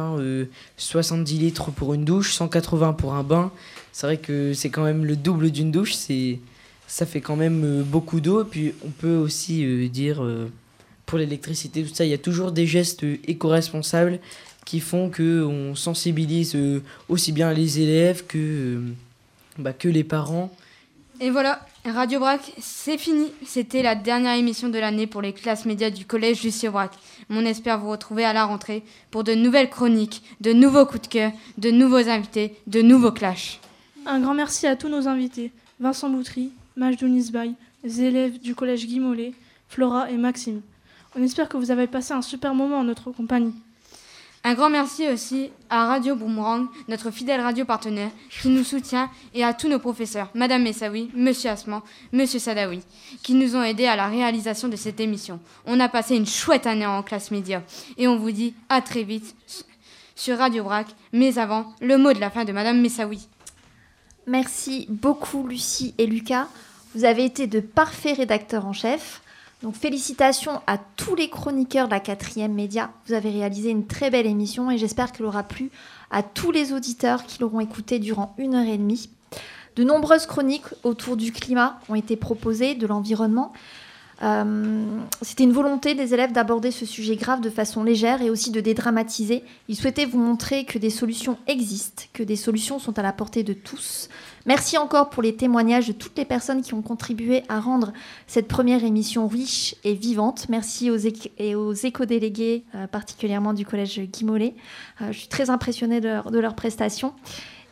[0.77, 3.51] 70 hein, litres pour une douche, 180 pour un bain.
[3.91, 5.93] C'est vrai que c'est quand même le double d'une douche.
[5.93, 6.39] C'est
[6.87, 8.43] ça fait quand même euh, beaucoup d'eau.
[8.43, 10.51] Puis on peut aussi euh, dire, euh,
[11.05, 14.19] pour l'électricité, tout ça, il y a toujours des gestes éco-responsables
[14.65, 16.57] qui font qu'on sensibilise
[17.07, 18.81] aussi bien les élèves que,
[19.59, 20.51] bah, que les parents.
[21.21, 23.31] Et voilà, Radio Brac, c'est fini.
[23.45, 26.91] C'était la dernière émission de l'année pour les classes médias du collège Lucie Brac.
[27.29, 31.07] On espère vous retrouver à la rentrée pour de nouvelles chroniques, de nouveaux coups de
[31.07, 33.59] cœur, de nouveaux invités, de nouveaux clashs.
[34.07, 35.51] Un grand merci à tous nos invités.
[35.79, 37.53] Vincent Boutry, Majdoun Isbaï,
[37.83, 39.33] les élèves du collège Guy Mollet,
[39.69, 40.61] Flora et Maxime.
[41.15, 43.53] On espère que vous avez passé un super moment en notre compagnie.
[44.47, 49.43] Un grand merci aussi à Radio Boomerang, notre fidèle radio partenaire, qui nous soutient, et
[49.43, 51.81] à tous nos professeurs, Madame Messaoui, Monsieur Asman,
[52.13, 52.83] Monsieur Sadawi,
[53.23, 55.39] qui nous ont aidés à la réalisation de cette émission.
[55.65, 57.63] On a passé une chouette année en classe média,
[57.97, 59.35] et on vous dit à très vite
[60.15, 60.89] sur Radio Brac.
[61.11, 63.27] Mais avant, le mot de la fin de Madame Messaoui.
[64.27, 66.49] Merci beaucoup Lucie et Lucas.
[66.93, 69.23] Vous avez été de parfaits rédacteurs en chef.
[69.63, 72.91] Donc félicitations à tous les chroniqueurs de la quatrième média.
[73.07, 75.71] Vous avez réalisé une très belle émission et j'espère qu'elle aura plu
[76.11, 79.09] à tous les auditeurs qui l'auront écoutée durant une heure et demie.
[79.75, 83.51] De nombreuses chroniques autour du climat ont été proposées, de l'environnement.
[84.23, 84.85] Euh,
[85.21, 88.61] c'était une volonté des élèves d'aborder ce sujet grave de façon légère et aussi de
[88.61, 89.43] dédramatiser.
[89.67, 93.43] Ils souhaitaient vous montrer que des solutions existent, que des solutions sont à la portée
[93.43, 94.09] de tous.
[94.45, 97.91] Merci encore pour les témoignages de toutes les personnes qui ont contribué à rendre
[98.27, 100.47] cette première émission riche et vivante.
[100.49, 100.97] Merci aux,
[101.37, 104.55] et aux éco-délégués, euh, particulièrement du collège Guy Mollet.
[105.01, 107.13] Euh, je suis très impressionnée de, de leurs prestations.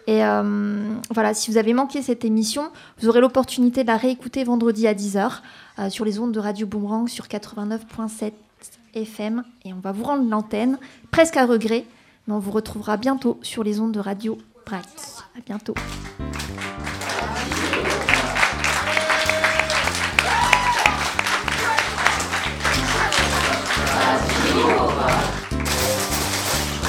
[0.05, 0.21] Et
[1.11, 4.93] voilà, si vous avez manqué cette émission, vous aurez l'opportunité de la réécouter vendredi à
[4.93, 5.41] 10h.
[5.79, 8.33] Euh, sur les ondes de Radio Boomerang sur 89.7
[8.93, 9.43] FM.
[9.65, 10.77] Et on va vous rendre l'antenne,
[11.09, 11.85] presque à regret,
[12.27, 14.85] mais on vous retrouvera bientôt sur les ondes de Radio Brac.
[15.35, 15.73] À bientôt.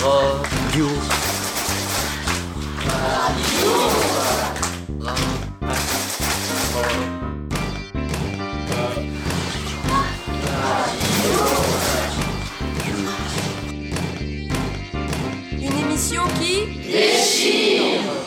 [0.03, 1.24] Radio.
[15.57, 18.24] Une émission qui déchire.